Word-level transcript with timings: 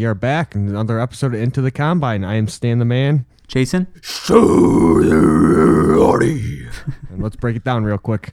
We 0.00 0.06
are 0.06 0.14
back 0.14 0.54
in 0.54 0.66
another 0.66 0.98
episode 0.98 1.34
of 1.34 1.42
Into 1.42 1.60
the 1.60 1.70
Combine. 1.70 2.24
I 2.24 2.36
am 2.36 2.48
Stan 2.48 2.78
the 2.78 2.86
Man. 2.86 3.26
Jason? 3.46 3.86
And 7.10 7.22
let's 7.22 7.36
break 7.36 7.54
it 7.54 7.64
down 7.64 7.84
real 7.84 7.98
quick. 7.98 8.32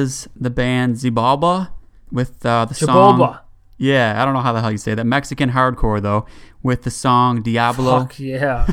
Was 0.00 0.28
the 0.34 0.50
band 0.50 0.96
Xibalba 0.96 1.70
with 2.10 2.44
uh, 2.46 2.64
the 2.64 2.74
Chibalba. 2.74 3.18
song. 3.18 3.38
Yeah, 3.78 4.20
I 4.20 4.24
don't 4.24 4.34
know 4.34 4.40
how 4.40 4.52
the 4.52 4.60
hell 4.60 4.70
you 4.72 4.78
say 4.78 4.94
that. 4.94 5.04
Mexican 5.04 5.50
hardcore 5.50 6.00
though, 6.02 6.26
with 6.62 6.82
the 6.82 6.90
song 6.90 7.42
Diablo. 7.42 8.00
Fuck 8.00 8.18
yeah. 8.18 8.66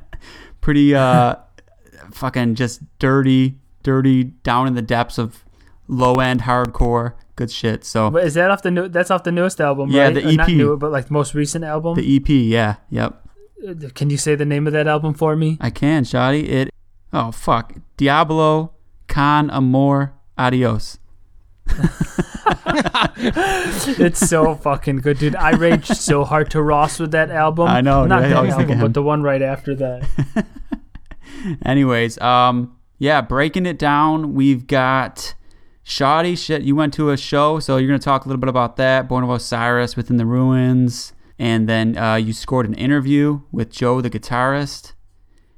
Pretty 0.60 0.94
uh, 0.94 1.36
fucking 2.12 2.54
just 2.54 2.80
dirty, 2.98 3.58
dirty, 3.82 4.24
down 4.24 4.66
in 4.66 4.74
the 4.74 4.82
depths 4.82 5.18
of 5.18 5.44
low 5.88 6.14
end 6.14 6.42
hardcore. 6.42 7.14
Good 7.36 7.50
shit. 7.50 7.84
So 7.84 8.10
but 8.10 8.24
is 8.24 8.34
that 8.34 8.50
off 8.50 8.62
the 8.62 8.70
new? 8.70 8.88
That's 8.88 9.10
off 9.10 9.24
the 9.24 9.32
newest 9.32 9.60
album, 9.60 9.90
Yeah, 9.90 10.04
right? 10.04 10.14
the 10.14 10.28
Or 10.28 10.32
Not 10.32 10.48
EP. 10.48 10.54
new, 10.56 10.76
but 10.76 10.90
like 10.92 11.06
the 11.08 11.12
most 11.14 11.34
recent 11.34 11.64
album. 11.64 11.96
the 11.96 12.16
EP, 12.16 12.28
yeah, 12.28 12.76
yep. 12.90 13.26
Uh, 13.66 13.74
Can 13.94 14.10
you 14.10 14.16
say 14.16 14.34
the 14.34 14.44
name 14.44 14.66
of 14.66 14.72
that 14.72 14.86
album 14.86 15.14
for 15.14 15.34
me? 15.36 15.56
I 15.60 15.70
can, 15.70 16.04
Shoddy. 16.04 16.48
It. 16.48 16.70
Oh 17.12 17.30
fuck, 17.32 17.74
Diablo, 17.96 18.72
Con 19.08 19.50
Amor, 19.50 20.12
Adios. 20.38 20.98
it's 23.16 24.18
so 24.28 24.54
fucking 24.54 24.96
good, 24.96 25.18
dude. 25.18 25.36
I 25.36 25.50
raged 25.50 25.96
so 25.96 26.24
hard 26.24 26.50
to 26.50 26.62
Ross 26.62 26.98
with 26.98 27.12
that 27.12 27.30
album. 27.30 27.68
I 27.68 27.80
know, 27.80 28.04
not 28.06 28.22
dude, 28.22 28.32
that 28.32 28.46
album, 28.48 28.80
but 28.80 28.94
the 28.94 29.02
one 29.02 29.22
right 29.22 29.42
after 29.42 29.74
that. 29.76 30.08
Anyways, 31.64 32.20
um, 32.20 32.76
yeah, 32.98 33.20
breaking 33.20 33.66
it 33.66 33.78
down, 33.78 34.34
we've 34.34 34.66
got 34.66 35.34
Shoddy. 35.82 36.36
Shit, 36.36 36.62
you 36.62 36.74
went 36.76 36.94
to 36.94 37.10
a 37.10 37.16
show, 37.16 37.58
so 37.58 37.76
you're 37.76 37.88
gonna 37.88 37.98
talk 37.98 38.24
a 38.24 38.28
little 38.28 38.40
bit 38.40 38.48
about 38.48 38.76
that. 38.76 39.08
Born 39.08 39.24
of 39.24 39.30
Osiris, 39.30 39.96
Within 39.96 40.16
the 40.16 40.26
Ruins, 40.26 41.12
and 41.38 41.68
then 41.68 41.96
uh, 41.96 42.14
you 42.16 42.32
scored 42.32 42.66
an 42.66 42.74
interview 42.74 43.40
with 43.50 43.70
Joe, 43.70 44.00
the 44.00 44.10
guitarist. 44.10 44.92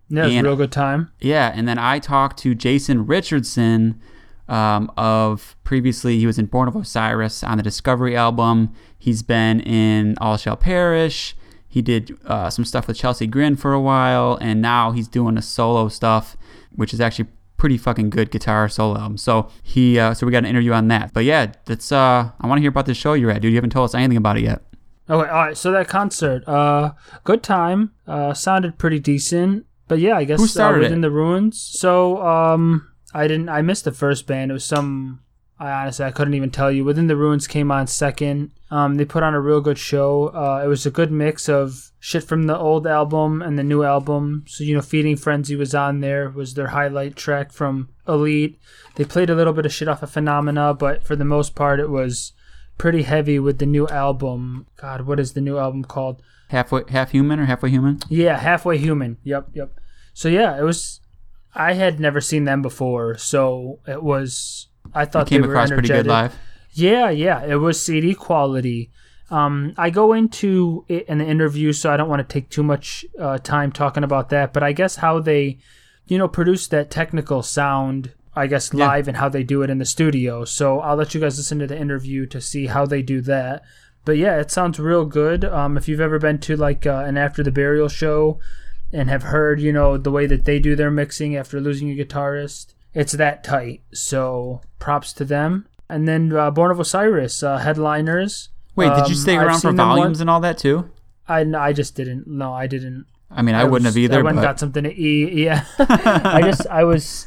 Yeah, 0.08 0.22
it 0.22 0.24
was 0.26 0.34
a 0.34 0.36
And- 0.38 0.46
real 0.46 0.56
good 0.56 0.72
time. 0.72 1.10
Yeah, 1.20 1.52
and 1.54 1.66
then 1.66 1.78
I 1.78 1.98
talked 1.98 2.38
to 2.40 2.54
Jason 2.54 3.06
Richardson 3.06 4.00
um, 4.48 4.90
of 4.96 5.56
previously 5.64 6.18
he 6.18 6.26
was 6.26 6.38
in 6.38 6.46
Born 6.46 6.68
of 6.68 6.76
Osiris 6.76 7.42
on 7.42 7.56
the 7.56 7.62
Discovery 7.62 8.16
album. 8.16 8.72
He's 8.98 9.22
been 9.22 9.60
in 9.60 10.16
All 10.20 10.36
Shall 10.36 10.56
Perish. 10.56 11.36
He 11.68 11.82
did 11.82 12.16
uh, 12.26 12.50
some 12.50 12.64
stuff 12.64 12.86
with 12.86 12.96
Chelsea 12.96 13.26
Grin 13.26 13.56
for 13.56 13.72
a 13.72 13.80
while, 13.80 14.38
and 14.40 14.62
now 14.62 14.92
he's 14.92 15.08
doing 15.08 15.36
a 15.36 15.42
solo 15.42 15.88
stuff, 15.88 16.36
which 16.74 16.94
is 16.94 17.00
actually 17.00 17.28
pretty 17.56 17.78
fucking 17.78 18.10
good 18.10 18.30
guitar 18.30 18.68
solo 18.68 18.98
album. 18.98 19.16
So 19.16 19.48
he, 19.62 19.98
uh, 19.98 20.14
so 20.14 20.26
we 20.26 20.32
got 20.32 20.38
an 20.38 20.46
interview 20.46 20.72
on 20.72 20.88
that. 20.88 21.12
But 21.12 21.24
yeah, 21.24 21.52
that's 21.64 21.90
uh, 21.90 22.30
I 22.40 22.46
want 22.46 22.58
to 22.58 22.60
hear 22.60 22.68
about 22.70 22.86
this 22.86 22.96
show 22.96 23.14
you're 23.14 23.30
at, 23.30 23.42
dude. 23.42 23.50
You 23.52 23.56
haven't 23.56 23.70
told 23.70 23.86
us 23.86 23.94
anything 23.94 24.16
about 24.16 24.36
it 24.36 24.44
yet. 24.44 24.62
Okay, 25.10 25.28
all 25.28 25.34
right. 25.36 25.56
So 25.56 25.70
that 25.72 25.88
concert, 25.88 26.46
uh, 26.48 26.92
good 27.24 27.42
time. 27.42 27.92
Uh, 28.06 28.32
sounded 28.34 28.78
pretty 28.78 29.00
decent. 29.00 29.66
But 29.88 29.98
yeah, 29.98 30.16
I 30.16 30.24
guess 30.24 30.40
Who 30.40 30.46
started 30.46 30.78
uh, 30.78 30.82
within 30.84 30.98
it? 31.00 31.02
the 31.02 31.10
ruins. 31.10 31.60
So 31.60 32.24
um, 32.24 32.88
I 33.14 33.28
didn't. 33.28 33.48
I 33.48 33.62
missed 33.62 33.84
the 33.84 33.92
first 33.92 34.26
band. 34.26 34.50
It 34.50 34.54
was 34.54 34.64
some. 34.64 35.20
I 35.58 35.70
honestly 35.70 36.04
I 36.04 36.10
couldn't 36.10 36.34
even 36.34 36.50
tell 36.50 36.70
you. 36.70 36.84
Within 36.84 37.06
the 37.06 37.16
ruins 37.16 37.46
came 37.46 37.70
on 37.70 37.86
second. 37.86 38.50
Um, 38.70 38.96
they 38.96 39.04
put 39.04 39.22
on 39.22 39.34
a 39.34 39.40
real 39.40 39.60
good 39.60 39.78
show. 39.78 40.28
Uh, 40.28 40.62
it 40.64 40.66
was 40.66 40.84
a 40.84 40.90
good 40.90 41.12
mix 41.12 41.48
of 41.48 41.92
shit 42.00 42.24
from 42.24 42.44
the 42.48 42.58
old 42.58 42.86
album 42.88 43.40
and 43.40 43.56
the 43.56 43.62
new 43.62 43.84
album. 43.84 44.44
So 44.48 44.64
you 44.64 44.74
know, 44.74 44.82
Feeding 44.82 45.16
Frenzy 45.16 45.54
was 45.54 45.74
on 45.74 46.00
there. 46.00 46.28
Was 46.28 46.54
their 46.54 46.68
highlight 46.68 47.14
track 47.14 47.52
from 47.52 47.88
Elite. 48.08 48.58
They 48.96 49.04
played 49.04 49.30
a 49.30 49.34
little 49.34 49.52
bit 49.52 49.64
of 49.64 49.72
shit 49.72 49.88
off 49.88 50.02
of 50.02 50.10
Phenomena, 50.10 50.74
but 50.74 51.04
for 51.04 51.14
the 51.16 51.24
most 51.24 51.54
part, 51.54 51.80
it 51.80 51.90
was 51.90 52.32
pretty 52.76 53.02
heavy 53.02 53.38
with 53.38 53.58
the 53.58 53.66
new 53.66 53.86
album. 53.88 54.66
God, 54.76 55.02
what 55.02 55.20
is 55.20 55.32
the 55.32 55.40
new 55.40 55.58
album 55.58 55.84
called? 55.84 56.20
Halfway, 56.48 56.82
half 56.88 57.12
human 57.12 57.40
or 57.40 57.46
halfway 57.46 57.70
human? 57.70 58.00
Yeah, 58.08 58.38
Halfway 58.38 58.78
Human. 58.78 59.18
Yep, 59.24 59.50
yep. 59.54 59.72
So 60.12 60.28
yeah, 60.28 60.58
it 60.58 60.62
was. 60.62 61.00
I 61.54 61.74
had 61.74 62.00
never 62.00 62.20
seen 62.20 62.44
them 62.44 62.62
before, 62.62 63.16
so 63.16 63.78
it 63.86 64.02
was. 64.02 64.68
I 64.92 65.04
thought 65.04 65.26
Came 65.28 65.42
they 65.42 65.48
were 65.48 65.54
across 65.54 65.70
pretty 65.70 65.88
good 65.88 66.06
live. 66.06 66.34
Yeah, 66.72 67.10
yeah, 67.10 67.44
it 67.44 67.56
was 67.56 67.80
CD 67.80 68.14
quality. 68.14 68.90
Um, 69.30 69.72
I 69.76 69.90
go 69.90 70.12
into 70.12 70.84
it 70.88 71.08
in 71.08 71.18
the 71.18 71.24
interview, 71.26 71.72
so 71.72 71.92
I 71.92 71.96
don't 71.96 72.08
want 72.08 72.26
to 72.28 72.32
take 72.32 72.50
too 72.50 72.62
much 72.62 73.04
uh, 73.18 73.38
time 73.38 73.72
talking 73.72 74.04
about 74.04 74.28
that. 74.30 74.52
But 74.52 74.62
I 74.62 74.72
guess 74.72 74.96
how 74.96 75.20
they, 75.20 75.58
you 76.06 76.18
know, 76.18 76.28
produce 76.28 76.66
that 76.68 76.90
technical 76.90 77.42
sound, 77.42 78.12
I 78.36 78.46
guess 78.48 78.72
Yeah. 78.74 78.86
live 78.88 79.08
and 79.08 79.16
how 79.16 79.28
they 79.28 79.42
do 79.42 79.62
it 79.62 79.70
in 79.70 79.78
the 79.78 79.84
studio. 79.84 80.44
So 80.44 80.80
I'll 80.80 80.96
let 80.96 81.14
you 81.14 81.20
guys 81.20 81.38
listen 81.38 81.58
to 81.60 81.66
the 81.66 81.78
interview 81.78 82.26
to 82.26 82.40
see 82.40 82.66
how 82.66 82.84
they 82.86 83.00
do 83.02 83.20
that. 83.22 83.62
But 84.04 84.18
yeah, 84.18 84.38
it 84.38 84.50
sounds 84.50 84.78
real 84.78 85.06
good. 85.06 85.44
Um, 85.44 85.78
if 85.78 85.88
you've 85.88 86.00
ever 86.00 86.18
been 86.18 86.38
to 86.40 86.56
like 86.56 86.84
uh, 86.86 87.04
an 87.06 87.16
After 87.16 87.42
the 87.42 87.50
Burial 87.52 87.88
show 87.88 88.38
and 88.94 89.10
have 89.10 89.24
heard, 89.24 89.60
you 89.60 89.72
know, 89.72 89.98
the 89.98 90.10
way 90.10 90.26
that 90.26 90.44
they 90.46 90.58
do 90.58 90.74
their 90.76 90.90
mixing 90.90 91.36
after 91.36 91.60
losing 91.60 91.90
a 91.90 91.94
guitarist, 92.02 92.72
it's 92.94 93.12
that 93.12 93.44
tight. 93.44 93.82
So 93.92 94.60
props 94.78 95.12
to 95.14 95.24
them. 95.24 95.66
And 95.88 96.08
then 96.08 96.32
uh, 96.32 96.50
Born 96.50 96.70
of 96.70 96.80
Osiris 96.80 97.42
uh, 97.42 97.58
headliners. 97.58 98.48
Wait, 98.76 98.88
did 98.88 99.08
you 99.08 99.14
Um, 99.14 99.14
stay 99.14 99.36
around 99.36 99.54
for 99.56 99.68
seen 99.68 99.76
them 99.76 99.88
one- 99.88 99.98
volumes 99.98 100.20
and 100.20 100.30
all 100.30 100.40
that 100.40 100.56
too? 100.58 100.88
I 101.28 101.40
I 101.56 101.72
just 101.72 101.94
didn't. 101.94 102.26
No, 102.26 102.52
I 102.52 102.66
didn't. 102.66 103.06
I 103.30 103.42
mean, 103.42 103.54
I, 103.54 103.64
wouldn't 103.64 103.84
was- 103.86 103.94
have 103.94 103.98
either. 103.98 104.18
I 104.20 104.22
went 104.22 104.36
but 104.36 104.40
and 104.40 104.46
got 104.48 104.58
something 104.60 104.84
to 104.84 104.94
eat. 104.94 105.32
Yeah, 105.44 105.64
I 105.78 106.40
just 106.50 106.66
I 106.68 106.84
was. 106.84 107.26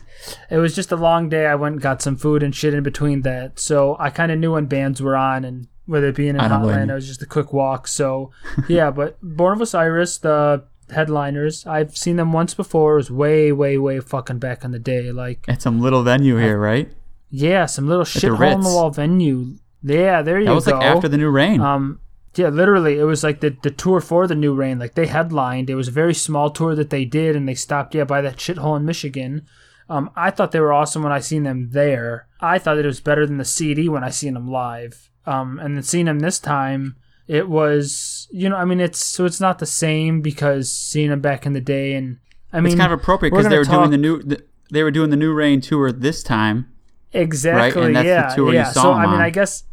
It 0.50 0.58
was 0.58 0.76
just 0.76 0.92
a 0.92 0.96
long 0.96 1.30
day. 1.30 1.46
I 1.46 1.56
went 1.56 1.74
and 1.74 1.82
got 1.82 2.02
some 2.02 2.16
food 2.18 2.44
and 2.44 2.54
shit 2.56 2.74
in 2.74 2.84
between 2.84 3.22
that. 3.22 3.60
So 3.60 3.96
I 4.00 4.10
kind 4.10 4.32
of 4.32 4.40
knew 4.40 4.54
when 4.54 4.66
bands 4.66 5.02
were 5.02 5.16
on 5.16 5.46
and 5.46 5.68
whether 5.86 6.08
it 6.08 6.16
being 6.16 6.30
in 6.36 6.40
I 6.40 6.48
Hotland, 6.50 6.90
it 6.90 6.94
was 6.94 7.08
just 7.08 7.22
a 7.22 7.26
quick 7.26 7.54
walk. 7.54 7.88
So 7.88 8.32
yeah, 8.68 8.92
but 8.92 9.18
Born 9.22 9.54
of 9.54 9.62
Osiris, 9.62 10.18
the 10.18 10.64
headliners, 10.90 11.66
I've 11.66 11.96
seen 11.98 12.16
them 12.16 12.32
once 12.34 12.54
before. 12.54 12.94
It 12.94 12.98
was 12.98 13.12
way, 13.12 13.52
way, 13.52 13.78
way 13.78 14.00
fucking 14.00 14.40
back 14.40 14.64
in 14.64 14.72
the 14.72 14.80
day. 14.80 15.12
Like 15.12 15.46
at 15.48 15.62
some 15.62 15.82
little 15.82 16.04
venue 16.04 16.38
here, 16.38 16.58
right? 16.58 16.92
yeah, 17.30 17.66
some 17.66 17.88
little 17.88 18.06
shit 18.06 18.32
hole 18.32 18.52
in 18.52 18.62
the 18.62 18.70
wall 18.70 18.90
venue. 18.90 19.56
Yeah, 19.84 20.22
there 20.22 20.40
you 20.40 20.46
go. 20.46 20.52
That 20.52 20.56
was 20.56 20.66
go. 20.66 20.72
like 20.74 20.84
after 20.84 21.08
the 21.08 21.18
new 21.18 21.30
reign. 21.30 21.62
Um, 21.62 22.00
yeah, 22.36 22.50
literally, 22.50 23.00
it 23.00 23.04
was 23.04 23.24
like 23.24 23.40
the 23.40 23.56
the 23.62 23.72
tour 23.72 24.00
for 24.00 24.28
the 24.28 24.36
New 24.36 24.54
Reign. 24.54 24.80
Like 24.80 24.94
they 24.94 25.08
headlined. 25.08 25.70
It 25.70 25.76
was 25.76 25.88
a 25.88 25.92
very 25.92 26.14
small 26.14 26.50
tour 26.50 26.76
that 26.76 26.90
they 26.90 27.04
did, 27.04 27.36
and 27.36 27.48
they 27.48 27.56
stopped 27.56 27.96
yeah 27.96 28.04
by 28.04 28.22
that 28.22 28.38
shithole 28.38 28.78
in 28.78 28.86
Michigan. 28.86 29.48
Um, 29.90 30.12
I 30.16 30.32
thought 30.32 30.52
they 30.52 30.60
were 30.60 30.74
awesome 30.74 31.02
when 31.02 31.12
I 31.12 31.20
seen 31.20 31.44
them 31.44 31.70
there. 31.72 32.28
I 32.40 32.60
thought 32.60 32.78
it 32.78 32.86
was 32.86 33.00
better 33.00 33.26
than 33.26 33.38
the 33.38 33.46
CD 33.46 33.88
when 33.88 34.04
I 34.04 34.10
seen 34.10 34.34
them 34.34 34.48
live. 34.48 35.10
Um, 35.26 35.60
and 35.60 35.76
then 35.76 35.84
seeing 35.84 36.06
them 36.06 36.20
this 36.20 36.40
time, 36.40 36.98
it 37.28 37.50
was 37.50 38.28
you 38.32 38.50
know 38.50 38.56
I 38.56 38.66
mean 38.66 38.80
it's 38.80 39.06
so 39.06 39.26
it's 39.26 39.42
not 39.42 39.60
the 39.60 39.66
same 39.66 40.22
because 40.22 40.72
seeing 40.72 41.10
them 41.10 41.22
back 41.22 41.46
in 41.46 41.54
the 41.54 41.62
day 41.62 41.94
and 41.94 42.20
I 42.54 42.62
mean 42.62 42.74
it's 42.74 42.80
kind 42.80 42.92
of 42.92 43.00
appropriate 43.00 43.32
because 43.32 43.50
they 43.50 43.58
were 43.58 43.66
talk- 43.66 43.80
doing 43.80 43.92
the 43.92 43.98
new. 43.98 44.22
The, 44.22 44.44
they 44.70 44.84
were 44.84 44.92
doing 44.92 45.10
the 45.10 45.18
new 45.18 45.34
reign 45.34 45.62
tour 45.62 45.92
this 45.92 46.24
time. 46.24 46.72
Exactly. 47.14 47.86
And 47.86 47.96
that's 47.96 48.04
the 48.04 48.10
yeah. 48.10 48.36
tour 48.36 48.54
you 48.54 48.66
saw 48.66 48.82
so 48.82 48.94
I 48.94 49.06
mean, 49.06 49.16
on. 49.16 49.22
I 49.22 49.30
guess. 49.30 49.64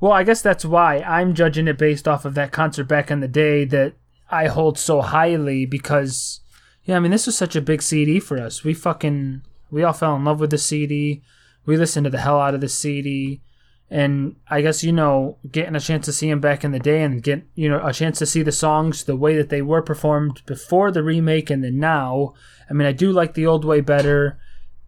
Well, 0.00 0.12
I 0.12 0.22
guess 0.22 0.42
that's 0.42 0.64
why 0.64 0.98
I'm 0.98 1.34
judging 1.34 1.66
it 1.66 1.78
based 1.78 2.06
off 2.06 2.24
of 2.24 2.34
that 2.34 2.52
concert 2.52 2.84
back 2.84 3.10
in 3.10 3.20
the 3.20 3.28
day. 3.28 3.64
That 3.64 3.94
I 4.30 4.46
hold 4.46 4.78
so 4.78 5.00
highly 5.00 5.66
because 5.66 6.40
yeah, 6.84 6.96
I 6.96 7.00
mean 7.00 7.10
this 7.10 7.26
was 7.26 7.36
such 7.36 7.56
a 7.56 7.60
big 7.60 7.82
CD 7.82 8.20
for 8.20 8.38
us. 8.38 8.64
We 8.64 8.74
fucking 8.74 9.42
we 9.70 9.82
all 9.82 9.92
fell 9.92 10.16
in 10.16 10.24
love 10.24 10.40
with 10.40 10.50
the 10.50 10.58
CD. 10.58 11.22
We 11.66 11.76
listened 11.76 12.04
to 12.04 12.10
the 12.10 12.20
hell 12.20 12.40
out 12.40 12.54
of 12.54 12.60
the 12.60 12.68
CD. 12.68 13.40
And 13.94 14.34
I 14.48 14.60
guess 14.60 14.82
you 14.82 14.90
know, 14.90 15.38
getting 15.52 15.76
a 15.76 15.80
chance 15.80 16.06
to 16.06 16.12
see 16.12 16.28
him 16.28 16.40
back 16.40 16.64
in 16.64 16.72
the 16.72 16.80
day 16.80 17.00
and 17.04 17.22
get 17.22 17.44
you 17.54 17.68
know 17.68 17.80
a 17.86 17.92
chance 17.92 18.18
to 18.18 18.26
see 18.26 18.42
the 18.42 18.50
songs 18.50 19.04
the 19.04 19.14
way 19.14 19.36
that 19.36 19.50
they 19.50 19.62
were 19.62 19.82
performed 19.82 20.42
before 20.46 20.90
the 20.90 21.04
remake 21.04 21.48
and 21.48 21.62
then 21.62 21.78
now. 21.78 22.34
I 22.68 22.72
mean, 22.72 22.88
I 22.88 22.92
do 22.92 23.12
like 23.12 23.34
the 23.34 23.46
old 23.46 23.64
way 23.64 23.80
better, 23.80 24.36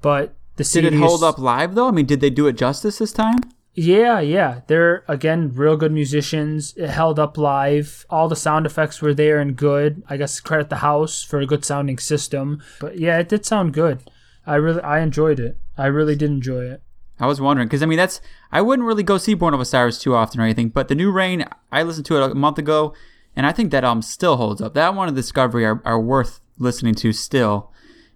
but 0.02 0.34
the 0.56 0.64
Did 0.64 0.70
CD 0.70 0.86
it 0.88 0.94
hold 0.94 1.22
up 1.22 1.38
live 1.38 1.76
though? 1.76 1.86
I 1.86 1.92
mean, 1.92 2.06
did 2.06 2.20
they 2.20 2.30
do 2.30 2.48
it 2.48 2.56
justice 2.56 2.98
this 2.98 3.12
time? 3.12 3.38
yeah, 3.78 4.18
yeah. 4.18 4.62
They're 4.66 5.04
again 5.06 5.52
real 5.54 5.76
good 5.76 5.92
musicians. 5.92 6.74
It 6.76 6.88
held 6.88 7.20
up 7.20 7.38
live. 7.38 8.06
All 8.10 8.26
the 8.26 8.34
sound 8.34 8.66
effects 8.66 9.00
were 9.00 9.14
there 9.14 9.38
and 9.38 9.54
good. 9.54 10.02
I 10.08 10.16
guess 10.16 10.40
credit 10.40 10.68
the 10.68 10.76
house 10.76 11.22
for 11.22 11.38
a 11.38 11.46
good 11.46 11.64
sounding 11.64 11.98
system. 11.98 12.60
But 12.80 12.98
yeah, 12.98 13.18
it 13.18 13.28
did 13.28 13.46
sound 13.46 13.72
good. 13.72 14.00
I 14.46 14.56
really 14.56 14.80
I 14.80 15.00
enjoyed 15.00 15.38
it. 15.38 15.58
I 15.76 15.86
really 15.86 16.16
did 16.16 16.30
enjoy 16.30 16.64
it. 16.64 16.82
I 17.18 17.26
was 17.26 17.40
wondering 17.40 17.68
because 17.68 17.82
I 17.82 17.86
mean 17.86 17.98
that's 17.98 18.20
I 18.52 18.60
wouldn't 18.60 18.86
really 18.86 19.02
go 19.02 19.18
see 19.18 19.34
Born 19.34 19.54
of 19.54 19.60
Osiris 19.60 19.98
too 19.98 20.14
often 20.14 20.40
or 20.40 20.44
anything, 20.44 20.68
but 20.68 20.88
the 20.88 20.94
New 20.94 21.10
Reign 21.10 21.44
I 21.72 21.82
listened 21.82 22.06
to 22.06 22.22
it 22.22 22.30
a 22.30 22.34
month 22.34 22.58
ago, 22.58 22.94
and 23.34 23.46
I 23.46 23.52
think 23.52 23.70
that 23.70 23.84
album 23.84 24.02
still 24.02 24.36
holds 24.36 24.60
up. 24.60 24.74
That 24.74 24.94
one 24.94 25.08
and 25.08 25.16
Discovery 25.16 25.64
are, 25.64 25.80
are 25.84 26.00
worth 26.00 26.40
listening 26.58 26.94
to 26.96 27.12
still, 27.12 27.72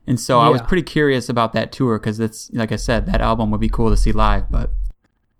and 0.06 0.20
so 0.20 0.38
I 0.38 0.49
was 0.49 0.62
pretty 0.62 0.82
curious 0.82 1.29
about 1.29 1.52
that 1.55 1.73
tour 1.73 1.99
because 1.99 2.20
it's 2.20 2.50
like 2.52 2.73
I 2.73 2.76
said 2.76 3.06
that 3.06 3.20
album 3.20 3.50
would 3.50 3.61
be 3.61 3.69
cool 3.69 3.91
to 3.91 3.97
see 3.97 4.12
live. 4.12 4.50
But 4.50 4.70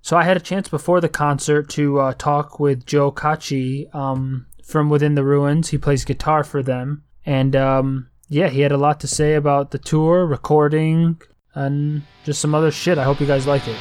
So 0.01 0.17
I 0.17 0.25
had 0.25 0.37
a 0.37 0.41
chance 0.41 0.69
before 0.69 1.01
the 1.01 1.09
concert 1.09 1.69
to 1.71 2.01
uh, 2.01 2.15
talk 2.15 2.59
with 2.59 2.87
Joe 2.87 3.11
Cocchi 3.11 3.89
um, 3.93 4.47
from 4.65 4.89
Within 4.89 5.15
the 5.15 5.25
Ruins. 5.25 5.69
He 5.69 5.79
plays 5.79 6.05
guitar 6.05 6.45
for 6.45 6.63
them, 6.63 7.05
and 7.27 7.55
um, 7.55 8.09
yeah, 8.29 8.49
he 8.49 8.61
had 8.61 8.73
a 8.73 8.79
lot 8.79 9.01
to 9.01 9.09
say 9.09 9.35
about 9.35 9.73
the 9.73 9.79
tour, 9.79 10.25
recording, 10.25 11.21
and 11.55 12.03
just 12.25 12.41
some 12.41 12.55
other 12.55 12.71
shit. 12.71 12.99
I 12.99 13.05
hope 13.05 13.21
you 13.21 13.27
guys 13.27 13.47
like 13.47 13.67
it. 13.67 13.77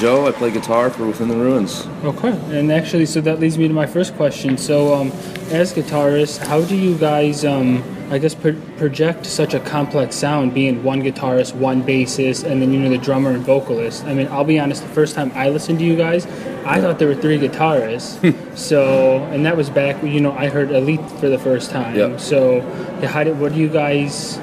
Joe. 0.00 0.26
I 0.26 0.32
play 0.32 0.50
guitar 0.50 0.88
for 0.88 1.06
Within 1.06 1.28
the 1.28 1.36
Ruins. 1.36 1.86
Okay, 2.04 2.30
and 2.58 2.72
actually, 2.72 3.04
so 3.04 3.20
that 3.20 3.38
leads 3.38 3.58
me 3.58 3.68
to 3.68 3.74
my 3.74 3.84
first 3.84 4.16
question. 4.16 4.56
So, 4.56 4.94
um, 4.94 5.08
as 5.50 5.74
guitarists, 5.74 6.38
how 6.38 6.62
do 6.62 6.74
you 6.74 6.96
guys, 6.96 7.44
um, 7.44 7.84
I 8.10 8.16
guess, 8.16 8.34
pro- 8.34 8.58
project 8.78 9.26
such 9.26 9.52
a 9.52 9.60
complex 9.60 10.16
sound, 10.16 10.54
being 10.54 10.82
one 10.82 11.02
guitarist, 11.02 11.54
one 11.54 11.82
bassist, 11.82 12.50
and 12.50 12.62
then 12.62 12.72
you 12.72 12.80
know 12.80 12.88
the 12.88 12.96
drummer 12.96 13.30
and 13.30 13.44
vocalist? 13.44 14.04
I 14.06 14.14
mean, 14.14 14.26
I'll 14.28 14.42
be 14.42 14.58
honest. 14.58 14.80
The 14.80 14.88
first 14.88 15.14
time 15.14 15.32
I 15.34 15.50
listened 15.50 15.80
to 15.80 15.84
you 15.84 15.96
guys, 15.96 16.24
I 16.64 16.80
thought 16.80 16.98
there 16.98 17.08
were 17.08 17.14
three 17.14 17.38
guitarists. 17.38 18.16
so, 18.56 19.18
and 19.24 19.44
that 19.44 19.54
was 19.54 19.68
back, 19.68 20.02
you 20.02 20.22
know, 20.22 20.32
I 20.32 20.48
heard 20.48 20.70
Elite 20.70 21.10
for 21.20 21.28
the 21.28 21.38
first 21.38 21.70
time. 21.70 21.94
Yep. 21.94 22.20
So, 22.20 22.56
yeah, 23.02 23.08
how 23.08 23.22
did 23.22 23.38
what 23.38 23.52
do 23.52 23.58
you 23.58 23.68
guys? 23.68 24.38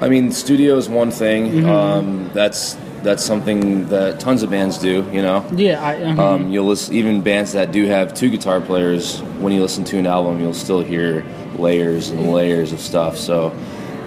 I 0.00 0.10
mean, 0.10 0.32
studio 0.32 0.76
is 0.76 0.90
one 0.90 1.10
thing. 1.10 1.50
Mm-hmm. 1.50 1.68
Um, 1.68 2.30
that's 2.34 2.76
that's 3.02 3.24
something 3.24 3.88
that 3.88 4.20
tons 4.20 4.42
of 4.42 4.50
bands 4.50 4.78
do. 4.78 5.08
You 5.12 5.22
know, 5.22 5.46
Yeah, 5.54 5.82
I. 5.84 6.02
Um, 6.02 6.20
um, 6.20 6.50
you'll 6.50 6.66
listen, 6.66 6.94
even 6.94 7.20
bands 7.22 7.52
that 7.52 7.72
do 7.72 7.86
have 7.86 8.14
two 8.14 8.30
guitar 8.30 8.60
players. 8.60 9.20
When 9.40 9.52
you 9.52 9.60
listen 9.60 9.84
to 9.84 9.98
an 9.98 10.06
album, 10.06 10.40
you'll 10.40 10.54
still 10.54 10.80
hear 10.80 11.24
layers 11.56 12.10
and 12.10 12.32
layers 12.32 12.72
of 12.72 12.80
stuff. 12.80 13.16
So, 13.16 13.56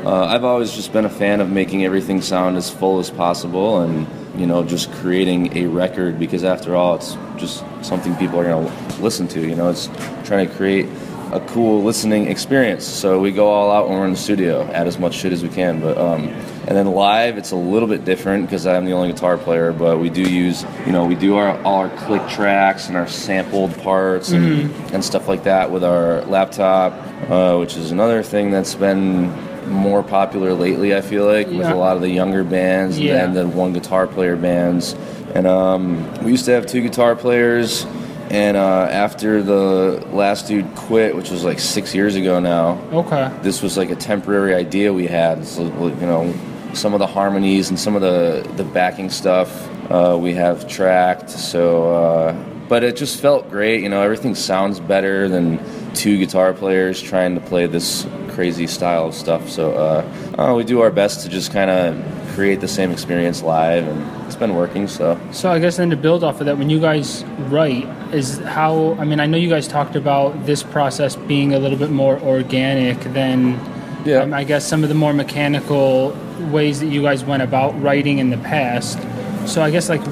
uh, 0.06 0.26
I've 0.26 0.44
always 0.44 0.72
just 0.74 0.94
been 0.94 1.06
a 1.06 1.10
fan 1.10 1.42
of 1.42 1.50
making 1.50 1.86
everything 1.86 2.22
sound 2.22 2.58
as 2.58 2.70
full 2.70 3.00
as 3.00 3.10
possible, 3.10 3.82
and 3.82 4.08
you 4.36 4.46
know, 4.46 4.64
just 4.64 4.92
creating 4.94 5.58
a 5.58 5.68
record 5.68 6.18
because 6.18 6.44
after 6.44 6.76
all, 6.76 6.96
it's 6.96 7.18
just 7.38 7.64
something 7.82 8.16
people 8.16 8.40
are 8.40 8.46
going 8.46 8.68
to 8.68 9.02
listen 9.02 9.28
to. 9.30 9.42
You 9.42 9.56
know, 9.56 9.70
it's 9.70 9.88
trying 10.24 10.48
to 10.48 10.56
create 10.56 10.88
a 11.32 11.40
cool 11.48 11.84
listening 11.84 12.28
experience. 12.28 12.86
So 12.86 13.20
we 13.20 13.32
go 13.32 13.50
all 13.50 13.72
out 13.72 13.90
when 13.90 13.98
we're 13.98 14.06
in 14.06 14.12
the 14.12 14.18
studio, 14.18 14.64
add 14.72 14.88
as 14.88 15.00
much 15.00 15.16
shit 15.16 15.32
as 15.32 15.44
we 15.44 15.50
can. 15.50 15.80
But 15.80 15.98
um, 15.98 16.28
and 16.68 16.78
then 16.78 16.86
live, 16.88 17.38
it's 17.38 17.52
a 17.52 17.56
little 17.56 17.88
bit 17.88 18.06
different 18.06 18.46
because 18.46 18.68
I'm 18.68 18.86
the 18.86 18.94
only 18.94 19.12
guitar 19.12 19.38
player. 19.38 19.72
But 19.74 19.98
we 20.00 20.10
do 20.10 20.22
use, 20.22 20.64
you 20.86 20.92
know, 20.92 21.06
we 21.06 21.16
do 21.16 21.36
our 21.36 21.60
all 21.64 21.78
our 21.80 21.90
click 21.98 22.28
tracks 22.30 22.88
and 22.88 22.96
our 22.96 23.08
sampled 23.08 23.76
parts 23.80 24.32
and, 24.32 24.72
and 24.94 25.04
stuff 25.04 25.28
like 25.28 25.44
that 25.46 25.72
with 25.72 25.84
our 25.84 26.22
laptop, 26.26 26.94
uh, 27.30 27.58
which 27.58 27.76
is 27.78 27.92
another 27.92 28.22
thing 28.24 28.52
that's 28.52 28.76
been 28.76 29.32
more 29.70 30.04
popular 30.04 30.54
lately. 30.54 30.96
I 30.96 31.02
feel 31.02 31.26
like 31.26 31.48
with 31.48 31.66
a 31.68 31.76
lot 31.76 31.96
of 31.96 32.02
the 32.02 32.10
younger 32.10 32.44
bands 32.44 33.00
Yeah. 33.00 33.24
and 33.24 33.36
then 33.36 33.50
the 33.50 33.56
one 33.58 33.74
guitar 33.74 34.06
player 34.08 34.36
bands. 34.36 34.94
And 35.34 35.48
um, 35.48 36.24
we 36.24 36.32
used 36.32 36.46
to 36.46 36.52
have 36.52 36.66
two 36.68 36.82
guitar 36.82 37.16
players. 37.16 37.86
And 38.30 38.56
uh, 38.56 38.88
after 38.90 39.44
the 39.44 40.06
last 40.14 40.48
dude 40.48 40.74
quit, 40.76 41.16
which 41.18 41.32
was 41.32 41.44
like 41.44 41.60
six 41.60 41.94
years 41.94 42.16
ago 42.16 42.40
now, 42.40 42.80
okay. 42.94 43.30
this 43.42 43.62
was 43.62 43.76
like 43.78 43.90
a 43.90 43.96
temporary 43.96 44.54
idea 44.56 44.94
we 44.94 45.06
had. 45.08 45.46
So, 45.46 45.64
you 45.64 45.96
know, 46.08 46.34
some 46.74 46.94
of 46.94 47.00
the 47.00 47.08
harmonies 47.08 47.70
and 47.70 47.80
some 47.80 47.96
of 47.96 48.02
the 48.02 48.48
the 48.56 48.64
backing 48.64 49.10
stuff 49.10 49.70
uh, 49.92 50.18
we 50.20 50.34
have 50.34 50.68
tracked. 50.68 51.30
So, 51.30 51.94
uh, 51.94 52.34
but 52.70 52.84
it 52.84 52.96
just 52.96 53.20
felt 53.20 53.50
great. 53.50 53.82
You 53.84 53.90
know, 53.90 54.02
everything 54.02 54.36
sounds 54.36 54.80
better 54.80 55.28
than 55.28 55.60
two 55.94 56.18
guitar 56.18 56.54
players 56.54 57.02
trying 57.02 57.36
to 57.36 57.42
play 57.42 57.66
this 57.68 58.08
crazy 58.30 58.66
style 58.68 59.08
of 59.08 59.14
stuff. 59.14 59.50
So, 59.50 59.74
uh, 59.74 60.42
uh, 60.42 60.54
we 60.56 60.64
do 60.64 60.80
our 60.80 60.92
best 60.92 61.24
to 61.24 61.30
just 61.30 61.52
kind 61.52 61.70
of 61.70 62.02
create 62.34 62.62
the 62.62 62.68
same 62.68 62.92
experience 62.92 63.44
live, 63.44 63.86
and 63.86 64.26
it's 64.26 64.38
been 64.38 64.56
working. 64.56 64.88
So. 64.88 65.20
So 65.32 65.52
I 65.52 65.60
guess 65.60 65.76
then 65.76 65.90
to 65.90 65.98
build 65.98 66.24
off 66.24 66.40
of 66.40 66.46
that, 66.46 66.58
when 66.58 66.70
you 66.70 66.80
guys 66.80 67.26
write, 67.50 67.84
is 68.14 68.38
how 68.40 68.94
I 68.94 69.04
mean 69.04 69.20
I 69.20 69.26
know 69.26 69.38
you 69.38 69.50
guys 69.50 69.68
talked 69.68 69.98
about 69.98 70.46
this 70.46 70.64
process 70.64 71.18
being 71.18 71.54
a 71.54 71.60
little 71.60 71.78
bit 71.78 71.90
more 71.92 72.18
organic 72.22 72.98
than 73.14 73.60
Yeah. 74.06 74.20
um, 74.24 74.34
I 74.34 74.46
guess 74.46 74.66
some 74.66 74.84
of 74.84 74.90
the 74.90 74.96
more 74.96 75.14
mechanical 75.14 76.16
ways 76.42 76.80
that 76.80 76.88
you 76.88 77.02
guys 77.02 77.24
went 77.24 77.44
about 77.44 77.80
writing 77.82 78.20
in 78.20 78.30
the 78.30 78.38
past. 78.38 79.00
So 79.48 79.62
I 79.62 79.72
guess 79.72 79.90
like 79.90 80.04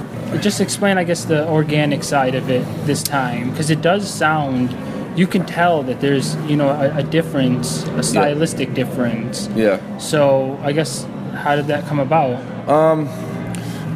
just 0.42 0.62
explain 0.62 0.98
I 0.98 1.04
guess 1.04 1.26
the 1.26 1.48
organic 1.48 2.04
side 2.04 2.36
of 2.36 2.50
it 2.50 2.66
this 2.86 3.02
time 3.02 3.52
because 3.52 3.70
it 3.70 3.82
does 3.82 4.10
sound 4.10 4.76
you 5.18 5.28
can 5.28 5.46
tell 5.46 5.84
that 5.84 6.02
there's 6.02 6.36
you 6.48 6.56
know 6.56 6.70
a, 6.70 6.98
a 6.98 7.04
difference, 7.04 7.84
a 7.84 8.04
stylistic 8.04 8.74
difference. 8.74 9.48
Yeah. 9.56 9.98
So 9.98 10.60
I 10.64 10.72
guess 10.72 11.06
how 11.34 11.56
did 11.56 11.68
that 11.68 11.86
come 11.88 12.00
about? 12.00 12.40
Um, 12.70 13.08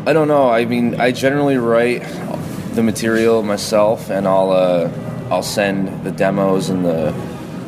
I 0.05 0.13
don't 0.13 0.27
know. 0.27 0.49
I 0.49 0.65
mean, 0.65 0.99
I 0.99 1.11
generally 1.11 1.57
write 1.57 2.03
the 2.73 2.83
material 2.83 3.43
myself, 3.43 4.09
and 4.09 4.27
I'll 4.27 4.51
uh, 4.51 4.91
I'll 5.29 5.43
send 5.43 6.03
the 6.03 6.11
demos 6.11 6.69
and 6.69 6.83
the 6.83 7.13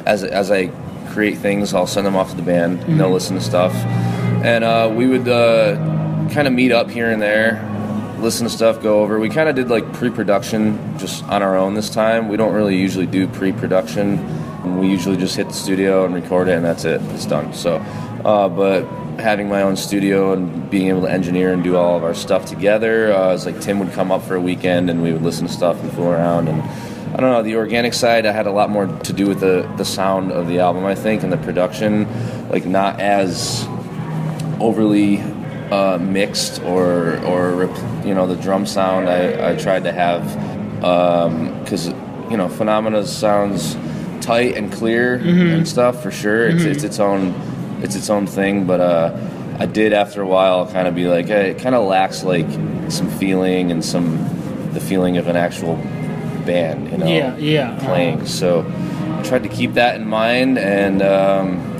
as 0.06 0.24
as 0.24 0.52
I 0.52 0.68
create 1.08 1.38
things, 1.38 1.74
I'll 1.74 1.88
send 1.88 2.06
them 2.06 2.16
off 2.16 2.32
to 2.32 2.36
the 2.36 2.42
band, 2.42 2.84
and 2.84 3.00
they'll 3.00 3.10
listen 3.10 3.38
to 3.38 3.42
stuff. 3.42 3.74
And 4.46 4.64
uh, 4.64 4.92
we 4.94 5.08
would 5.08 5.28
uh, 5.28 5.76
kind 6.32 6.48
of 6.48 6.54
meet 6.54 6.72
up 6.72 6.90
here 6.90 7.10
and 7.10 7.22
there, 7.22 7.60
listen 8.20 8.46
to 8.46 8.50
stuff, 8.50 8.82
go 8.82 9.02
over. 9.02 9.20
We 9.20 9.30
kind 9.30 9.50
of 9.50 9.56
did 9.56 9.70
like 9.70 9.92
pre-production 9.94 11.00
just 11.00 11.24
on 11.26 11.42
our 11.42 11.58
own 11.58 11.74
this 11.74 11.90
time. 11.90 12.30
We 12.30 12.38
don't 12.38 12.54
really 12.54 12.78
usually 12.78 13.08
do 13.08 13.28
pre-production 13.28 14.20
we 14.66 14.88
usually 14.88 15.18
just 15.18 15.36
hit 15.36 15.48
the 15.48 15.54
studio 15.54 16.06
and 16.06 16.14
record 16.14 16.48
it, 16.48 16.54
and 16.54 16.66
that's 16.66 16.86
it. 16.86 17.02
It's 17.12 17.26
done. 17.26 17.54
So, 17.54 17.76
uh, 18.26 18.50
but 18.50 18.86
having 19.20 19.48
my 19.48 19.62
own 19.62 19.78
studio 19.78 20.34
and 20.34 20.70
being 20.70 20.88
able 20.88 21.02
to 21.02 21.12
engineer 21.12 21.54
and 21.54 21.64
do 21.64 21.78
all 21.78 21.96
of 21.96 22.04
our 22.04 22.14
stuff 22.14 22.46
together, 22.46 23.14
uh, 23.14 23.34
it's 23.34 23.46
like 23.46 23.62
Tim 23.62 23.80
would 23.80 23.92
come 23.92 24.12
up 24.12 24.24
for 24.24 24.36
a 24.36 24.42
weekend 24.42 24.90
and 24.90 25.02
we 25.02 25.14
would 25.14 25.22
listen 25.22 25.48
to 25.48 25.54
stuff 25.54 25.82
and 25.82 25.92
fool 25.94 26.10
around. 26.10 26.48
And 26.48 26.62
I 26.62 27.22
don't 27.22 27.32
know, 27.32 27.44
the 27.44 27.56
organic 27.56 27.94
side, 27.94 28.26
I 28.26 28.32
had 28.32 28.48
a 28.48 28.52
lot 28.52 28.70
more 28.70 28.88
to 28.88 29.14
do 29.14 29.28
with 29.28 29.40
the 29.40 29.72
the 29.78 29.86
sound 29.86 30.32
of 30.32 30.48
the 30.48 30.60
album, 30.60 30.86
I 30.86 30.96
think, 30.96 31.24
and 31.24 31.32
the 31.32 31.38
production, 31.38 32.08
like 32.50 32.66
not 32.66 33.00
as 33.00 33.68
overly 34.60 35.20
uh, 35.72 35.98
mixed 35.98 36.62
or 36.64 37.18
or 37.26 37.64
you 38.06 38.14
know 38.14 38.28
the 38.28 38.36
drum 38.36 38.66
sound 38.66 39.10
I, 39.10 39.52
I 39.52 39.56
tried 39.56 39.84
to 39.84 39.92
have 39.92 40.24
because 41.64 41.88
you 42.30 42.38
know 42.38 42.48
Phenomena 42.50 43.06
sounds 43.06 43.76
tight 44.22 44.56
and 44.58 44.72
clear 44.72 45.16
and 45.16 45.68
stuff 45.68 46.02
for 46.02 46.12
sure. 46.12 46.48
It's, 46.48 46.64
it's 46.64 46.84
its 46.84 47.00
own 47.00 47.34
it's 47.82 47.96
its 47.96 48.10
own 48.10 48.26
thing, 48.28 48.66
but 48.66 48.80
uh, 48.80 49.18
I 49.60 49.66
did 49.66 49.94
after 49.94 50.22
a 50.22 50.28
while 50.28 50.66
kind 50.72 50.88
of 50.88 50.96
be 50.96 51.08
like 51.08 51.28
hey, 51.28 51.52
it 51.52 51.60
kind 51.60 51.76
of 51.76 51.88
lacks 51.88 52.24
like 52.24 52.50
some 52.90 53.10
feeling 53.10 53.72
and 53.72 53.84
some 53.84 54.18
the 54.74 54.80
feeling 54.80 55.18
of 55.18 55.28
an 55.28 55.36
actual 55.36 55.76
band, 56.46 56.92
you 56.92 56.98
know, 56.98 57.08
Yeah, 57.08 57.36
yeah. 57.38 57.80
playing. 57.80 58.26
So 58.28 58.66
I 59.18 59.24
tried 59.24 59.44
to 59.44 59.50
keep 59.50 59.74
that 59.74 59.96
in 59.96 60.08
mind 60.08 60.58
and. 60.60 61.02
Um, 61.02 61.75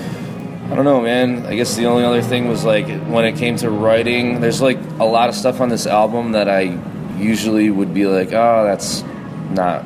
I 0.70 0.74
don't 0.74 0.84
know, 0.84 1.00
man. 1.00 1.46
I 1.46 1.54
guess 1.54 1.76
the 1.76 1.86
only 1.86 2.04
other 2.04 2.22
thing 2.22 2.48
was 2.48 2.64
like 2.64 2.86
when 3.06 3.24
it 3.24 3.36
came 3.36 3.56
to 3.58 3.70
writing, 3.70 4.40
there's 4.40 4.60
like 4.60 4.78
a 4.98 5.04
lot 5.04 5.28
of 5.28 5.34
stuff 5.34 5.60
on 5.60 5.68
this 5.68 5.86
album 5.86 6.32
that 6.32 6.48
I 6.48 6.78
usually 7.18 7.70
would 7.70 7.94
be 7.94 8.06
like, 8.06 8.32
oh, 8.32 8.64
that's 8.64 9.02
not 9.50 9.84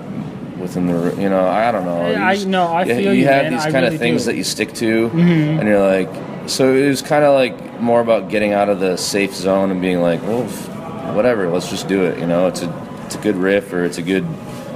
within 0.58 0.87
the, 0.87 1.14
you 1.20 1.28
know, 1.28 1.46
I 1.46 1.70
don't 1.70 1.84
know. 1.84 2.00
I- 2.02 2.34
just- 2.34 2.46
no, 2.46 2.66
I 2.66 2.84
you, 2.84 2.94
feel 2.94 3.14
you 3.14 3.20
you, 3.20 3.26
have 3.26 3.44
man. 3.44 3.52
these 3.52 3.62
I 3.62 3.70
kind 3.70 3.84
really 3.84 3.96
of 3.96 4.00
things 4.00 4.22
do. 4.25 4.30
that 4.30 4.37
you 4.37 4.44
stick 4.44 4.72
to, 4.75 5.08
mm-hmm. 5.08 5.18
and 5.58 5.68
you're 5.68 5.87
like, 5.87 6.08
so 6.49 6.75
it 6.75 6.88
was 6.88 7.02
kind 7.02 7.25
of 7.25 7.34
like 7.34 7.80
more 7.80 8.00
about 8.00 8.28
getting 8.30 8.52
out 8.52 8.68
of 8.68 8.80
the 8.80 8.96
safe 8.96 9.34
zone 9.34 9.70
and 9.70 9.80
being 9.80 10.00
like, 10.00 10.22
well, 10.22 10.44
whatever, 11.14 11.49
let's 11.49 11.68
just 11.68 11.88
do 11.88 12.04
it. 12.04 12.18
You 12.18 12.26
know, 12.26 12.46
it's 12.46 12.62
a 12.62 12.87
it's 13.04 13.14
a 13.16 13.18
good 13.20 13.37
riff 13.37 13.72
or 13.72 13.84
it's 13.84 13.99
a 13.99 14.02
good 14.02 14.26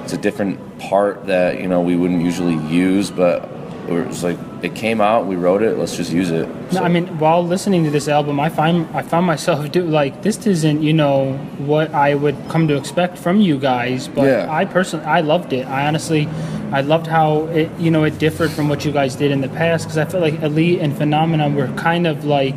it's 0.02 0.12
a 0.12 0.18
different 0.18 0.78
part 0.78 1.26
that 1.26 1.60
you 1.60 1.68
know 1.68 1.80
we 1.80 1.96
wouldn't 1.96 2.22
usually 2.22 2.56
use, 2.72 3.10
but 3.10 3.48
it 3.88 4.06
was 4.06 4.22
like 4.22 4.38
it 4.64 4.74
came 4.74 5.00
out, 5.00 5.26
we 5.26 5.36
wrote 5.36 5.62
it, 5.62 5.76
let's 5.78 5.96
just 5.96 6.10
use 6.10 6.30
it. 6.30 6.48
No, 6.72 6.82
I 6.82 6.88
mean, 6.88 7.18
while 7.18 7.44
listening 7.44 7.84
to 7.84 7.90
this 7.90 8.08
album, 8.08 8.40
I 8.40 8.48
find 8.48 8.86
I 8.96 9.02
found 9.02 9.26
myself 9.26 9.70
do 9.76 9.84
like 9.84 10.22
this 10.22 10.46
isn't 10.46 10.82
you 10.82 10.92
know 10.92 11.34
what 11.58 11.92
I 11.92 12.14
would 12.14 12.36
come 12.48 12.66
to 12.68 12.76
expect 12.76 13.18
from 13.18 13.40
you 13.40 13.58
guys, 13.58 14.08
but 14.08 14.24
Yeah. 14.24 14.48
I 14.50 14.64
personally 14.64 15.04
I 15.06 15.20
loved 15.20 15.52
it. 15.52 15.66
I 15.66 15.86
honestly, 15.86 16.26
I 16.72 16.80
loved 16.80 17.06
how 17.06 17.46
it 17.48 17.70
you 17.78 17.90
know 17.90 18.04
it 18.04 18.18
differed 18.18 18.50
from 18.50 18.68
what 18.68 18.84
you 18.84 18.92
guys 18.92 19.14
did 19.16 19.30
in 19.30 19.40
the 19.42 19.48
past 19.50 19.84
because 19.84 19.98
I 19.98 20.06
felt 20.06 20.22
like 20.22 20.40
Elite 20.42 20.80
and 20.80 20.96
Phenomena 20.96 21.50
were 21.50 21.68
kind 21.76 22.06
of 22.06 22.24
like 22.24 22.54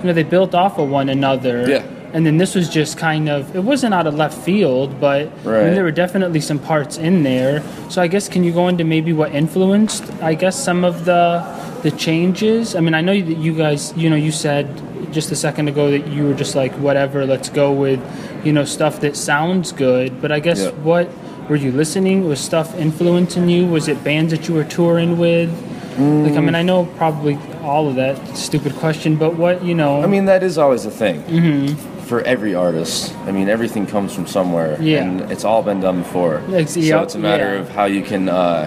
you 0.00 0.04
know 0.06 0.12
they 0.14 0.22
built 0.22 0.54
off 0.54 0.78
of 0.78 0.88
one 0.88 1.08
another. 1.10 1.68
Yeah. 1.68 1.79
And 2.12 2.26
then 2.26 2.38
this 2.38 2.54
was 2.54 2.68
just 2.68 2.98
kind 2.98 3.28
of 3.28 3.54
it 3.54 3.62
wasn't 3.62 3.94
out 3.94 4.06
of 4.06 4.14
left 4.14 4.36
field, 4.38 5.00
but 5.00 5.28
I 5.46 5.64
mean, 5.64 5.74
there 5.74 5.84
were 5.84 5.92
definitely 5.92 6.40
some 6.40 6.58
parts 6.58 6.98
in 6.98 7.22
there. 7.22 7.62
So 7.88 8.02
I 8.02 8.08
guess 8.08 8.28
can 8.28 8.42
you 8.42 8.52
go 8.52 8.68
into 8.68 8.84
maybe 8.84 9.12
what 9.12 9.32
influenced 9.34 10.10
I 10.22 10.34
guess 10.34 10.62
some 10.62 10.84
of 10.84 11.04
the 11.04 11.44
the 11.82 11.90
changes? 11.92 12.74
I 12.74 12.80
mean, 12.80 12.94
I 12.94 13.00
know 13.00 13.12
that 13.12 13.36
you 13.36 13.54
guys, 13.54 13.92
you 13.96 14.10
know, 14.10 14.16
you 14.16 14.32
said 14.32 14.66
just 15.12 15.30
a 15.30 15.36
second 15.36 15.68
ago 15.68 15.90
that 15.90 16.06
you 16.08 16.24
were 16.24 16.34
just 16.34 16.54
like 16.54 16.72
whatever, 16.74 17.26
let's 17.26 17.48
go 17.48 17.72
with, 17.72 18.00
you 18.44 18.52
know, 18.52 18.64
stuff 18.64 19.00
that 19.00 19.16
sounds 19.16 19.72
good, 19.72 20.20
but 20.20 20.30
I 20.30 20.40
guess 20.40 20.62
Yeah. 20.62 20.70
what 20.82 21.08
were 21.48 21.56
you 21.56 21.72
listening? 21.72 22.28
Was 22.28 22.40
stuff 22.40 22.78
influencing 22.78 23.48
you? 23.48 23.66
Was 23.66 23.88
it 23.88 24.02
bands 24.04 24.32
that 24.32 24.48
you 24.48 24.54
were 24.54 24.64
touring 24.64 25.18
with? 25.18 25.50
Like, 25.98 26.36
I 26.36 26.40
mean, 26.40 26.54
I 26.54 26.62
mm. 26.62 26.66
know 26.66 26.84
probably 26.96 27.38
all 27.62 27.88
of 27.88 27.96
that. 27.96 28.16
Stupid 28.36 28.74
question, 28.76 29.16
but 29.16 29.36
what 29.36 29.62
you 29.62 29.74
know? 29.74 30.02
I 30.02 30.06
mean, 30.06 30.24
that 30.26 30.42
is 30.42 30.56
always 30.56 30.86
a 30.86 30.90
thing 30.90 31.22
mm-hmm. 31.24 31.99
For 32.10 32.20
every 32.22 32.56
artist. 32.56 33.14
I 33.28 33.30
mean, 33.30 33.48
everything 33.48 33.86
comes 33.86 34.12
from 34.12 34.26
somewhere, 34.26 34.76
Yeah. 34.82 35.04
and 35.04 35.30
it's 35.30 35.44
all 35.44 35.62
been 35.62 35.80
done 35.80 35.98
before. 36.02 36.42
So 36.66 36.80
yep, 36.80 37.04
it's 37.04 37.14
a 37.14 37.18
matter 37.18 37.54
yeah. 37.54 37.60
of 37.60 37.68
how 37.68 37.84
you 37.84 38.02
can, 38.02 38.28
uh, 38.28 38.66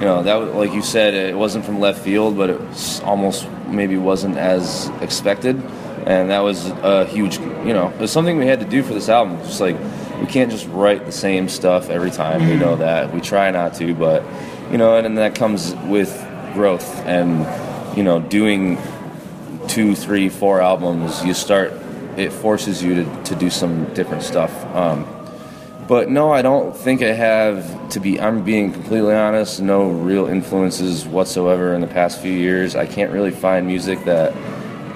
you 0.00 0.04
know, 0.08 0.24
that 0.24 0.34
like 0.56 0.72
you 0.74 0.82
said, 0.82 1.14
it 1.14 1.36
wasn't 1.38 1.64
from 1.64 1.78
left 1.78 2.00
field, 2.00 2.36
but 2.36 2.50
it 2.50 2.60
was 2.60 3.00
almost 3.02 3.46
maybe 3.68 3.96
wasn't 3.96 4.36
as 4.36 4.90
expected, 5.00 5.54
and 6.04 6.30
that 6.30 6.40
was 6.40 6.66
a 6.82 7.04
huge, 7.06 7.38
you 7.64 7.72
know, 7.72 7.90
it 7.94 8.00
was 8.00 8.10
something 8.10 8.36
we 8.38 8.46
had 8.46 8.58
to 8.58 8.66
do 8.66 8.82
for 8.82 8.92
this 8.92 9.08
album. 9.08 9.38
Just 9.44 9.60
like 9.60 9.76
we 10.20 10.26
can't 10.26 10.50
just 10.50 10.66
write 10.68 11.06
the 11.06 11.12
same 11.12 11.48
stuff 11.48 11.90
every 11.90 12.10
time. 12.10 12.40
We 12.40 12.46
Mm-hmm. 12.54 12.60
know 12.60 12.76
that 12.76 13.14
we 13.14 13.20
try 13.20 13.52
not 13.52 13.74
to, 13.74 13.94
but 13.94 14.24
you 14.72 14.78
know, 14.78 14.96
and, 14.96 15.06
and 15.06 15.16
that 15.18 15.36
comes 15.36 15.76
with 15.86 16.10
growth 16.54 16.88
and 17.06 17.46
you 17.96 18.02
know 18.02 18.18
doing 18.18 18.78
two, 19.68 19.94
three, 19.94 20.28
four 20.28 20.60
albums, 20.60 21.24
you 21.24 21.34
start. 21.34 21.72
It 22.20 22.32
forces 22.32 22.82
you 22.82 22.94
to, 22.96 23.22
to 23.24 23.34
do 23.34 23.50
some 23.50 23.84
different 23.94 24.22
stuff. 24.22 24.52
Um, 24.74 25.06
but 25.88 26.08
no, 26.08 26.32
I 26.32 26.42
don't 26.42 26.76
think 26.76 27.02
I 27.02 27.12
have 27.12 27.88
to 27.90 28.00
be. 28.00 28.20
I'm 28.20 28.44
being 28.44 28.72
completely 28.72 29.14
honest. 29.14 29.60
No 29.60 29.88
real 29.90 30.26
influences 30.26 31.04
whatsoever 31.04 31.74
in 31.74 31.80
the 31.80 31.88
past 31.88 32.20
few 32.20 32.30
years. 32.32 32.76
I 32.76 32.86
can't 32.86 33.10
really 33.10 33.32
find 33.32 33.66
music 33.66 34.04
that 34.04 34.32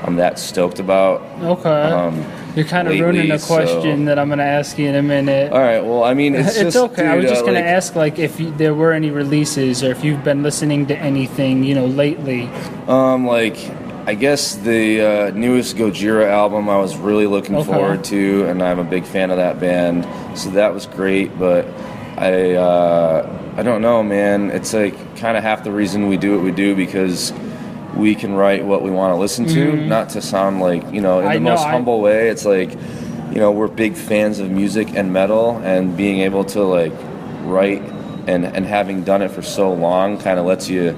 I'm 0.05 0.17
that 0.17 0.39
stoked 0.39 0.79
about. 0.79 1.23
okay, 1.43 1.69
Um, 1.71 2.23
you're 2.55 2.67
kind 2.67 2.87
of 2.87 2.93
lately, 2.93 3.07
ruining 3.07 3.31
a 3.33 3.39
so- 3.39 3.55
question 3.57 4.05
that 4.05 4.19
I'm 4.19 4.29
going 4.29 4.39
to 4.39 4.45
ask 4.45 4.79
you 4.79 4.87
in 4.87 4.95
a 4.95 5.03
minute. 5.03 5.51
all 5.51 5.59
right. 5.59 5.81
Well, 5.83 6.05
I 6.05 6.15
mean, 6.15 6.35
it's, 6.37 6.51
It's, 6.57 6.75
just, 6.75 6.77
okay. 6.77 7.07
I 7.07 7.17
was 7.17 7.25
just 7.25 7.43
uh, 7.43 7.47
gonna 7.47 7.59
ask, 7.61 7.97
like, 7.97 8.19
if 8.21 8.39
you, 8.39 8.53
there 8.53 8.75
were 8.75 8.93
any 8.93 9.11
releases, 9.11 9.83
or 9.83 9.91
if 9.91 10.05
you've 10.05 10.23
been 10.23 10.43
listening 10.45 10.87
to 10.87 10.97
anything, 10.99 11.65
you 11.65 11.75
know, 11.75 11.87
lately. 11.87 12.49
Um, 12.87 13.27
like 13.27 13.57
I 14.07 14.15
guess 14.15 14.57
the 14.57 15.01
uh, 15.01 15.31
newest 15.31 15.77
Gojira 15.77 16.29
album 16.29 16.69
I 16.69 16.77
was 16.77 16.97
really 16.97 17.27
looking 17.27 17.57
Okay. 17.57 17.65
forward 17.73 18.05
to, 18.05 18.45
and 18.47 18.63
I'm 18.63 18.79
a 18.79 18.85
big 18.85 19.05
fan 19.05 19.31
of 19.31 19.39
that 19.39 19.59
band, 19.59 20.07
so 20.39 20.51
that 20.51 20.75
was 20.75 20.85
great. 20.87 21.39
But 21.39 21.67
I 22.19 22.53
uh, 22.55 23.55
I 23.57 23.63
don't 23.63 23.81
know, 23.81 24.03
man. 24.03 24.51
It's 24.51 24.75
like 24.75 24.95
kind 25.17 25.37
of 25.39 25.43
half 25.43 25.65
the 25.65 25.73
reason 25.73 26.09
we 26.09 26.17
do 26.19 26.35
what 26.37 26.45
we 26.45 26.51
do 26.51 26.75
because 26.77 27.33
we 27.97 28.15
can 28.15 28.35
write 28.35 28.65
what 28.65 28.83
we 28.83 28.91
want 28.91 29.13
to 29.13 29.17
listen 29.17 29.47
to, 29.47 29.75
not 29.87 30.11
to 30.11 30.21
sound 30.21 30.61
like 30.61 30.83
you 30.93 31.01
know 31.01 31.21
in 31.21 31.25
Mm-hmm. 31.27 31.29
I 31.31 31.35
the 31.35 31.41
know, 31.41 31.51
most 31.53 31.65
I- 31.67 31.71
humble 31.71 32.01
way. 32.03 32.29
It's 32.29 32.45
like 32.45 32.73
you 33.33 33.41
know 33.41 33.53
we're 33.53 33.69
big 33.69 33.95
fans 33.97 34.39
of 34.39 34.51
music 34.51 34.89
and 34.95 35.15
metal, 35.15 35.57
and 35.65 35.97
being 35.97 36.21
able 36.21 36.45
to 36.47 36.63
like 36.63 36.93
write 37.45 37.81
and 38.27 38.45
and 38.45 38.67
having 38.67 39.03
done 39.03 39.23
it 39.23 39.31
for 39.31 39.41
so 39.43 39.73
long 39.73 40.19
kind 40.19 40.39
of 40.39 40.45
lets 40.45 40.69
you 40.69 40.91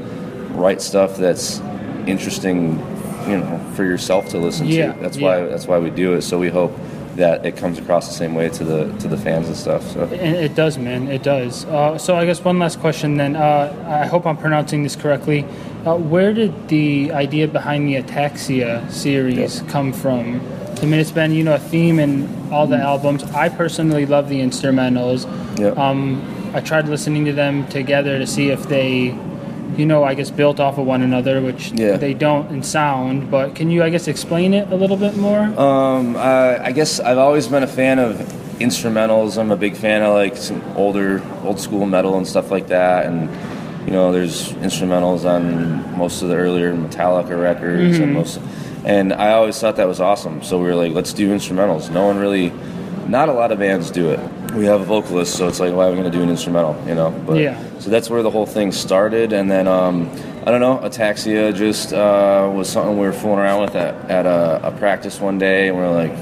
write 0.55 0.83
stuff 0.83 1.17
that's 1.17 1.61
interesting, 2.07 2.79
you 3.28 3.38
know, 3.38 3.59
for 3.75 3.85
yourself 3.85 4.28
to 4.30 4.38
listen 4.38 4.66
Yeah, 4.66 4.92
to. 4.92 5.00
That's 5.00 5.18
why 5.18 5.38
yeah. 5.38 5.47
that's 5.47 5.66
why 5.66 5.78
we 5.78 5.90
do 5.90 6.14
it. 6.14 6.23
So 6.23 6.38
we 6.38 6.49
hope 6.49 6.73
that 7.16 7.47
it 7.47 7.56
comes 7.56 7.78
across 7.78 8.06
the 8.09 8.14
same 8.14 8.35
way 8.35 8.49
to 8.50 8.62
the 8.64 8.92
to 8.99 9.09
the 9.09 9.16
fans 9.16 9.47
and 9.49 9.56
stuff. 9.56 9.83
So 9.92 10.02
And 10.02 10.37
it 10.37 10.54
does, 10.54 10.76
man. 10.78 11.09
It 11.09 11.23
does. 11.23 11.64
Uh, 11.64 11.97
so 11.99 12.14
I 12.16 12.26
guess 12.26 12.45
one 12.45 12.59
last 12.59 12.78
question 12.80 13.16
then. 13.16 13.37
Uh, 13.37 13.73
I 14.02 14.06
hope 14.06 14.26
I'm 14.26 14.37
pronouncing 14.37 14.83
this 14.83 14.97
correctly. 14.97 15.45
Uh, 15.87 15.97
where 15.97 16.33
did 16.35 16.68
the 16.68 17.12
idea 17.12 17.47
behind 17.49 17.88
the 17.88 17.95
Ataxia 18.02 18.90
series 18.90 19.62
come 19.68 19.92
from? 19.92 20.40
I 20.83 20.85
mean, 20.85 21.00
it's 21.00 21.11
been 21.11 21.33
you 21.33 21.42
know 21.45 21.54
a 21.54 21.59
theme 21.59 21.99
in 21.99 22.28
all 22.52 22.66
the 22.66 22.76
albums. 22.76 23.23
I 23.25 23.49
personally 23.49 24.04
love 24.04 24.28
the 24.28 24.40
instrumentals. 24.40 25.25
yeah. 25.59 25.68
Um, 25.71 26.21
I 26.54 26.61
tried 26.61 26.88
listening 26.88 27.25
to 27.26 27.33
them 27.33 27.66
together 27.68 28.18
to 28.18 28.26
see 28.26 28.49
if 28.50 28.62
they, 28.68 29.11
you 29.77 29.87
know, 29.87 30.05
I 30.05 30.15
guess 30.15 30.31
built 30.31 30.61
off 30.61 30.79
of 30.79 30.87
one 30.87 31.03
another, 31.03 31.41
which 31.41 31.73
Yeah. 31.73 31.97
they 31.97 32.15
don't 32.15 32.51
in 32.51 32.63
sound. 32.63 33.31
But 33.31 33.55
can 33.55 33.71
you, 33.71 33.83
I 33.83 33.91
guess, 33.91 34.09
explain 34.09 34.55
it 34.55 34.71
a 34.71 34.77
little 34.77 34.97
bit 34.97 35.17
more? 35.17 35.41
Um, 35.59 36.17
uh, 36.17 36.59
I 36.63 36.73
guess 36.73 37.01
I've 37.01 37.19
always 37.19 37.47
been 37.49 37.63
a 37.63 37.67
fan 37.69 37.99
of 37.99 38.17
instrumentals. 38.61 39.39
I'm 39.39 39.51
a 39.51 39.57
big 39.57 39.77
fan 39.77 40.03
of 40.03 40.15
like 40.15 40.37
some 40.37 40.63
older, 40.77 41.23
old 41.45 41.61
school 41.61 41.87
metal 41.87 42.17
and 42.17 42.27
stuff 42.27 42.51
like 42.51 42.69
that. 42.69 43.07
And 43.07 43.29
you 43.87 43.93
know, 43.93 44.11
there's 44.13 44.53
instrumentals 44.55 45.25
on 45.25 45.97
most 45.97 46.23
of 46.23 46.29
the 46.29 46.35
earlier 46.37 46.75
Metallica 46.75 47.41
records 47.41 47.99
and 47.99 48.15
most. 48.15 48.41
And 48.85 49.13
I 49.13 49.33
always 49.33 49.59
thought 49.61 49.77
that 49.77 49.87
was 49.89 50.01
awesome. 50.01 50.43
So 50.43 50.59
we 50.59 50.65
were 50.67 50.75
like, 50.75 50.93
let's 50.93 51.13
do 51.13 51.35
instrumentals. 51.35 51.91
No 51.91 52.07
one 52.07 52.19
really, 52.19 52.53
not 53.07 53.29
a 53.29 53.33
lot 53.33 53.53
of 53.53 53.59
bands 53.59 53.91
do 53.91 54.11
it. 54.11 54.21
We 54.57 54.65
have 54.65 54.81
a 54.81 54.85
vocalist, 54.85 55.37
so 55.37 55.49
it's 55.49 55.61
like, 55.61 55.75
why 55.75 55.87
are 55.87 55.91
we 55.91 55.97
going 55.99 56.11
to 56.11 56.17
do 56.17 56.23
an 56.23 56.31
instrumental? 56.31 56.83
You 56.89 56.95
know? 56.95 57.11
But, 57.27 57.37
Yeah. 57.37 57.63
So 57.79 57.91
that's 57.91 58.09
where 58.09 58.23
the 58.23 58.31
whole 58.31 58.47
thing 58.47 58.73
started, 58.73 59.35
and 59.35 59.51
then 59.51 59.69
um, 59.69 60.11
I 60.47 60.51
don't 60.51 60.61
know, 60.61 60.79
Ataxia 60.79 61.55
just 61.55 61.93
uh, 61.93 62.51
was 62.55 62.69
something 62.69 62.99
we 62.99 63.07
were 63.07 63.13
fooling 63.13 63.39
around 63.41 63.61
with 63.61 63.77
at, 63.77 63.95
at 64.11 64.25
a, 64.25 64.69
a 64.69 64.73
practice 64.73 65.21
one 65.21 65.39
day, 65.39 65.69
and 65.69 65.77
we 65.77 65.83
are 65.83 65.93
like, 65.93 66.17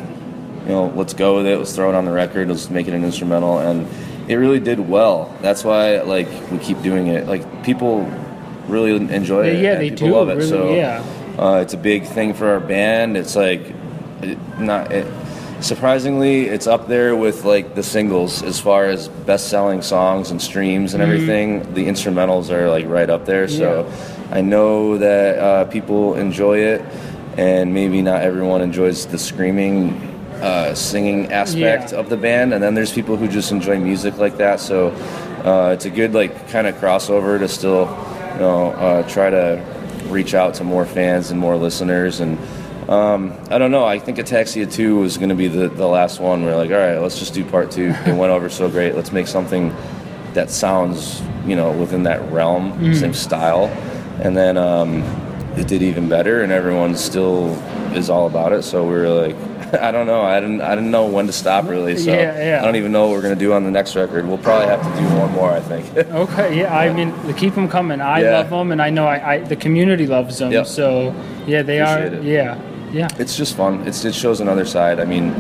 you 0.64 0.71
know, 0.71 0.93
let's 0.97 1.14
go 1.14 1.37
with 1.37 1.47
it. 1.47 1.59
Let's 1.59 1.75
throw 1.76 1.91
it 1.91 1.95
on 1.95 2.05
the 2.07 2.11
record. 2.11 2.49
Let's 2.49 2.71
make 2.71 2.88
it 2.88 2.95
an 2.95 3.05
instrumental, 3.05 3.59
and 3.59 3.87
it 4.29 4.35
really 4.37 4.61
did 4.61 4.81
well. 4.81 5.35
That's 5.41 5.62
why 5.62 6.00
like 6.00 6.29
we 6.50 6.59
keep 6.59 6.83
doing 6.83 7.07
it. 7.07 7.26
Like 7.26 7.64
people 7.64 8.05
really 8.67 8.97
enjoy 9.14 9.47
it. 9.47 9.62
yeah, 9.62 9.73
and 9.73 9.81
they 9.83 9.91
people 9.91 10.09
do. 10.09 10.14
love 10.14 10.29
it. 10.31 10.37
really, 10.37 10.49
so 10.49 10.75
yeah. 10.75 11.05
uh, 11.38 11.61
it's 11.62 11.75
a 11.75 11.79
big 11.79 12.05
thing 12.07 12.35
for 12.35 12.49
our 12.49 12.61
band. 12.61 13.17
It's 13.17 13.37
like 13.37 13.61
it- 14.23 14.59
not. 14.59 14.91
It, 14.91 15.07
surprisingly, 15.64 16.47
it's 16.47 16.66
up 16.66 16.87
there 16.88 17.16
with 17.16 17.44
like 17.44 17.75
the 17.75 17.83
singles 17.83 18.42
as 18.42 18.61
far 18.61 18.85
as 18.85 19.09
best-selling 19.09 19.83
songs 19.83 20.30
and 20.30 20.40
streams 20.40 20.94
and 20.94 21.02
everything. 21.02 21.75
The 21.75 21.87
instrumentals 21.87 22.50
are 22.50 22.68
like 22.68 22.87
right 22.87 23.09
up 23.09 23.25
there. 23.25 23.49
So 23.49 23.90
I 24.30 24.42
know 24.42 24.99
that 24.99 25.38
uh, 25.38 25.64
people 25.66 26.14
enjoy 26.14 26.59
it, 26.59 26.83
and 27.38 27.73
maybe 27.73 28.02
not 28.02 28.23
everyone 28.23 28.61
enjoys 28.61 29.06
the 29.06 29.18
screaming, 29.18 29.94
uh, 30.42 30.75
singing 30.75 31.33
aspect 31.33 31.92
Yeah. 31.92 31.99
of 31.99 32.11
the 32.11 32.16
band. 32.16 32.52
And 32.52 32.62
then 32.62 32.75
there's 32.75 32.92
people 32.92 33.16
who 33.16 33.26
just 33.26 33.50
enjoy 33.50 33.78
music 33.78 34.18
like 34.18 34.37
that. 34.37 34.61
So 34.61 34.88
uh, 35.44 35.73
it's 35.73 35.87
a 35.87 35.90
good 35.90 36.12
like 36.12 36.49
kind 36.50 36.66
of 36.66 36.75
crossover 36.76 37.38
to 37.38 37.49
still, 37.49 37.87
you 38.35 38.40
know, 38.40 38.73
uh, 38.73 39.09
try 39.09 39.30
to 39.30 39.64
reach 40.09 40.35
out 40.35 40.54
to 40.54 40.64
more 40.64 40.85
fans 40.85 41.30
and 41.30 41.40
more 41.40 41.56
listeners 41.56 42.21
and. 42.21 42.38
Um, 42.88 43.33
I 43.50 43.59
don't 43.59 43.71
know. 43.71 43.85
I 43.85 43.99
think 43.99 44.19
Ataxia 44.19 44.71
2 44.71 44.99
was 44.99 45.17
going 45.17 45.31
to 45.31 45.35
be 45.35 45.49
the, 45.49 45.69
the 45.69 45.87
last 45.87 46.21
one. 46.21 46.45
We're 46.45 46.57
like, 46.57 46.71
all 46.71 46.76
right, 46.76 46.99
let's 46.99 47.19
just 47.19 47.33
do 47.35 47.45
part 47.45 47.71
two. 47.71 47.95
It 48.07 48.14
went 48.14 48.31
over 48.33 48.49
so 48.50 48.69
great. 48.69 48.95
Let's 48.95 49.11
make 49.12 49.26
something 49.26 49.75
that 50.35 50.50
sounds, 50.50 51.23
you 51.47 51.57
know, 51.57 51.73
within 51.73 52.03
that 52.03 52.21
realm, 52.31 52.95
same 52.95 53.14
style. 53.14 53.67
And 54.23 54.37
then 54.37 54.57
um, 54.59 55.03
it 55.57 55.67
did 55.67 55.83
even 55.83 56.09
better, 56.09 56.43
and 56.43 56.53
everyone 56.53 56.95
still 56.97 57.55
is 57.95 58.11
all 58.11 58.26
about 58.26 58.53
it. 58.53 58.62
So 58.64 58.83
we 58.85 58.95
were 58.95 59.09
like, 59.09 59.37
I 59.81 59.91
don't 59.91 60.07
know. 60.07 60.21
I 60.23 60.38
didn't. 60.38 60.61
I 60.61 60.75
didn't 60.76 60.91
know 60.93 61.07
when 61.07 61.26
to 61.26 61.33
stop 61.33 61.67
really. 61.69 61.97
So 61.97 62.12
Yeah, 62.12 62.38
yeah. 62.38 62.62
I 62.62 62.64
don't 62.64 62.76
even 62.76 62.93
know 62.93 63.07
what 63.09 63.12
we're 63.17 63.23
gonna 63.23 63.35
do 63.35 63.53
on 63.55 63.64
the 63.64 63.71
next 63.73 63.97
record. 63.97 64.25
We'll 64.26 64.38
probably 64.38 64.67
have 64.69 64.81
to 64.83 65.00
do 65.03 65.07
one 65.19 65.33
more. 65.33 65.50
I 65.50 65.61
think. 65.61 65.87
Okay, 66.14 66.59
yeah, 66.61 66.76
I 66.76 66.93
mean, 66.93 67.12
keep 67.35 67.55
them 67.57 67.69
coming. 67.69 68.00
I 68.00 68.21
Yeah. 68.23 68.31
love 68.38 68.50
them, 68.50 68.71
and 68.73 68.81
I 68.81 68.91
know 68.91 69.07
I, 69.07 69.35
I 69.35 69.38
the 69.38 69.57
community 69.57 70.07
loves 70.07 70.38
them. 70.38 70.53
Yep. 70.53 70.67
So 70.67 71.12
yeah, 71.47 71.62
they 71.62 71.81
Appreciate 71.81 72.12
are. 72.12 72.17
it. 72.19 72.23
Yeah, 72.25 72.55
yeah. 72.95 73.09
it's 73.19 73.37
just 73.37 73.57
fun. 73.57 73.87
It's, 73.87 74.05
it 74.05 74.15
shows 74.15 74.41
another 74.41 74.65
side. 74.65 75.01
I 75.01 75.05
mean, 75.05 75.33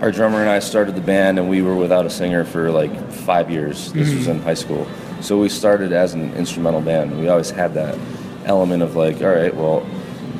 our 0.00 0.10
drummer 0.10 0.40
and 0.40 0.50
I 0.50 0.58
started 0.58 0.94
the 0.94 1.00
band, 1.00 1.38
and 1.38 1.48
we 1.48 1.62
were 1.62 1.76
without 1.76 2.06
a 2.06 2.10
singer 2.10 2.44
for 2.44 2.70
like 2.70 3.10
five 3.10 3.50
years. 3.50 3.92
This 3.92 4.12
was 4.14 4.26
in 4.26 4.40
high 4.40 4.54
school, 4.54 4.86
so 5.20 5.38
we 5.38 5.48
started 5.48 5.92
as 5.92 6.14
an 6.14 6.34
instrumental 6.34 6.80
band. 6.80 7.18
We 7.18 7.28
always 7.28 7.50
had 7.50 7.74
that 7.74 7.98
element 8.44 8.82
of 8.82 8.96
like, 8.96 9.20
all 9.22 9.28
right, 9.28 9.54
well, 9.54 9.86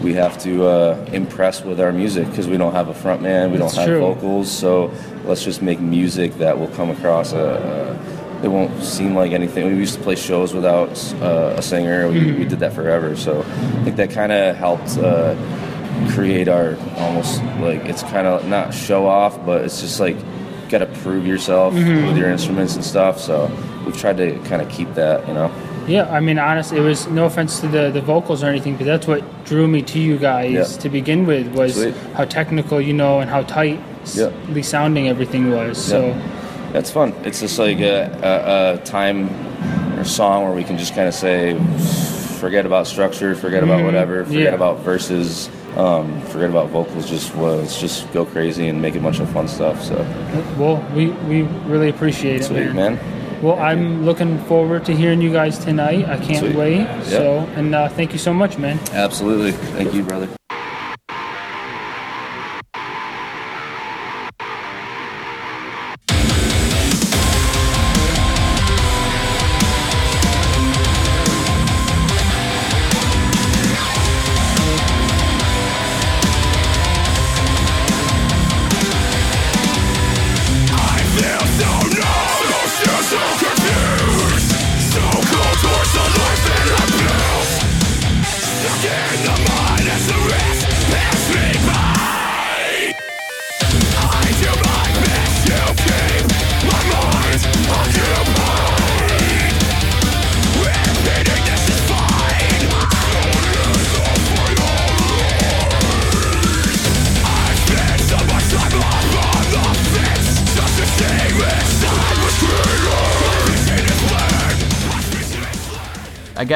we 0.02 0.14
have 0.14 0.38
to 0.42 0.66
uh, 0.66 1.08
impress 1.12 1.62
with 1.64 1.80
our 1.80 1.92
music 1.92 2.28
because 2.28 2.46
we 2.46 2.56
don't 2.56 2.72
have 2.72 2.88
a 2.88 2.94
front 2.94 3.22
man, 3.22 3.50
we 3.50 3.58
That's 3.58 3.74
don't 3.74 3.88
have 3.88 3.98
true. 3.98 4.14
vocals, 4.14 4.50
so 4.50 4.92
let's 5.24 5.42
just 5.42 5.62
make 5.62 5.80
music 5.80 6.34
that 6.34 6.58
will 6.58 6.68
come 6.68 6.90
across. 6.90 7.32
Uh, 7.32 7.38
uh, 7.38 8.42
it 8.42 8.48
won't 8.48 8.84
seem 8.84 9.14
like 9.14 9.32
anything. 9.32 9.66
We 9.66 9.78
used 9.78 9.94
to 9.94 10.00
play 10.02 10.14
shows 10.14 10.52
without 10.52 10.90
uh, 11.22 11.54
a 11.56 11.62
singer. 11.62 12.08
We, 12.08 12.32
we 12.32 12.44
did 12.44 12.60
that 12.60 12.74
forever, 12.74 13.16
so 13.16 13.40
I 13.40 13.84
think 13.84 13.96
that 13.96 14.10
kind 14.10 14.30
of 14.30 14.56
helped. 14.56 14.98
Uh, 14.98 15.34
create 16.16 16.48
our 16.48 16.76
almost 16.96 17.42
like 17.60 17.84
it's 17.84 18.02
kind 18.04 18.26
of 18.26 18.48
not 18.48 18.72
show 18.72 19.06
off, 19.06 19.44
but 19.44 19.62
it's 19.64 19.82
just 19.82 20.00
like 20.00 20.16
got 20.70 20.78
to 20.78 20.86
prove 20.86 21.26
yourself 21.26 21.74
mm-hmm. 21.74 22.06
with 22.06 22.16
your 22.16 22.30
instruments 22.30 22.74
and 22.74 22.82
stuff. 22.82 23.20
So 23.20 23.50
we've 23.84 23.96
tried 23.96 24.16
to 24.16 24.38
kind 24.48 24.62
of 24.62 24.68
keep 24.70 24.94
that, 24.94 25.28
you 25.28 25.34
know. 25.34 25.52
Yeah, 25.86 26.10
I 26.10 26.18
mean, 26.20 26.38
honestly, 26.38 26.78
it 26.78 26.80
was 26.80 27.06
no 27.06 27.26
offense 27.26 27.60
to 27.60 27.68
the, 27.68 27.90
the 27.90 28.00
vocals 28.00 28.42
or 28.42 28.46
anything, 28.46 28.76
but 28.76 28.86
that's 28.86 29.06
what 29.06 29.22
drew 29.44 29.68
me 29.68 29.82
to 29.82 30.00
you 30.00 30.18
guys 30.18 30.76
to 30.78 30.88
begin 30.88 31.26
with 31.26 31.54
was 31.54 31.74
Sweet. 31.74 31.94
how 32.14 32.24
technical, 32.24 32.80
you 32.80 32.94
know, 32.94 33.20
and 33.20 33.30
how 33.30 33.42
tight 33.42 33.78
Yeah. 34.14 34.30
sounding 34.62 35.08
everything 35.08 35.52
was. 35.52 35.76
So 35.78 36.12
That's 36.72 36.90
fun. 36.90 37.14
It's 37.24 37.40
just 37.40 37.58
like 37.58 37.78
a, 37.78 38.10
a, 38.22 38.74
a 38.74 38.84
time 38.84 39.28
or 39.96 40.04
song 40.04 40.44
where 40.44 40.52
we 40.52 40.64
can 40.64 40.76
just 40.76 40.94
kind 40.94 41.06
of 41.06 41.14
say, 41.14 41.56
forget 42.40 42.66
about 42.66 42.88
structure, 42.88 43.36
forget 43.36 43.62
about 43.62 43.76
mm-hmm. 43.76 43.86
whatever, 43.86 44.24
forget 44.24 44.40
Yeah. 44.40 44.54
about 44.54 44.80
verses, 44.80 45.48
um, 45.76 46.20
forget 46.22 46.50
about 46.50 46.70
vocals. 46.70 47.08
Just 47.08 47.34
let's 47.36 47.80
just 47.80 48.10
go 48.12 48.24
crazy 48.24 48.68
and 48.68 48.80
make 48.80 48.94
a 48.94 49.00
bunch 49.00 49.20
of 49.20 49.28
fun 49.30 49.48
stuff. 49.48 49.82
So 49.82 49.96
well, 50.58 50.84
we 50.94 51.10
we 51.28 51.42
really 51.68 51.88
appreciate 51.88 52.42
it, 52.42 52.50
man. 52.50 52.74
man. 52.74 53.42
Well, 53.42 53.58
I'm 53.58 54.04
looking 54.04 54.38
forward 54.44 54.86
to 54.86 54.96
hearing 54.96 55.20
you 55.20 55.30
guys 55.30 55.58
tonight. 55.58 56.08
I 56.08 56.16
can't 56.16 56.38
Sweet. 56.38 56.56
wait. 56.56 56.78
Yep. 56.78 57.04
So, 57.04 57.38
and 57.54 57.74
uh, 57.74 57.88
thank 57.88 58.12
you 58.12 58.18
so 58.18 58.32
much, 58.32 58.56
man. 58.56 58.80
Absolutely. 58.92 59.52
Thank 59.52 59.92
you, 59.92 60.02
brother. 60.02 60.35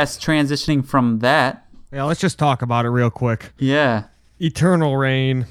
Guess 0.01 0.19
transitioning 0.19 0.83
from 0.87 1.19
that, 1.19 1.67
Yeah, 1.93 2.05
let's 2.05 2.21
just 2.21 2.39
talk 2.39 2.63
about 2.63 2.87
it 2.87 2.89
real 2.89 3.11
quick. 3.11 3.53
yeah, 3.59 4.05
Eternal 4.39 4.97
Reign. 4.97 5.45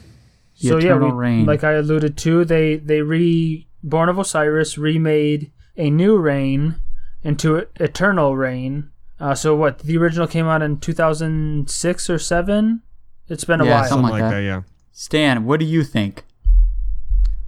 The 0.59 0.69
so 0.69 0.77
yeah, 0.79 0.85
Eternal 0.87 1.09
we, 1.11 1.15
Reign. 1.17 1.45
like 1.45 1.63
I 1.63 1.73
alluded 1.73 2.17
to, 2.17 2.43
they 2.45 2.77
they 2.77 3.03
re 3.03 3.67
Born 3.83 4.09
of 4.09 4.17
Osiris 4.17 4.75
remade 4.75 5.51
a 5.77 5.91
new 5.91 6.17
Reign 6.17 6.77
into 7.21 7.67
Eternal 7.79 8.35
Reign. 8.35 8.89
Uh, 9.19 9.35
so 9.35 9.55
what? 9.55 9.79
The 9.79 9.97
original 9.99 10.25
came 10.25 10.47
out 10.47 10.63
in 10.63 10.79
2006 10.79 12.09
or 12.09 12.17
seven. 12.17 12.81
It's 13.27 13.43
been 13.43 13.61
a 13.61 13.65
Yeah, 13.65 13.81
while. 13.81 13.83
something 13.83 14.07
Something 14.07 14.11
like 14.13 14.21
like 14.23 14.31
that. 14.31 14.41
Yeah. 14.43 14.61
Stan, 14.91 15.45
what 15.45 15.59
do 15.59 15.65
you 15.67 15.83
think? 15.83 16.23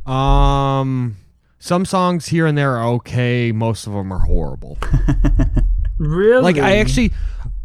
Um, 0.05 1.17
some 1.57 1.83
songs 1.85 2.27
here 2.27 2.45
and 2.45 2.55
there 2.55 2.77
are 2.77 2.85
okay. 2.93 3.51
Most 3.51 3.87
of 3.87 3.93
them 3.93 4.13
are 4.13 4.19
horrible. 4.19 4.77
Really? 6.01 6.41
Like 6.41 6.57
I 6.57 6.77
actually, 6.77 7.11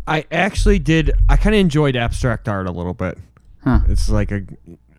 I 0.07 0.27
actually 0.31 0.79
did. 0.79 1.13
I 1.29 1.37
kind 1.37 1.55
of 1.55 1.61
enjoyed 1.61 1.97
abstract 1.97 2.49
art 2.49 2.67
a 2.67 2.71
little 2.71 2.93
bit. 2.95 3.19
Huh. 3.65 3.81
It's 3.89 4.09
like 4.11 4.31
a, 4.31 4.43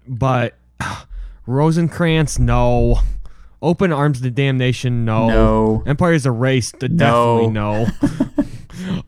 but 0.07 0.55
Rosecrans, 1.45 2.39
no. 2.39 2.99
Open 3.61 3.91
Arms 3.91 4.21
to 4.21 4.29
Damnation, 4.31 5.05
no. 5.05 5.27
No. 5.29 5.83
Empire's 5.85 6.25
Erased, 6.25 6.83
uh, 6.83 6.87
definitely 6.87 7.47
no. 7.49 7.87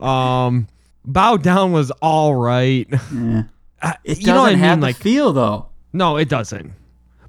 um, 0.04 0.66
Bow 1.04 1.36
Down 1.36 1.72
was 1.72 1.90
all 2.02 2.34
right. 2.34 2.88
Yeah. 3.14 3.42
Uh, 3.82 3.92
It 4.04 4.20
you 4.20 4.26
know 4.26 4.42
what 4.42 4.50
I 4.50 4.52
doesn't 4.52 4.70
mean? 4.70 4.80
Like, 4.80 4.96
feel 4.96 5.32
though. 5.32 5.66
no, 5.92 6.16
it 6.16 6.28
doesn't. 6.28 6.72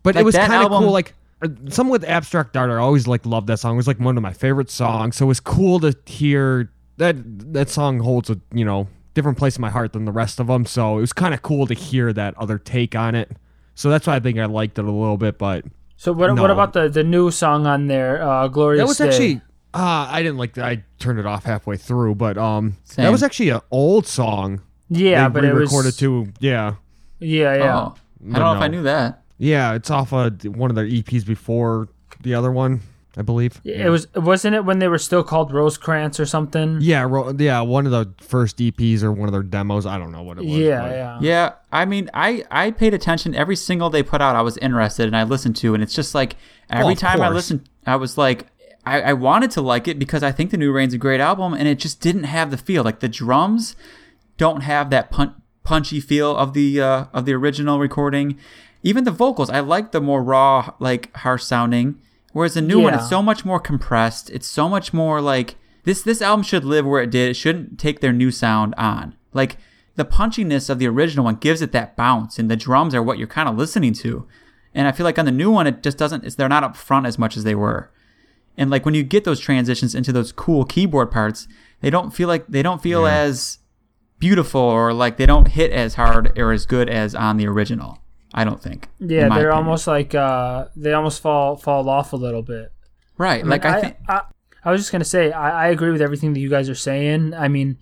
But 0.03 0.15
Like 0.15 0.21
it 0.21 0.25
was 0.25 0.35
kind 0.35 0.63
of 0.65 0.69
cool. 0.69 0.91
Like 0.91 1.13
uh, 1.41 1.47
some 1.69 1.89
with 1.89 2.03
abstract 2.03 2.55
art, 2.57 2.69
I 2.71 2.75
always 2.77 3.07
like 3.07 3.25
loved 3.25 3.47
that 3.47 3.57
song. 3.57 3.73
It 3.73 3.77
was 3.77 3.87
like 3.87 3.99
one 3.99 4.17
of 4.17 4.23
my 4.23 4.33
favorite 4.33 4.69
songs. 4.69 5.15
So 5.15 5.25
it 5.25 5.27
was 5.27 5.39
cool 5.39 5.79
to 5.81 5.95
hear 6.05 6.71
that 7.01 7.15
that 7.53 7.69
song 7.69 7.99
holds 7.99 8.29
a 8.29 8.39
you 8.53 8.63
know 8.63 8.87
different 9.13 9.37
place 9.37 9.57
in 9.57 9.61
my 9.61 9.69
heart 9.69 9.93
than 9.93 10.05
the 10.05 10.11
rest 10.11 10.39
of 10.39 10.47
them. 10.47 10.65
So 10.65 10.97
it 10.97 11.01
was 11.01 11.13
kind 11.13 11.33
of 11.33 11.41
cool 11.41 11.67
to 11.67 11.73
hear 11.73 12.13
that 12.13 12.37
other 12.37 12.57
take 12.57 12.95
on 12.95 13.15
it. 13.15 13.31
So 13.75 13.89
that's 13.89 14.07
why 14.07 14.15
I 14.15 14.19
think 14.19 14.37
I 14.39 14.45
liked 14.45 14.77
it 14.79 14.85
a 14.85 14.91
little 14.91 15.17
bit. 15.17 15.37
But 15.37 15.65
so 15.97 16.13
what? 16.13 16.33
no. 16.33 16.41
What 16.41 16.51
about 16.51 16.73
the 16.73 16.87
the 16.87 17.03
new 17.03 17.31
song 17.31 17.65
on 17.65 17.87
there? 17.87 18.21
Uh, 18.21 18.47
Glorious 18.47 18.81
that 18.81 18.87
was 18.87 18.97
Day? 18.97 19.07
actually 19.07 19.41
uh, 19.73 20.07
I 20.09 20.21
didn't 20.21 20.37
like 20.37 20.53
that. 20.55 20.65
I 20.65 20.83
turned 20.99 21.19
it 21.19 21.25
off 21.25 21.45
halfway 21.45 21.77
through. 21.77 22.15
But 22.15 22.37
um, 22.37 22.77
Same. 22.83 23.05
that 23.05 23.11
was 23.11 23.23
actually 23.23 23.49
an 23.49 23.61
old 23.71 24.05
song. 24.05 24.61
yeah, 24.89 25.27
they 25.27 25.33
but 25.33 25.45
it 25.45 25.53
was 25.53 25.69
recorded 25.69 25.97
too. 25.97 26.31
Yeah, 26.39 26.75
Yeah, 27.19 27.55
yeah. 27.55 27.75
Oh, 27.77 27.95
I 28.33 28.39
don't 28.39 28.53
know 28.53 28.53
if. 28.55 28.61
I 28.61 28.67
knew 28.67 28.83
that. 28.83 29.23
yeah. 29.37 29.73
It's 29.73 29.89
off 29.89 30.13
of 30.13 30.43
one 30.45 30.69
of 30.69 30.75
their 30.75 30.85
EPs 30.87 31.25
before 31.25 31.87
the 32.21 32.35
other 32.35 32.51
one, 32.51 32.81
I 33.17 33.23
believe. 33.23 33.59
It 33.65 33.89
was 33.89 34.07
wasn't 34.15 34.55
it 34.55 34.63
when 34.63 34.79
they 34.79 34.87
were 34.87 34.97
still 34.97 35.23
called 35.23 35.51
Rosecrans 35.51 36.17
or 36.19 36.25
something? 36.25 36.77
Yeah, 36.79 37.01
ro- 37.03 37.35
yeah, 37.37 37.59
one 37.61 37.85
of 37.85 37.91
the 37.91 38.13
first 38.23 38.57
EPs 38.57 39.03
or 39.03 39.11
one 39.11 39.27
of 39.27 39.33
their 39.33 39.43
demos. 39.43 39.85
I 39.85 39.97
don't 39.97 40.11
know 40.13 40.23
what 40.23 40.37
it 40.37 40.45
was. 40.45 40.53
yeah, 40.55 40.81
but- 40.81 40.91
yeah. 40.91 41.17
Yeah, 41.21 41.51
I 41.73 41.83
mean, 41.85 42.09
I 42.13 42.45
I 42.49 42.71
paid 42.71 42.93
attention 42.93 43.35
every 43.35 43.57
single 43.57 43.89
they 43.89 44.01
put 44.03 44.21
out. 44.21 44.35
I 44.37 44.41
was 44.41 44.55
interested 44.57 45.07
and 45.07 45.17
I 45.17 45.23
listened 45.23 45.57
to, 45.57 45.73
and 45.73 45.83
it's 45.83 45.93
just 45.93 46.15
like 46.15 46.37
every 46.69 46.93
of 46.93 46.99
time 46.99 47.21
I 47.21 47.27
listened, 47.35 47.69
I 47.85 47.97
was 47.97 48.17
like, 48.17 48.47
I, 48.85 49.01
I 49.01 49.13
wanted 49.13 49.51
to 49.51 49.61
like 49.61 49.89
it 49.89 49.99
because 49.99 50.23
I 50.23 50.31
think 50.31 50.51
the 50.51 50.57
New 50.57 50.71
Reign's 50.71 50.93
a 50.93 50.97
great 50.97 51.19
album, 51.19 51.53
and 51.53 51.67
it 51.67 51.79
just 51.79 51.99
didn't 51.99 52.23
have 52.23 52.49
the 52.49 52.57
feel. 52.57 52.81
Like 52.83 53.01
the 53.01 53.09
drums 53.09 53.75
don't 54.37 54.61
have 54.61 54.89
that 54.91 55.11
punch 55.11 55.33
punchy 55.63 55.99
feel 55.99 56.35
of 56.37 56.53
the 56.53 56.79
uh, 56.81 57.05
of 57.13 57.25
the 57.25 57.33
original 57.33 57.77
recording. 57.77 58.37
Even 58.83 59.03
the 59.03 59.11
vocals, 59.11 59.49
I 59.49 59.59
like 59.59 59.91
the 59.91 60.01
more 60.01 60.23
raw, 60.23 60.73
like 60.79 61.13
harsh 61.17 61.43
sounding. 61.43 61.99
Whereas 62.33 62.53
the 62.53 62.61
new 62.61 62.79
one, 62.79 62.93
Yeah. 62.93 62.99
it's 62.99 63.09
so 63.09 63.21
much 63.21 63.43
more 63.45 63.59
compressed. 63.59 64.29
It's 64.29 64.47
so 64.47 64.69
much 64.69 64.93
more 64.93 65.19
like 65.21 65.55
this. 65.83 66.01
This 66.01 66.21
album 66.21 66.43
should 66.43 66.63
live 66.63 66.85
where 66.85 67.01
it 67.01 67.11
did. 67.11 67.29
It 67.29 67.33
shouldn't 67.35 67.77
take 67.79 67.99
their 67.99 68.13
new 68.13 68.31
sound 68.31 68.73
on. 68.77 69.15
Like 69.33 69.57
the 69.95 70.05
punchiness 70.05 70.69
of 70.69 70.79
the 70.79 70.87
original 70.87 71.25
one 71.25 71.35
gives 71.35 71.61
it 71.61 71.71
that 71.73 71.97
bounce, 71.97 72.39
and 72.39 72.49
the 72.49 72.55
drums 72.55 72.95
are 72.95 73.03
what 73.03 73.17
you're 73.17 73.27
kind 73.27 73.49
of 73.49 73.57
listening 73.57 73.93
to. 73.95 74.25
And 74.73 74.87
I 74.87 74.93
feel 74.93 75.03
like 75.03 75.19
on 75.19 75.25
the 75.25 75.31
new 75.31 75.51
one, 75.51 75.67
it 75.67 75.83
just 75.83 75.97
doesn't. 75.97 76.23
It's, 76.23 76.35
they're 76.35 76.47
not 76.47 76.63
up 76.63 76.77
front 76.77 77.05
as 77.05 77.19
much 77.19 77.35
as 77.35 77.43
they 77.43 77.55
were. 77.55 77.91
And 78.57 78.69
like 78.69 78.85
when 78.85 78.93
you 78.93 79.03
get 79.03 79.23
those 79.25 79.39
transitions 79.39 79.93
into 79.95 80.11
those 80.13 80.31
cool 80.31 80.63
keyboard 80.65 81.11
parts, 81.11 81.47
they 81.81 81.89
don't 81.89 82.11
feel 82.11 82.27
like 82.29 82.47
they 82.47 82.61
don't 82.61 82.81
feel 82.81 83.05
as 83.05 83.57
beautiful 84.19 84.61
or 84.61 84.93
like 84.93 85.17
they 85.17 85.25
don't 85.25 85.47
hit 85.49 85.71
as 85.71 85.95
hard 85.95 86.37
or 86.37 86.51
as 86.51 86.65
good 86.65 86.89
as 86.89 87.15
on 87.15 87.37
the 87.37 87.47
original. 87.47 87.97
I 88.33 88.43
don't 88.43 88.61
think. 88.61 88.87
Yeah, 88.99 89.29
they're 89.29 89.49
opinion. 89.49 89.51
almost 89.51 89.87
like 89.87 90.15
uh, 90.15 90.67
they 90.75 90.93
almost 90.93 91.21
fall 91.21 91.55
fall 91.55 91.89
off 91.89 92.13
a 92.13 92.17
little 92.17 92.41
bit. 92.41 92.71
right. 93.17 93.45
like 93.45 93.65
I, 93.65 93.81
think. 93.81 93.97
I, 94.07 94.21
I 94.63 94.71
was 94.71 94.81
just 94.81 94.91
gonna 94.91 95.05
say 95.05 95.31
I, 95.31 95.65
I 95.65 95.67
agree 95.69 95.91
with 95.91 96.01
everything 96.01 96.33
that 96.33 96.39
you 96.39 96.49
guys 96.49 96.69
are 96.69 96.75
saying. 96.75 97.33
I 97.33 97.47
mean, 97.47 97.77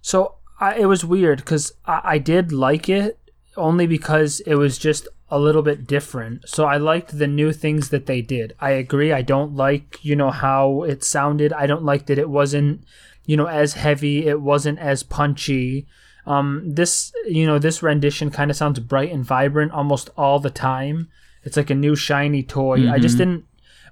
so 0.00 0.36
I, 0.60 0.76
it 0.76 0.86
was 0.86 1.04
weird 1.04 1.38
because 1.38 1.72
I, 1.86 2.00
I 2.04 2.18
did 2.18 2.52
like 2.52 2.88
it 2.88 3.18
only 3.56 3.86
because 3.86 4.40
it 4.40 4.54
was 4.54 4.78
just 4.78 5.08
a 5.28 5.38
little 5.38 5.62
bit 5.62 5.86
different. 5.86 6.48
So 6.48 6.64
I 6.64 6.76
liked 6.76 7.18
the 7.18 7.26
new 7.26 7.52
things 7.52 7.90
that 7.90 8.06
they 8.06 8.20
did. 8.20 8.54
I 8.60 8.70
agree. 8.70 9.12
I 9.12 9.22
don't 9.22 9.54
like 9.54 10.04
you 10.04 10.14
know 10.14 10.30
how 10.30 10.82
it 10.82 11.04
sounded. 11.04 11.52
I 11.52 11.66
don't 11.66 11.84
like 11.84 12.06
that 12.06 12.18
it 12.18 12.30
wasn't 12.30 12.84
you 13.24 13.36
know 13.36 13.46
as 13.46 13.74
heavy. 13.74 14.26
It 14.26 14.40
wasn't 14.40 14.78
as 14.78 15.02
punchy. 15.02 15.86
Um, 16.26 16.62
this 16.66 17.12
you 17.26 17.46
know 17.46 17.58
this 17.58 17.82
rendition 17.82 18.30
kind 18.30 18.50
of 18.50 18.56
sounds 18.56 18.78
bright 18.80 19.12
and 19.12 19.24
vibrant 19.24 19.72
almost 19.72 20.10
all 20.16 20.38
the 20.38 20.50
time. 20.50 21.08
It's 21.42 21.56
like 21.56 21.70
a 21.70 21.74
new 21.74 21.96
shiny 21.96 22.42
toy. 22.42 22.90
I 22.90 22.98
just 22.98 23.16
didn't 23.18 23.44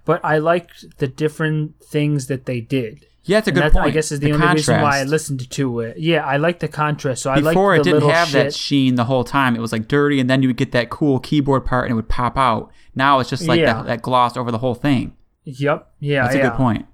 but 0.08 0.24
I 0.24 0.38
liked 0.38 0.96
the 0.96 1.06
different 1.06 1.84
things 1.84 2.28
that 2.28 2.46
they 2.46 2.62
did. 2.62 3.04
Yeah, 3.24 3.38
it's 3.38 3.46
a 3.46 3.50
And 3.50 3.60
good 3.60 3.72
point. 3.74 3.84
I 3.84 3.90
guess 3.90 4.10
is 4.10 4.20
the, 4.20 4.32
only 4.32 4.46
reason 4.54 4.80
why 4.80 5.00
I 5.00 5.04
listened 5.04 5.50
to 5.50 5.80
it. 5.80 5.98
Yeah, 5.98 6.24
I 6.24 6.38
like 6.38 6.60
the 6.60 6.68
contrast. 6.68 7.20
So 7.20 7.30
I 7.30 7.34
like 7.40 7.52
Before 7.52 7.74
the 7.74 7.82
it 7.82 7.84
didn't 7.84 8.08
have 8.08 8.28
shit. 8.28 8.46
that 8.46 8.54
sheen 8.54 8.94
the 8.94 9.04
whole 9.04 9.22
time. 9.22 9.54
It 9.54 9.60
was 9.60 9.70
like 9.70 9.86
dirty, 9.86 10.18
and 10.18 10.30
then 10.30 10.40
you 10.40 10.48
would 10.48 10.56
get 10.56 10.72
that 10.72 10.88
cool 10.88 11.20
keyboard 11.20 11.66
part, 11.66 11.84
and 11.84 11.92
it 11.92 11.94
would 11.94 12.08
pop 12.08 12.38
out. 12.38 12.72
Now 12.94 13.18
it's 13.18 13.28
just 13.28 13.46
like 13.46 13.60
Yeah. 13.60 13.74
that, 13.74 13.86
that 13.86 14.02
gloss 14.02 14.38
over 14.38 14.50
the 14.50 14.56
whole 14.56 14.74
thing. 14.74 15.14
Yep. 15.44 15.92
Yeah. 16.00 16.22
That's 16.22 16.36
a 16.36 16.38
yeah. 16.38 16.48
good 16.48 16.56
point. 16.56 16.86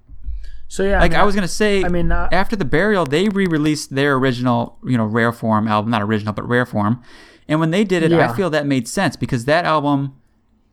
So 0.68 0.82
yeah, 0.82 1.00
Like 1.00 1.12
I, 1.12 1.14
mean, 1.14 1.20
I 1.20 1.24
was 1.24 1.34
gonna 1.34 1.48
say, 1.48 1.84
I 1.84 1.88
mean, 1.88 2.10
uh, 2.10 2.28
after 2.32 2.56
the 2.56 2.64
burial, 2.64 3.04
they 3.04 3.28
re-released 3.28 3.94
their 3.94 4.14
original, 4.16 4.78
you 4.84 4.96
know, 4.96 5.04
rare 5.04 5.32
form 5.32 5.68
album, 5.68 5.90
not 5.90 6.02
original, 6.02 6.32
but 6.32 6.48
rare 6.48 6.66
form. 6.66 7.02
And 7.46 7.60
when 7.60 7.70
they 7.70 7.84
did 7.84 8.02
it, 8.02 8.10
Yeah. 8.10 8.30
I 8.30 8.34
feel 8.34 8.50
that 8.50 8.66
made 8.66 8.88
sense 8.88 9.16
because 9.16 9.44
that 9.44 9.64
album, 9.64 10.14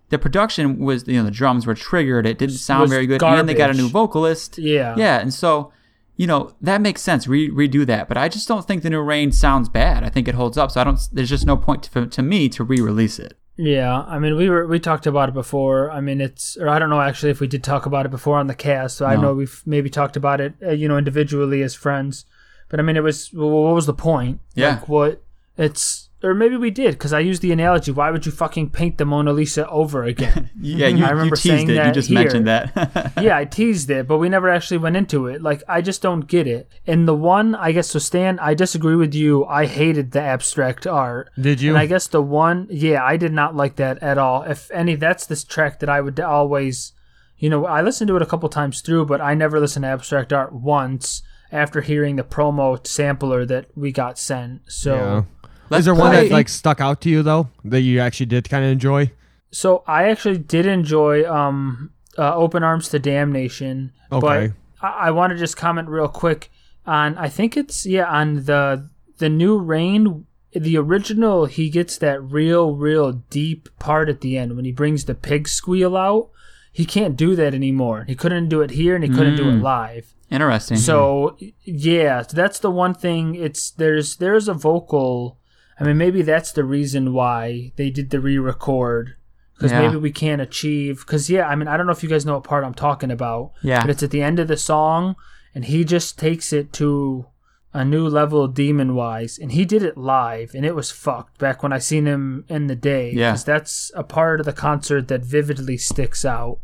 the 0.10 0.18
production 0.18 0.80
was, 0.80 1.08
you 1.08 1.18
know, 1.18 1.24
the 1.26 1.32
drums 1.32 1.68
were 1.68 1.76
triggered. 1.76 2.26
It 2.26 2.38
didn't 2.38 2.56
sound 2.56 2.90
very 2.90 3.06
good, 3.06 3.22
and 3.22 3.38
then 3.38 3.46
they 3.46 3.54
got 3.54 3.70
a 3.70 3.74
new 3.74 3.90
vocalist. 3.90 4.58
Yeah. 4.58 4.96
yeah, 4.98 5.20
and 5.20 5.34
so. 5.34 5.72
You 6.18 6.28
know 6.28 6.54
that 6.62 6.82
makes 6.82 7.02
sense. 7.02 7.26
Re- 7.28 7.50
redo 7.50 7.84
that, 7.88 8.08
but 8.08 8.16
I 8.16 8.30
just 8.30 8.48
don't 8.48 8.68
think 8.68 8.84
the 8.84 8.92
new 8.92 9.02
Reign 9.02 9.32
sounds 9.32 9.70
bad. 9.70 10.04
I 10.04 10.10
think 10.10 10.28
it 10.28 10.36
holds 10.36 10.56
up. 10.56 10.70
So 10.70 10.80
I 10.80 10.84
don't. 10.84 11.00
There's 11.12 11.30
just 11.30 11.48
no 11.48 11.58
point 11.58 11.82
to, 11.84 12.06
to 12.06 12.22
me 12.22 12.48
to 12.50 12.64
re-release 12.64 13.18
it. 13.18 13.34
Yeah. 13.62 14.02
I 14.02 14.18
mean, 14.18 14.36
we 14.36 14.50
were 14.50 14.66
we 14.66 14.80
talked 14.80 15.06
about 15.06 15.30
it 15.30 15.34
before. 15.34 15.92
I 15.92 16.02
mean, 16.02 16.20
it's 16.20 16.58
or 16.58 16.68
I 16.68 16.80
don't 16.80 16.90
know 16.90 17.00
actually 17.00 17.30
if 17.30 17.40
we 17.40 17.48
did 17.48 17.64
talk 17.64 17.86
about 17.86 18.08
it 18.08 18.10
before 18.10 18.40
on 18.40 18.48
the 18.48 18.56
cast. 18.56 18.98
So 18.98 19.06
I 19.06 19.16
know 19.16 19.34
we've 19.34 19.62
maybe 19.68 19.90
talked 19.90 20.18
about 20.18 20.42
it, 20.42 20.56
uh, 20.66 20.72
you 20.72 20.88
know, 20.88 20.98
individually 20.98 21.62
as 21.62 21.76
friends. 21.76 22.26
But 22.70 22.80
I 22.80 22.84
mean, 22.84 22.98
it 22.98 23.04
was 23.04 23.32
well, 23.32 23.50
what 23.50 23.76
was 23.76 23.86
the 23.86 23.94
point? 23.94 24.40
Yeah. 24.56 24.72
Like 24.72 24.90
what 24.90 25.24
it's 25.58 26.10
or 26.24 26.34
maybe 26.34 26.56
we 26.56 26.70
did 26.70 26.92
because 26.94 27.14
I 27.14 27.20
used 27.20 27.42
the 27.42 27.52
analogy. 27.52 27.92
Why 27.92 28.12
would 28.12 28.26
you 28.26 28.32
fucking 28.32 28.70
paint 28.70 28.98
the 28.98 29.06
Mona 29.06 29.34
Lisa 29.34 29.68
over 29.70 30.04
again? 30.04 30.50
Yeah, 30.62 30.88
you, 30.88 31.04
I 31.04 31.08
you 31.08 31.14
remember 31.14 31.36
teased 31.36 31.48
saying 31.48 31.70
it. 31.70 31.86
You 31.86 31.92
just 31.92 32.10
here. 32.10 32.20
mentioned 32.20 32.48
that. 32.48 33.14
yeah, 33.22 33.36
I 33.36 33.46
teased 33.46 33.90
it, 33.90 34.08
but 34.08 34.20
we 34.20 34.30
never 34.30 34.48
actually 34.48 34.78
went 34.78 34.96
into 34.96 35.26
it. 35.26 35.42
Like, 35.42 35.64
I 35.68 35.82
just 35.82 36.04
don't 36.04 36.28
get 36.28 36.46
it. 36.46 36.70
And 36.86 37.08
the 37.08 37.16
one, 37.16 37.56
I 37.56 37.72
guess, 37.72 37.90
so 37.90 38.00
Stan, 38.00 38.38
I 38.38 38.54
disagree 38.54 38.96
with 38.96 39.16
you. 39.16 39.44
I 39.46 39.66
hated 39.66 40.12
the 40.12 40.22
abstract 40.22 40.86
art. 40.86 41.32
Did 41.40 41.62
you? 41.62 41.72
And 41.72 41.80
I 41.80 41.88
guess 41.88 42.08
the 42.08 42.22
one, 42.22 42.68
yeah, 42.70 43.04
I 43.04 43.18
did 43.18 43.34
not 43.34 43.56
like 43.56 43.78
that 43.78 44.04
at 44.04 44.20
all. 44.20 44.44
If 44.44 44.70
any, 44.72 44.96
that's 44.96 45.26
this 45.26 45.44
track 45.44 45.80
that 45.80 45.90
I 45.90 46.00
would 46.00 46.20
always, 46.20 46.94
you 47.38 47.50
know, 47.50 47.66
I 47.66 47.82
listened 47.82 48.10
to 48.10 48.16
it 48.16 48.22
a 48.22 48.28
couple 48.28 48.48
times 48.50 48.82
through, 48.82 49.08
but 49.08 49.20
I 49.20 49.34
never 49.34 49.60
listened 49.60 49.84
to 49.84 49.90
abstract 49.90 50.32
art 50.32 50.54
once 50.54 51.24
after 51.52 51.82
hearing 51.82 52.18
the 52.18 52.24
promo 52.24 52.86
sampler 52.86 53.46
that 53.46 53.66
we 53.76 53.92
got 53.92 54.20
sent. 54.20 54.62
So. 54.68 54.94
Yeah. 54.96 55.24
Let's 55.72 55.80
Is 55.80 55.86
there 55.86 55.96
one 55.96 56.12
play- 56.12 56.28
that 56.28 56.34
like 56.34 56.50
stuck 56.50 56.80
out 56.82 57.02
to 57.02 57.10
you 57.10 57.24
though 57.24 57.48
that 57.66 57.82
you 57.82 58.00
actually 58.00 58.28
did 58.28 58.50
kind 58.50 58.64
of 58.64 58.72
enjoy? 58.72 59.12
So 59.52 59.84
I 59.88 60.10
actually 60.10 60.38
did 60.38 60.66
enjoy 60.66 61.30
um, 61.30 61.92
uh, 62.18 62.36
Open 62.36 62.62
Arms 62.64 62.90
to 62.90 63.00
Damnation, 63.00 63.92
Okay. 64.12 64.54
but 64.80 64.86
I, 64.88 65.08
I 65.08 65.12
want 65.12 65.32
to 65.34 65.40
just 65.40 65.58
comment 65.58 65.88
real 65.90 66.08
quick 66.08 66.52
on 66.86 67.18
I 67.18 67.30
think 67.30 67.56
it's 67.58 67.86
yeah 67.86 68.06
on 68.06 68.46
the 68.46 68.88
the 69.18 69.30
new 69.30 69.58
Reign. 69.58 70.26
The 70.54 70.76
original, 70.78 71.46
he 71.46 71.70
gets 71.70 71.98
that 72.00 72.22
real, 72.22 72.76
real 72.76 73.14
deep 73.30 73.70
part 73.80 74.10
at 74.10 74.20
the 74.20 74.38
end 74.38 74.58
when 74.58 74.66
he 74.66 74.74
brings 74.74 75.06
the 75.06 75.16
pig 75.16 75.48
squeal 75.48 75.96
out. 75.96 76.30
He 76.74 76.84
can't 76.84 77.16
do 77.16 77.38
that 77.38 77.54
anymore. 77.54 78.04
He 78.06 78.16
couldn't 78.16 78.50
do 78.50 78.60
it 78.60 78.72
here, 78.72 78.94
and 78.94 79.02
he 79.02 79.10
couldn't 79.10 79.38
do 79.38 79.48
it 79.48 79.54
Mm. 79.60 79.62
live. 79.62 80.14
Interesting. 80.30 80.76
So 80.76 81.38
yeah, 81.64 82.24
that's 82.24 82.60
the 82.60 82.70
one 82.72 82.94
thing. 82.94 83.36
It's 83.36 83.72
there's 83.72 84.18
there's 84.18 84.50
a 84.50 84.54
vocal. 84.54 85.38
I 85.82 85.86
mean, 85.88 85.98
maybe 85.98 86.22
that's 86.22 86.52
the 86.52 86.64
reason 86.64 87.12
why 87.14 87.72
they 87.76 87.90
did 87.90 88.10
the 88.12 88.20
re-record 88.20 89.16
because 89.56 89.72
Yeah. 89.72 89.82
maybe 89.82 89.98
we 89.98 90.12
can't 90.12 90.42
achieve. 90.42 91.00
Because 91.06 91.30
yeah, 91.30 91.48
I 91.48 91.56
mean, 91.56 91.68
I 91.68 91.76
don't 91.78 91.86
know 91.86 91.92
if 91.92 92.04
you 92.04 92.10
guys 92.10 92.26
know 92.26 92.36
what 92.36 92.44
part 92.44 92.64
I'm 92.64 92.74
talking 92.74 93.12
about. 93.12 93.52
Yeah. 93.64 93.82
but 93.82 93.90
it's 93.90 94.04
at 94.04 94.12
the 94.12 94.22
end 94.22 94.40
of 94.40 94.48
the 94.48 94.58
song, 94.58 95.16
and 95.56 95.66
he 95.66 95.84
just 95.84 96.18
takes 96.18 96.54
it 96.54 96.72
to 96.74 97.26
a 97.74 97.86
new 97.86 98.08
level 98.08 98.48
demon 98.48 98.96
wise, 98.96 99.38
and 99.40 99.52
he 99.54 99.64
did 99.66 99.82
it 99.84 99.98
live, 99.98 100.54
and 100.54 100.66
it 100.66 100.76
was 100.76 100.92
fucked. 100.92 101.38
Back 101.38 101.64
when 101.64 101.72
I 101.72 101.78
seen 101.80 102.06
him 102.06 102.44
in 102.50 102.68
the 102.68 102.76
day, 102.76 103.12
Yeah. 103.14 103.36
that's 103.46 103.92
a 103.96 104.04
part 104.04 104.40
of 104.40 104.46
the 104.46 104.52
concert 104.54 105.08
that 105.08 105.24
vividly 105.24 105.78
sticks 105.78 106.26
out. 106.26 106.60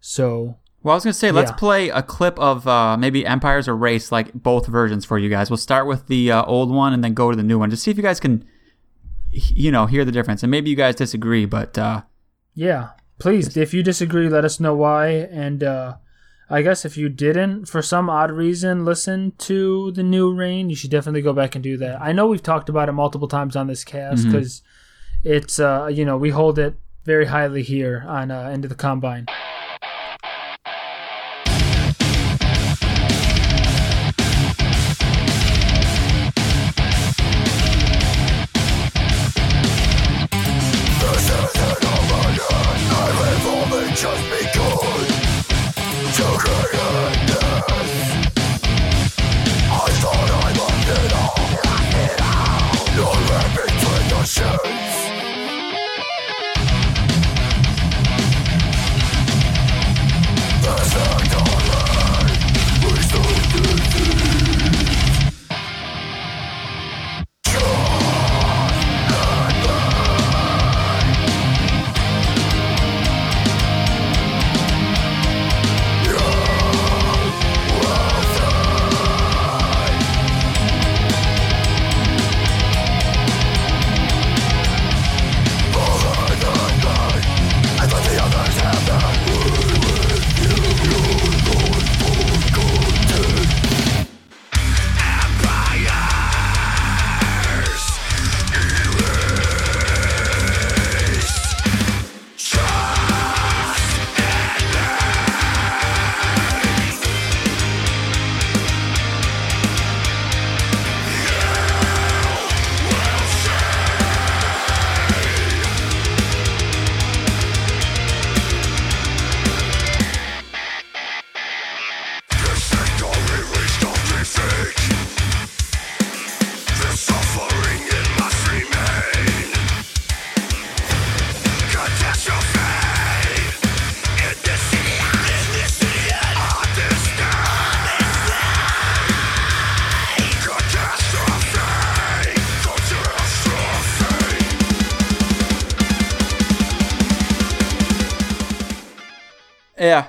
So 0.00 0.56
Well, 0.88 0.94
I 0.94 0.96
was 0.96 1.04
gonna 1.04 1.12
say, 1.12 1.30
let's 1.30 1.50
Yeah. 1.50 1.56
play 1.56 1.88
a 1.90 2.02
clip 2.02 2.38
of 2.38 2.66
uh, 2.66 2.96
maybe 2.96 3.26
Empires 3.26 3.68
Erased, 3.68 4.10
like 4.10 4.32
both 4.32 4.66
versions 4.66 5.04
for 5.04 5.18
you 5.18 5.28
guys. 5.28 5.50
We'll 5.50 5.58
start 5.58 5.86
with 5.86 6.06
the 6.06 6.32
uh, 6.32 6.44
old 6.44 6.70
one 6.70 6.94
and 6.94 7.04
then 7.04 7.12
go 7.12 7.30
to 7.30 7.36
the 7.36 7.42
new 7.42 7.58
one, 7.58 7.68
just 7.68 7.82
see 7.82 7.90
if 7.90 7.98
you 7.98 8.02
guys 8.02 8.18
can, 8.20 8.42
you 9.30 9.70
know, 9.70 9.84
hear 9.84 10.06
the 10.06 10.12
difference. 10.12 10.42
And 10.42 10.50
maybe 10.50 10.70
you 10.70 10.76
guys 10.76 10.94
disagree, 10.94 11.44
but 11.44 11.76
uh, 11.76 12.02
Yeah, 12.54 12.88
please. 13.18 13.54
If 13.54 13.74
you 13.74 13.82
disagree, 13.82 14.30
let 14.30 14.46
us 14.46 14.58
know 14.60 14.74
why. 14.74 15.08
And 15.08 15.62
uh, 15.62 15.96
I 16.48 16.62
guess 16.62 16.86
if 16.86 16.96
you 16.96 17.10
didn't, 17.10 17.66
for 17.66 17.82
some 17.82 18.08
odd 18.08 18.30
reason, 18.30 18.86
listen 18.86 19.34
to 19.40 19.92
the 19.92 20.02
new 20.02 20.32
Reign, 20.32 20.70
you 20.70 20.76
should 20.76 20.90
definitely 20.90 21.20
go 21.20 21.34
back 21.34 21.54
and 21.54 21.62
do 21.62 21.76
that. 21.76 22.00
I 22.00 22.12
know 22.12 22.26
we've 22.28 22.42
talked 22.42 22.70
about 22.70 22.88
it 22.88 22.92
multiple 22.92 23.28
times 23.28 23.56
on 23.56 23.66
this 23.66 23.84
cast 23.84 24.24
because 24.24 24.62
it's 25.22 25.60
uh, 25.60 25.90
you 25.92 26.06
know 26.06 26.16
we 26.16 26.30
hold 26.30 26.58
it 26.58 26.76
very 27.04 27.26
highly 27.26 27.62
here 27.62 28.06
on 28.08 28.30
uh, 28.30 28.48
Into 28.48 28.68
the 28.68 28.74
Combine. 28.74 29.26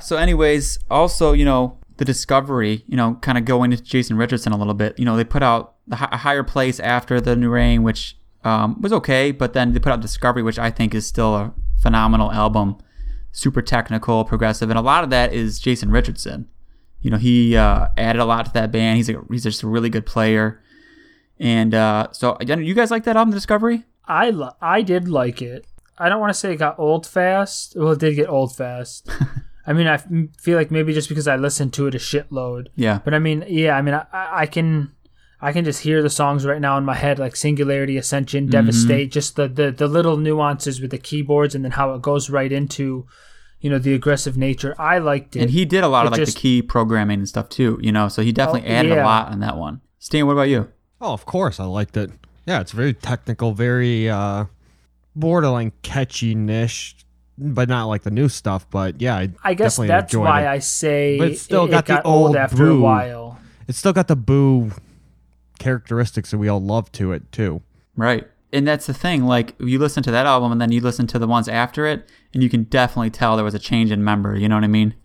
So, 0.09 0.17
anyways, 0.17 0.79
also, 0.89 1.33
you 1.33 1.45
know, 1.45 1.77
the 1.97 2.03
discovery, 2.03 2.83
you 2.87 2.97
know, 2.97 3.19
kind 3.21 3.37
of 3.37 3.45
going 3.45 3.71
into 3.71 3.83
Jason 3.83 4.17
Richardson 4.17 4.51
a 4.51 4.57
little 4.57 4.73
bit. 4.73 4.97
You 4.97 5.05
know, 5.05 5.15
they 5.15 5.23
put 5.23 5.43
out 5.43 5.75
the 5.85 5.97
hi- 5.97 6.17
higher 6.17 6.41
place 6.41 6.79
after 6.79 7.21
the 7.21 7.35
New 7.35 7.51
Reign, 7.51 7.83
which 7.83 8.17
um, 8.43 8.81
was 8.81 8.91
okay, 8.91 9.29
but 9.29 9.53
then 9.53 9.73
they 9.73 9.77
put 9.77 9.91
out 9.91 10.01
Discovery, 10.01 10.41
which 10.41 10.57
I 10.57 10.71
think 10.71 10.95
is 10.95 11.05
still 11.05 11.35
a 11.35 11.53
phenomenal 11.79 12.31
album, 12.31 12.77
super 13.33 13.61
technical, 13.61 14.25
progressive, 14.25 14.71
and 14.71 14.79
a 14.79 14.81
lot 14.81 15.03
of 15.03 15.11
that 15.11 15.31
is 15.31 15.59
Jason 15.59 15.91
Richardson. 15.91 16.47
You 17.01 17.11
know, 17.11 17.17
he 17.17 17.55
uh, 17.55 17.89
added 17.95 18.19
a 18.19 18.25
lot 18.25 18.47
to 18.47 18.53
that 18.53 18.71
band. 18.71 18.97
He's 18.97 19.09
a, 19.09 19.21
he's 19.29 19.43
just 19.43 19.61
a 19.61 19.67
really 19.67 19.91
good 19.91 20.07
player. 20.07 20.59
And 21.39 21.75
uh, 21.75 22.07
so, 22.13 22.35
you 22.41 22.73
guys 22.73 22.89
like 22.89 23.03
that 23.03 23.15
album, 23.15 23.31
Discovery? 23.31 23.83
I 24.05 24.31
li- 24.31 24.49
I 24.59 24.81
did 24.81 25.07
like 25.07 25.43
it. 25.43 25.67
I 25.99 26.09
don't 26.09 26.19
want 26.19 26.33
to 26.33 26.39
say 26.39 26.53
it 26.53 26.55
got 26.55 26.79
old 26.79 27.05
fast. 27.05 27.75
Well, 27.75 27.91
it 27.91 27.99
did 27.99 28.15
get 28.15 28.27
old 28.27 28.55
fast. 28.55 29.07
I 29.69 29.73
mean, 29.73 29.87
I 29.87 29.97
feel 30.41 30.57
like 30.57 30.71
maybe 30.71 30.93
just 30.93 31.07
because 31.09 31.27
I 31.27 31.35
listened 31.35 31.71
to 31.73 31.85
it 31.87 31.93
a 31.95 31.99
shitload. 31.99 32.67
Yeah. 32.75 32.99
But 33.05 33.13
I 33.13 33.19
mean, 33.19 33.45
yeah, 33.47 33.77
I 33.77 33.81
mean, 33.83 33.93
I, 33.93 34.05
I 34.11 34.45
can 34.47 34.91
I 35.41 35.53
can 35.53 35.63
just 35.63 35.83
hear 35.83 36.01
the 36.01 36.09
songs 36.09 36.45
right 36.45 36.59
now 36.59 36.77
in 36.77 36.83
my 36.85 36.95
head, 36.95 37.19
like 37.19 37.35
Singularity, 37.35 37.95
Ascension, 37.95 38.45
Mm-hmm. 38.45 38.51
Devastate, 38.51 39.11
just 39.11 39.35
the, 39.35 39.47
the 39.47 39.71
the 39.71 39.87
little 39.87 40.17
nuances 40.17 40.81
with 40.81 40.91
the 40.91 40.97
keyboards, 40.97 41.53
and 41.55 41.63
then 41.63 41.71
how 41.73 41.93
it 41.93 42.01
goes 42.01 42.29
right 42.29 42.51
into, 42.51 43.05
you 43.61 43.69
know, 43.69 43.77
the 43.79 43.93
aggressive 43.93 44.35
nature. 44.35 44.73
I 44.79 44.97
liked 44.97 45.35
it. 45.35 45.41
And 45.43 45.51
he 45.51 45.65
did 45.65 45.83
a 45.83 45.87
lot 45.87 46.05
It 46.05 46.07
of 46.07 46.11
like 46.13 46.21
just- 46.21 46.33
the 46.35 46.39
key 46.41 46.61
programming 46.63 47.19
and 47.19 47.29
stuff 47.29 47.47
too, 47.49 47.79
you 47.81 47.91
know, 47.91 48.07
so 48.09 48.21
he 48.23 48.31
definitely 48.31 48.67
Oh, 48.69 48.73
added 48.73 48.91
a 48.93 49.03
lot 49.03 49.31
on 49.31 49.39
that 49.41 49.55
one. 49.55 49.81
Stan, 49.99 50.25
what 50.25 50.33
about 50.33 50.49
you? 50.49 50.67
Oh, 50.99 51.13
of 51.13 51.25
course, 51.25 51.59
I 51.59 51.65
liked 51.65 51.95
it. 51.95 52.09
Yeah, 52.47 52.59
it's 52.61 52.71
very 52.71 52.93
technical, 52.93 53.53
very 53.53 54.09
uh, 54.09 54.45
borderline 55.15 55.71
catchy 55.83 56.33
niche, 56.35 56.95
but 57.39 57.69
not 57.69 57.85
like 57.85 58.03
the 58.03 58.11
new 58.11 58.29
stuff. 58.29 58.69
But 58.69 59.01
yeah, 59.01 59.15
I, 59.15 59.29
I 59.43 59.53
guess 59.53 59.77
definitely 59.77 59.87
that's 59.87 60.15
why 60.15 60.43
it. 60.43 60.47
I 60.47 60.59
say 60.59 61.17
But 61.17 61.29
it's 61.29 61.41
still 61.41 61.65
it, 61.65 61.71
got 61.71 61.89
it 61.89 61.93
the 61.93 62.03
old 62.03 62.27
old 62.27 62.35
after 62.35 62.69
a 62.69 62.77
while. 62.77 63.39
It's 63.67 63.77
still 63.77 63.93
got 63.93 64.07
the 64.07 64.15
boo 64.15 64.71
characteristics 65.59 66.31
that 66.31 66.37
we 66.37 66.47
all 66.47 66.61
love 66.61 66.91
to 66.93 67.11
it 67.11 67.31
too. 67.31 67.61
Right. 67.95 68.27
And 68.51 68.67
that's 68.67 68.87
the 68.87 68.93
thing. 68.93 69.25
Like, 69.25 69.53
you 69.59 69.77
listen 69.77 70.01
to 70.03 70.11
that 70.11 70.25
album 70.25 70.51
and 70.51 70.59
then 70.59 70.71
you 70.71 70.81
listen 70.81 71.05
to 71.07 71.19
the 71.19 71.27
ones 71.27 71.47
after 71.47 71.85
it, 71.85 72.09
and 72.33 72.41
you 72.41 72.49
can 72.49 72.63
definitely 72.63 73.11
tell 73.11 73.35
there 73.35 73.45
was 73.45 73.53
a 73.53 73.59
change 73.59 73.91
in 73.91 74.03
member. 74.03 74.35
You 74.35 74.49
know 74.49 74.55
what 74.55 74.63
I 74.63 74.67
mean? 74.67 74.95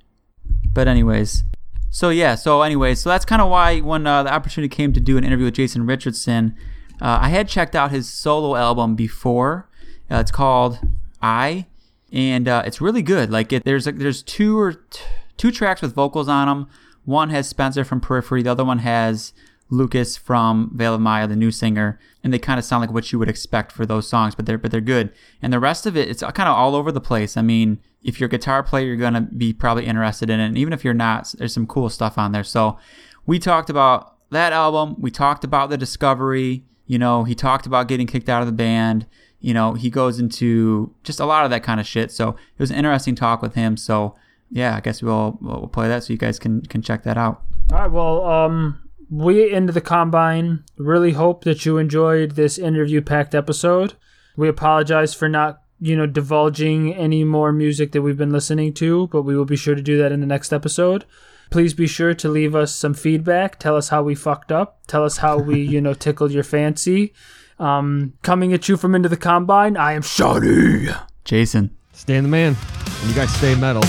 But, 0.73 0.89
anyways. 0.89 1.45
So, 1.91 2.09
yeah. 2.09 2.37
So, 2.37 2.63
anyways. 2.63 3.01
So, 3.01 3.11
that's 3.11 3.27
kind 3.27 3.43
of 3.43 3.51
why 3.51 3.81
when 3.81 4.07
uh, 4.07 4.23
the 4.23 4.33
opportunity 4.33 4.75
came 4.75 4.95
to 4.95 5.01
do 5.01 5.19
an 5.19 5.25
interview 5.25 5.45
with 5.45 5.55
Jason 5.55 5.85
Richardson, 5.85 6.57
uh, 7.03 7.19
I 7.21 7.29
had 7.29 7.47
checked 7.47 7.77
out 7.77 7.91
his 7.91 8.11
solo 8.11 8.57
album 8.57 8.95
before. 8.95 9.69
Uh, 10.11 10.17
it's 10.17 10.31
called 10.31 10.79
I, 11.21 11.67
and 12.15 12.47
uh, 12.49 12.63
it's 12.65 12.81
really 12.81 13.03
good. 13.03 13.31
Like, 13.31 13.53
it, 13.53 13.65
there's 13.65 13.85
there's 13.85 14.23
two 14.23 14.59
or 14.59 14.73
t- 14.73 15.03
two 15.37 15.51
tracks 15.51 15.83
with 15.83 15.95
vocals 15.95 16.29
on 16.29 16.47
them. 16.47 16.69
One 17.05 17.29
has 17.31 17.49
Spencer 17.49 17.85
from 17.85 18.01
Periphery. 18.01 18.43
The 18.43 18.53
other 18.53 18.65
one 18.65 18.79
has 18.79 19.35
Lucas 19.69 20.17
from 20.17 20.71
Veil 20.75 20.95
of 20.95 21.01
Maya, 21.01 21.27
the 21.27 21.37
new 21.37 21.51
singer, 21.51 21.99
and 22.23 22.33
they 22.33 22.39
kind 22.39 22.59
of 22.59 22.65
sound 22.65 22.81
like 22.83 22.93
what 22.93 23.11
you 23.13 23.19
would 23.19 23.29
expect 23.29 23.73
for 23.73 23.85
those 23.85 24.09
songs, 24.09 24.35
but 24.35 24.47
they're 24.47 24.57
but 24.57 24.71
they're 24.71 24.81
good. 24.81 25.13
And 25.43 25.53
the 25.53 25.59
rest 25.59 25.87
of 25.87 25.97
it, 25.97 26.09
it's 26.09 26.23
kind 26.23 26.49
of 26.49 26.57
all 26.57 26.77
over 26.77 26.93
the 26.93 27.01
place. 27.01 27.37
I 27.37 27.43
mean, 27.43 27.81
if 28.03 28.21
you're 28.21 28.29
a 28.29 28.31
guitar 28.31 28.63
player, 28.63 28.87
you're 28.87 28.97
gonna 28.97 29.23
be 29.23 29.53
probably 29.53 29.87
interested 29.87 30.31
in 30.31 30.39
it, 30.39 30.47
and 30.47 30.57
even 30.57 30.73
if 30.73 30.85
you're 30.85 30.95
not, 30.95 31.35
there's 31.37 31.53
some 31.53 31.67
cool 31.67 31.91
stuff 31.91 32.17
on 32.17 32.33
there. 32.33 32.45
So 32.45 32.79
we 33.27 33.39
talked 33.39 33.71
about 33.71 34.17
that 34.31 34.53
album. 34.53 34.97
We 34.99 35.11
talked 35.11 35.45
about 35.45 35.71
the 35.71 35.77
discovery. 35.77 36.65
You 36.87 36.99
know, 36.99 37.25
he 37.25 37.35
talked 37.35 37.67
about 37.67 37.89
getting 37.89 38.07
kicked 38.07 38.29
out 38.29 38.43
of 38.43 38.47
the 38.47 38.53
band. 38.53 39.07
You 39.45 39.53
know, 39.53 39.75
he 39.75 39.91
goes 39.91 40.19
into 40.19 40.91
just 41.03 41.21
a 41.21 41.27
lot 41.27 41.45
of 41.45 41.51
that 41.51 41.63
kind 41.63 41.79
of 41.79 41.87
shit. 41.87 42.11
So 42.11 42.31
it 42.31 42.59
was 42.59 42.71
an 42.71 42.79
interesting 42.79 43.15
talk 43.15 43.43
with 43.43 43.55
him. 43.55 43.77
So 43.77 44.17
yeah, 44.51 44.75
I 44.75 44.81
guess 44.81 45.03
we'll 45.03 45.39
we'll 45.43 45.69
play 45.69 45.87
that 45.87 46.03
so 46.03 46.15
you 46.15 46.19
guys 46.19 46.39
can 46.39 46.63
can 46.63 46.81
check 46.81 47.03
that 47.03 47.19
out. 47.19 47.43
All 47.71 47.79
right. 47.79 47.91
Well, 47.91 48.25
um, 48.25 48.81
we 49.11 49.53
into 49.53 49.73
the 49.73 49.83
combine. 49.83 50.65
Really 50.79 51.13
hope 51.13 51.45
that 51.45 51.67
you 51.67 51.77
enjoyed 51.77 52.33
this 52.33 52.57
interview 52.57 53.03
packed 53.03 53.35
episode. 53.35 53.95
We 54.35 54.49
apologize 54.49 55.13
for 55.13 55.29
not, 55.29 55.61
you 55.79 55.95
know, 55.95 56.07
divulging 56.07 56.95
any 56.95 57.23
more 57.23 57.53
music 57.53 57.93
that 57.93 58.01
we've 58.01 58.17
been 58.17 58.33
listening 58.33 58.73
to, 58.75 59.09
but 59.09 59.23
we 59.23 59.37
will 59.37 59.45
be 59.45 59.57
sure 59.57 59.75
to 59.75 59.83
do 59.83 59.99
that 59.99 60.11
in 60.11 60.21
the 60.21 60.27
next 60.27 60.55
episode. 60.55 61.05
Please 61.51 61.75
be 61.75 61.87
sure 61.87 62.15
to 62.15 62.31
leave 62.31 62.55
us 62.55 62.75
some 62.75 62.95
feedback. 62.95 63.59
Tell 63.59 63.77
us 63.77 63.91
how 63.91 64.03
we 64.03 64.15
fucked 64.15 64.51
up. 64.51 64.81
Tell 64.87 65.05
us 65.05 65.19
how 65.19 65.37
we, 65.37 65.61
you 65.75 65.83
know, 65.83 65.93
tickled 65.93 66.33
your 66.33 66.45
fancy. 66.45 67.13
Um, 67.59 68.15
coming 68.23 68.53
at 68.53 68.69
you 68.69 68.77
from 68.77 68.95
into 68.95 69.09
the 69.09 69.17
combine, 69.17 69.77
I 69.77 69.93
am 69.93 70.03
Shawnee. 70.03 70.89
Jason. 71.25 71.77
Stan 71.93 72.25
the 72.25 72.29
Man, 72.29 72.57
and 73.01 73.09
you 73.09 73.15
guys 73.15 73.33
stay 73.35 73.55
metal. 73.55 73.83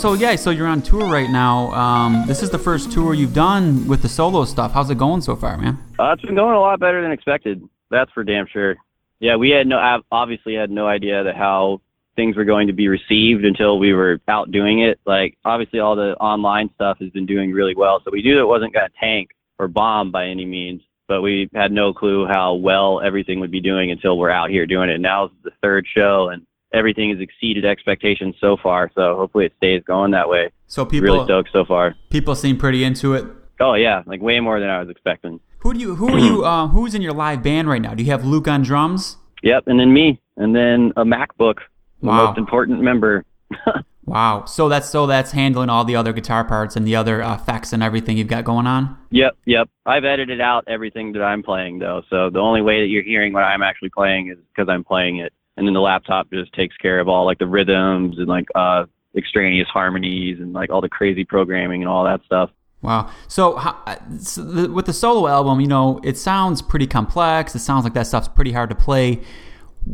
So 0.00 0.14
yeah, 0.14 0.34
so 0.36 0.48
you're 0.48 0.66
on 0.66 0.80
tour 0.80 1.06
right 1.12 1.28
now. 1.28 1.70
Um, 1.72 2.24
this 2.26 2.42
is 2.42 2.48
the 2.48 2.58
first 2.58 2.90
tour 2.90 3.12
you've 3.12 3.34
done 3.34 3.86
with 3.86 4.00
the 4.00 4.08
solo 4.08 4.46
stuff. 4.46 4.72
How's 4.72 4.88
it 4.88 4.96
going 4.96 5.20
so 5.20 5.36
far, 5.36 5.58
man? 5.58 5.76
Uh, 5.98 6.12
it's 6.12 6.22
been 6.22 6.36
going 6.36 6.54
a 6.54 6.58
lot 6.58 6.80
better 6.80 7.02
than 7.02 7.12
expected. 7.12 7.62
That's 7.90 8.10
for 8.12 8.24
damn 8.24 8.46
sure. 8.46 8.76
Yeah, 9.18 9.36
we 9.36 9.50
had 9.50 9.66
no 9.66 9.76
ob- 9.76 10.06
obviously 10.10 10.54
had 10.54 10.70
no 10.70 10.86
idea 10.86 11.22
that 11.24 11.36
how 11.36 11.82
things 12.16 12.34
were 12.34 12.46
going 12.46 12.68
to 12.68 12.72
be 12.72 12.88
received 12.88 13.44
until 13.44 13.78
we 13.78 13.92
were 13.92 14.18
out 14.26 14.50
doing 14.50 14.80
it. 14.80 14.98
Like 15.04 15.36
obviously 15.44 15.80
all 15.80 15.96
the 15.96 16.16
online 16.16 16.70
stuff 16.76 16.96
has 17.00 17.10
been 17.10 17.26
doing 17.26 17.52
really 17.52 17.74
well, 17.74 18.00
so 18.02 18.10
we 18.10 18.22
knew 18.22 18.40
it 18.40 18.48
wasn't 18.48 18.72
going 18.72 18.88
to 18.88 18.96
tank 18.98 19.28
or 19.58 19.68
bomb 19.68 20.10
by 20.10 20.28
any 20.28 20.46
means. 20.46 20.80
But 21.08 21.20
we 21.20 21.50
had 21.54 21.72
no 21.72 21.92
clue 21.92 22.26
how 22.26 22.54
well 22.54 23.02
everything 23.02 23.38
would 23.40 23.50
be 23.50 23.60
doing 23.60 23.90
until 23.90 24.16
we're 24.16 24.30
out 24.30 24.48
here 24.48 24.64
doing 24.64 24.88
it. 24.88 24.98
Now 24.98 25.24
it's 25.24 25.34
the 25.44 25.50
third 25.62 25.86
show, 25.94 26.30
and 26.30 26.46
everything 26.72 27.10
has 27.10 27.20
exceeded 27.20 27.64
expectations 27.64 28.34
so 28.40 28.56
far. 28.62 28.90
So 28.94 29.16
hopefully 29.16 29.46
it 29.46 29.52
stays 29.56 29.82
going 29.86 30.10
that 30.12 30.28
way. 30.28 30.50
So 30.66 30.84
people 30.84 31.06
really 31.14 31.24
stoked 31.24 31.50
so 31.52 31.64
far. 31.64 31.94
people 32.10 32.34
seem 32.34 32.56
pretty 32.56 32.84
into 32.84 33.14
it. 33.14 33.24
Oh 33.60 33.74
yeah, 33.74 34.02
like 34.06 34.20
way 34.22 34.40
more 34.40 34.58
than 34.60 34.70
I 34.70 34.80
was 34.80 34.88
expecting. 34.88 35.40
Who 35.58 35.74
do 35.74 35.80
you 35.80 35.94
who 35.96 36.08
are 36.08 36.18
you 36.18 36.44
uh, 36.44 36.68
who's 36.68 36.94
in 36.94 37.02
your 37.02 37.12
live 37.12 37.42
band 37.42 37.68
right 37.68 37.82
now? 37.82 37.94
Do 37.94 38.02
you 38.02 38.10
have 38.10 38.24
Luke 38.24 38.48
on 38.48 38.62
drums? 38.62 39.16
Yep, 39.42 39.64
and 39.66 39.78
then 39.80 39.92
me, 39.92 40.20
and 40.36 40.54
then 40.54 40.92
a 40.96 41.04
MacBook, 41.04 41.56
the 42.00 42.06
Wow. 42.08 42.26
most 42.28 42.38
important 42.38 42.80
member. 42.82 43.24
Wow. 44.06 44.44
So 44.46 44.68
that's 44.68 44.88
so 44.90 45.06
that's 45.06 45.30
handling 45.30 45.68
all 45.70 45.84
the 45.84 45.94
other 45.94 46.12
guitar 46.12 46.42
parts 46.42 46.74
and 46.74 46.84
the 46.84 46.96
other 46.96 47.22
uh, 47.22 47.36
effects 47.36 47.72
and 47.72 47.80
everything 47.80 48.16
you've 48.16 48.26
got 48.26 48.42
going 48.44 48.66
on. 48.66 48.98
Yep, 49.10 49.36
yep. 49.44 49.68
I've 49.86 50.04
edited 50.04 50.40
out 50.40 50.64
everything 50.66 51.12
that 51.12 51.22
I'm 51.22 51.44
playing 51.44 51.78
though, 51.78 52.02
so 52.10 52.28
the 52.28 52.40
only 52.40 52.60
way 52.60 52.80
that 52.80 52.88
you're 52.88 53.04
hearing 53.04 53.32
what 53.32 53.44
I'm 53.44 53.62
actually 53.62 53.90
playing 53.90 54.28
is 54.30 54.38
because 54.52 54.68
I'm 54.68 54.82
playing 54.82 55.18
it, 55.18 55.32
and 55.60 55.68
then 55.68 55.74
the 55.74 55.80
laptop 55.80 56.28
just 56.32 56.52
takes 56.54 56.76
care 56.78 56.98
of 56.98 57.08
all 57.08 57.24
like 57.24 57.38
the 57.38 57.46
rhythms 57.46 58.18
and 58.18 58.26
like 58.26 58.48
uh 58.56 58.86
extraneous 59.16 59.68
harmonies 59.68 60.38
and 60.40 60.52
like 60.52 60.70
all 60.70 60.80
the 60.80 60.88
crazy 60.88 61.24
programming 61.24 61.82
and 61.82 61.88
all 61.88 62.04
that 62.04 62.20
stuff. 62.24 62.50
Wow. 62.82 63.10
So, 63.28 63.56
how, 63.56 63.76
so 64.20 64.42
the, 64.42 64.72
with 64.72 64.86
the 64.86 64.92
solo 64.92 65.28
album, 65.28 65.60
you 65.60 65.66
know, 65.66 66.00
it 66.02 66.16
sounds 66.16 66.62
pretty 66.62 66.86
complex. 66.86 67.54
It 67.54 67.58
sounds 67.58 67.84
like 67.84 67.92
that 67.94 68.06
stuff's 68.06 68.28
pretty 68.28 68.52
hard 68.52 68.70
to 68.70 68.76
play. 68.76 69.20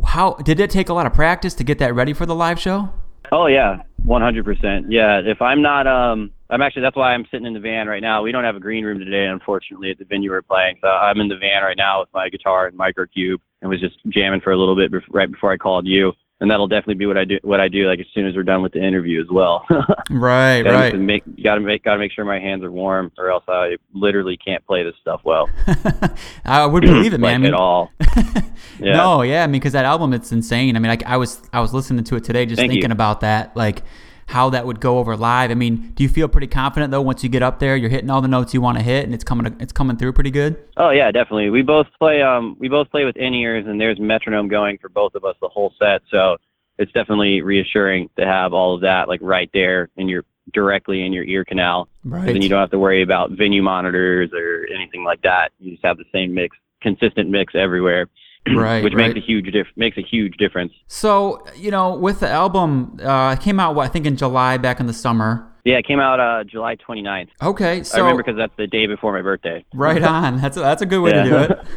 How 0.05 0.35
did 0.35 0.59
it 0.59 0.69
take 0.69 0.87
a 0.87 0.93
lot 0.93 1.05
of 1.05 1.13
practice 1.13 1.53
to 1.55 1.63
get 1.63 1.79
that 1.79 1.95
ready 1.95 2.13
for 2.13 2.25
the 2.25 2.35
live 2.35 2.59
show? 2.59 2.93
Oh 3.31 3.47
yeah, 3.47 3.81
one 4.05 4.21
hundred 4.21 4.45
percent. 4.45 4.89
Yeah, 4.89 5.19
if 5.19 5.41
I'm 5.41 5.61
not, 5.61 5.85
um, 5.85 6.31
I'm 6.49 6.61
actually 6.61 6.83
that's 6.83 6.95
why 6.95 7.13
I'm 7.13 7.25
sitting 7.31 7.45
in 7.45 7.53
the 7.53 7.59
van 7.59 7.87
right 7.87 8.01
now. 8.01 8.23
We 8.23 8.31
don't 8.31 8.43
have 8.43 8.55
a 8.55 8.59
green 8.59 8.85
room 8.85 8.99
today, 8.99 9.25
unfortunately, 9.25 9.91
at 9.91 9.99
the 9.99 10.05
venue 10.05 10.31
we're 10.31 10.41
playing. 10.41 10.77
So 10.81 10.87
I'm 10.87 11.19
in 11.19 11.27
the 11.27 11.37
van 11.37 11.63
right 11.63 11.77
now 11.77 12.01
with 12.01 12.09
my 12.13 12.29
guitar 12.29 12.67
and 12.67 12.77
microcube, 12.77 13.37
and 13.61 13.69
was 13.69 13.79
just 13.79 13.97
jamming 14.09 14.41
for 14.41 14.51
a 14.51 14.57
little 14.57 14.75
bit 14.75 14.91
right 15.09 15.29
before 15.31 15.51
I 15.51 15.57
called 15.57 15.85
you 15.87 16.13
and 16.39 16.51
that'll 16.51 16.67
definitely 16.67 16.95
be 16.95 17.05
what 17.05 17.17
I 17.17 17.25
do. 17.25 17.39
What 17.41 17.59
I 17.59 17.67
do, 17.67 17.87
like 17.87 17.99
as 17.99 18.05
soon 18.13 18.27
as 18.27 18.35
we're 18.35 18.43
done 18.43 18.61
with 18.61 18.73
the 18.73 18.83
interview 18.83 19.21
as 19.21 19.27
well. 19.31 19.65
right, 20.11 20.61
gotta 20.61 20.77
right. 20.77 20.99
Make, 20.99 21.23
gotta 21.43 21.61
make, 21.61 21.83
gotta 21.83 21.97
make 21.97 22.11
sure 22.11 22.25
my 22.25 22.39
hands 22.39 22.63
are 22.63 22.71
warm, 22.71 23.11
or 23.17 23.31
else 23.31 23.43
I 23.47 23.77
literally 23.93 24.37
can't 24.37 24.65
play 24.65 24.83
this 24.83 24.93
stuff 25.01 25.21
well. 25.23 25.49
I 26.45 26.65
would 26.65 26.81
believe 26.85 27.13
it, 27.13 27.19
man. 27.19 27.21
like 27.21 27.33
I 27.33 27.37
mean, 27.37 27.47
at 27.47 27.53
all. 27.53 27.91
yeah. 28.79 28.95
No, 28.95 29.23
yeah. 29.23 29.43
I 29.43 29.47
mean, 29.47 29.53
because 29.53 29.73
that 29.73 29.85
album, 29.85 30.13
it's 30.13 30.31
insane. 30.31 30.75
I 30.75 30.79
mean, 30.79 30.91
I, 30.91 31.13
I 31.13 31.17
was, 31.17 31.41
I 31.51 31.59
was 31.59 31.73
listening 31.73 32.03
to 32.03 32.15
it 32.15 32.23
today, 32.23 32.45
just 32.45 32.59
Thank 32.59 32.71
thinking 32.71 32.91
you. 32.91 32.93
about 32.93 33.21
that, 33.21 33.57
like 33.57 33.81
how 34.27 34.49
that 34.49 34.65
would 34.65 34.79
go 34.79 34.99
over 34.99 35.17
live. 35.17 35.51
I 35.51 35.55
mean, 35.55 35.93
do 35.95 36.03
you 36.03 36.09
feel 36.09 36.27
pretty 36.27 36.47
confident 36.47 36.91
though 36.91 37.01
once 37.01 37.23
you 37.23 37.29
get 37.29 37.41
up 37.41 37.59
there, 37.59 37.75
you're 37.75 37.89
hitting 37.89 38.09
all 38.09 38.21
the 38.21 38.27
notes 38.27 38.53
you 38.53 38.61
want 38.61 38.77
to 38.77 38.83
hit, 38.83 39.05
and 39.05 39.13
it's 39.13 39.23
coming, 39.23 39.55
it's 39.59 39.73
coming 39.73 39.97
through 39.97 40.13
pretty 40.13 40.31
good? 40.31 40.57
Oh 40.75 40.91
yeah, 40.91 41.11
definitely. 41.11 41.49
We 41.49 41.61
both 41.61 41.87
play, 41.97 42.21
um, 42.21 42.55
we 42.59 42.67
both 42.67 42.91
play 42.91 43.05
with 43.05 43.17
in 43.17 43.33
ears, 43.33 43.65
and 43.67 43.79
there's 43.79 43.99
metronome 43.99 44.49
going 44.49 44.77
for 44.77 44.89
both 44.89 45.15
of 45.15 45.23
us 45.25 45.35
the 45.41 45.47
whole 45.47 45.73
set. 45.79 46.01
So 46.11 46.37
it's 46.77 46.91
definitely 46.91 47.41
reassuring 47.41 48.09
to 48.17 48.25
have 48.25 48.53
all 48.53 48.75
of 48.75 48.81
that 48.81 49.07
like 49.07 49.21
right 49.23 49.49
there 49.53 49.89
in 49.97 50.07
your 50.07 50.23
directly 50.53 51.05
in 51.05 51.13
your 51.13 51.23
ear 51.23 51.43
canal. 51.45 51.87
Right. 52.03 52.25
Then 52.25 52.41
you 52.41 52.49
don't 52.49 52.59
have 52.59 52.71
to 52.71 52.79
worry 52.79 53.01
about 53.01 53.31
venue 53.31 53.61
monitors 53.61 54.31
or 54.33 54.67
anything 54.73 55.03
like 55.03 55.21
that. 55.23 55.51
You 55.59 55.71
just 55.71 55.85
have 55.85 55.97
the 55.97 56.05
same 56.13 56.33
mix, 56.33 56.55
consistent 56.81 57.29
mix 57.29 57.55
everywhere. 57.55 58.07
Right, 58.55 58.83
which 58.83 58.93
right. 58.93 59.13
makes 59.13 59.17
a 59.17 59.27
huge 59.27 59.51
diff- 59.51 59.67
makes 59.75 59.97
a 59.97 60.01
huge 60.01 60.37
difference. 60.37 60.73
So 60.87 61.45
you 61.55 61.71
know, 61.71 61.95
with 61.95 62.19
the 62.19 62.29
album, 62.29 62.99
uh, 63.01 63.35
it 63.37 63.43
came 63.43 63.59
out 63.59 63.75
what 63.75 63.85
I 63.85 63.89
think 63.89 64.05
in 64.05 64.15
July 64.17 64.57
back 64.57 64.79
in 64.79 64.85
the 64.87 64.93
summer. 64.93 65.47
Yeah, 65.65 65.77
it 65.77 65.85
came 65.85 65.99
out 65.99 66.19
uh, 66.19 66.45
July 66.45 66.77
29th. 66.77 67.27
Okay, 67.41 67.83
so 67.83 67.97
I 67.97 67.99
remember 67.99 68.23
because 68.23 68.37
that's 68.37 68.55
the 68.57 68.67
day 68.67 68.87
before 68.87 69.11
my 69.11 69.21
birthday. 69.21 69.65
right 69.73 70.01
on. 70.15 70.39
That's 70.39 70.55
a, 70.55 70.61
that's 70.61 70.81
a 70.81 70.85
good 70.85 71.01
way 71.01 71.11
to 71.11 71.23
do 71.23 71.35
it. 71.35 71.59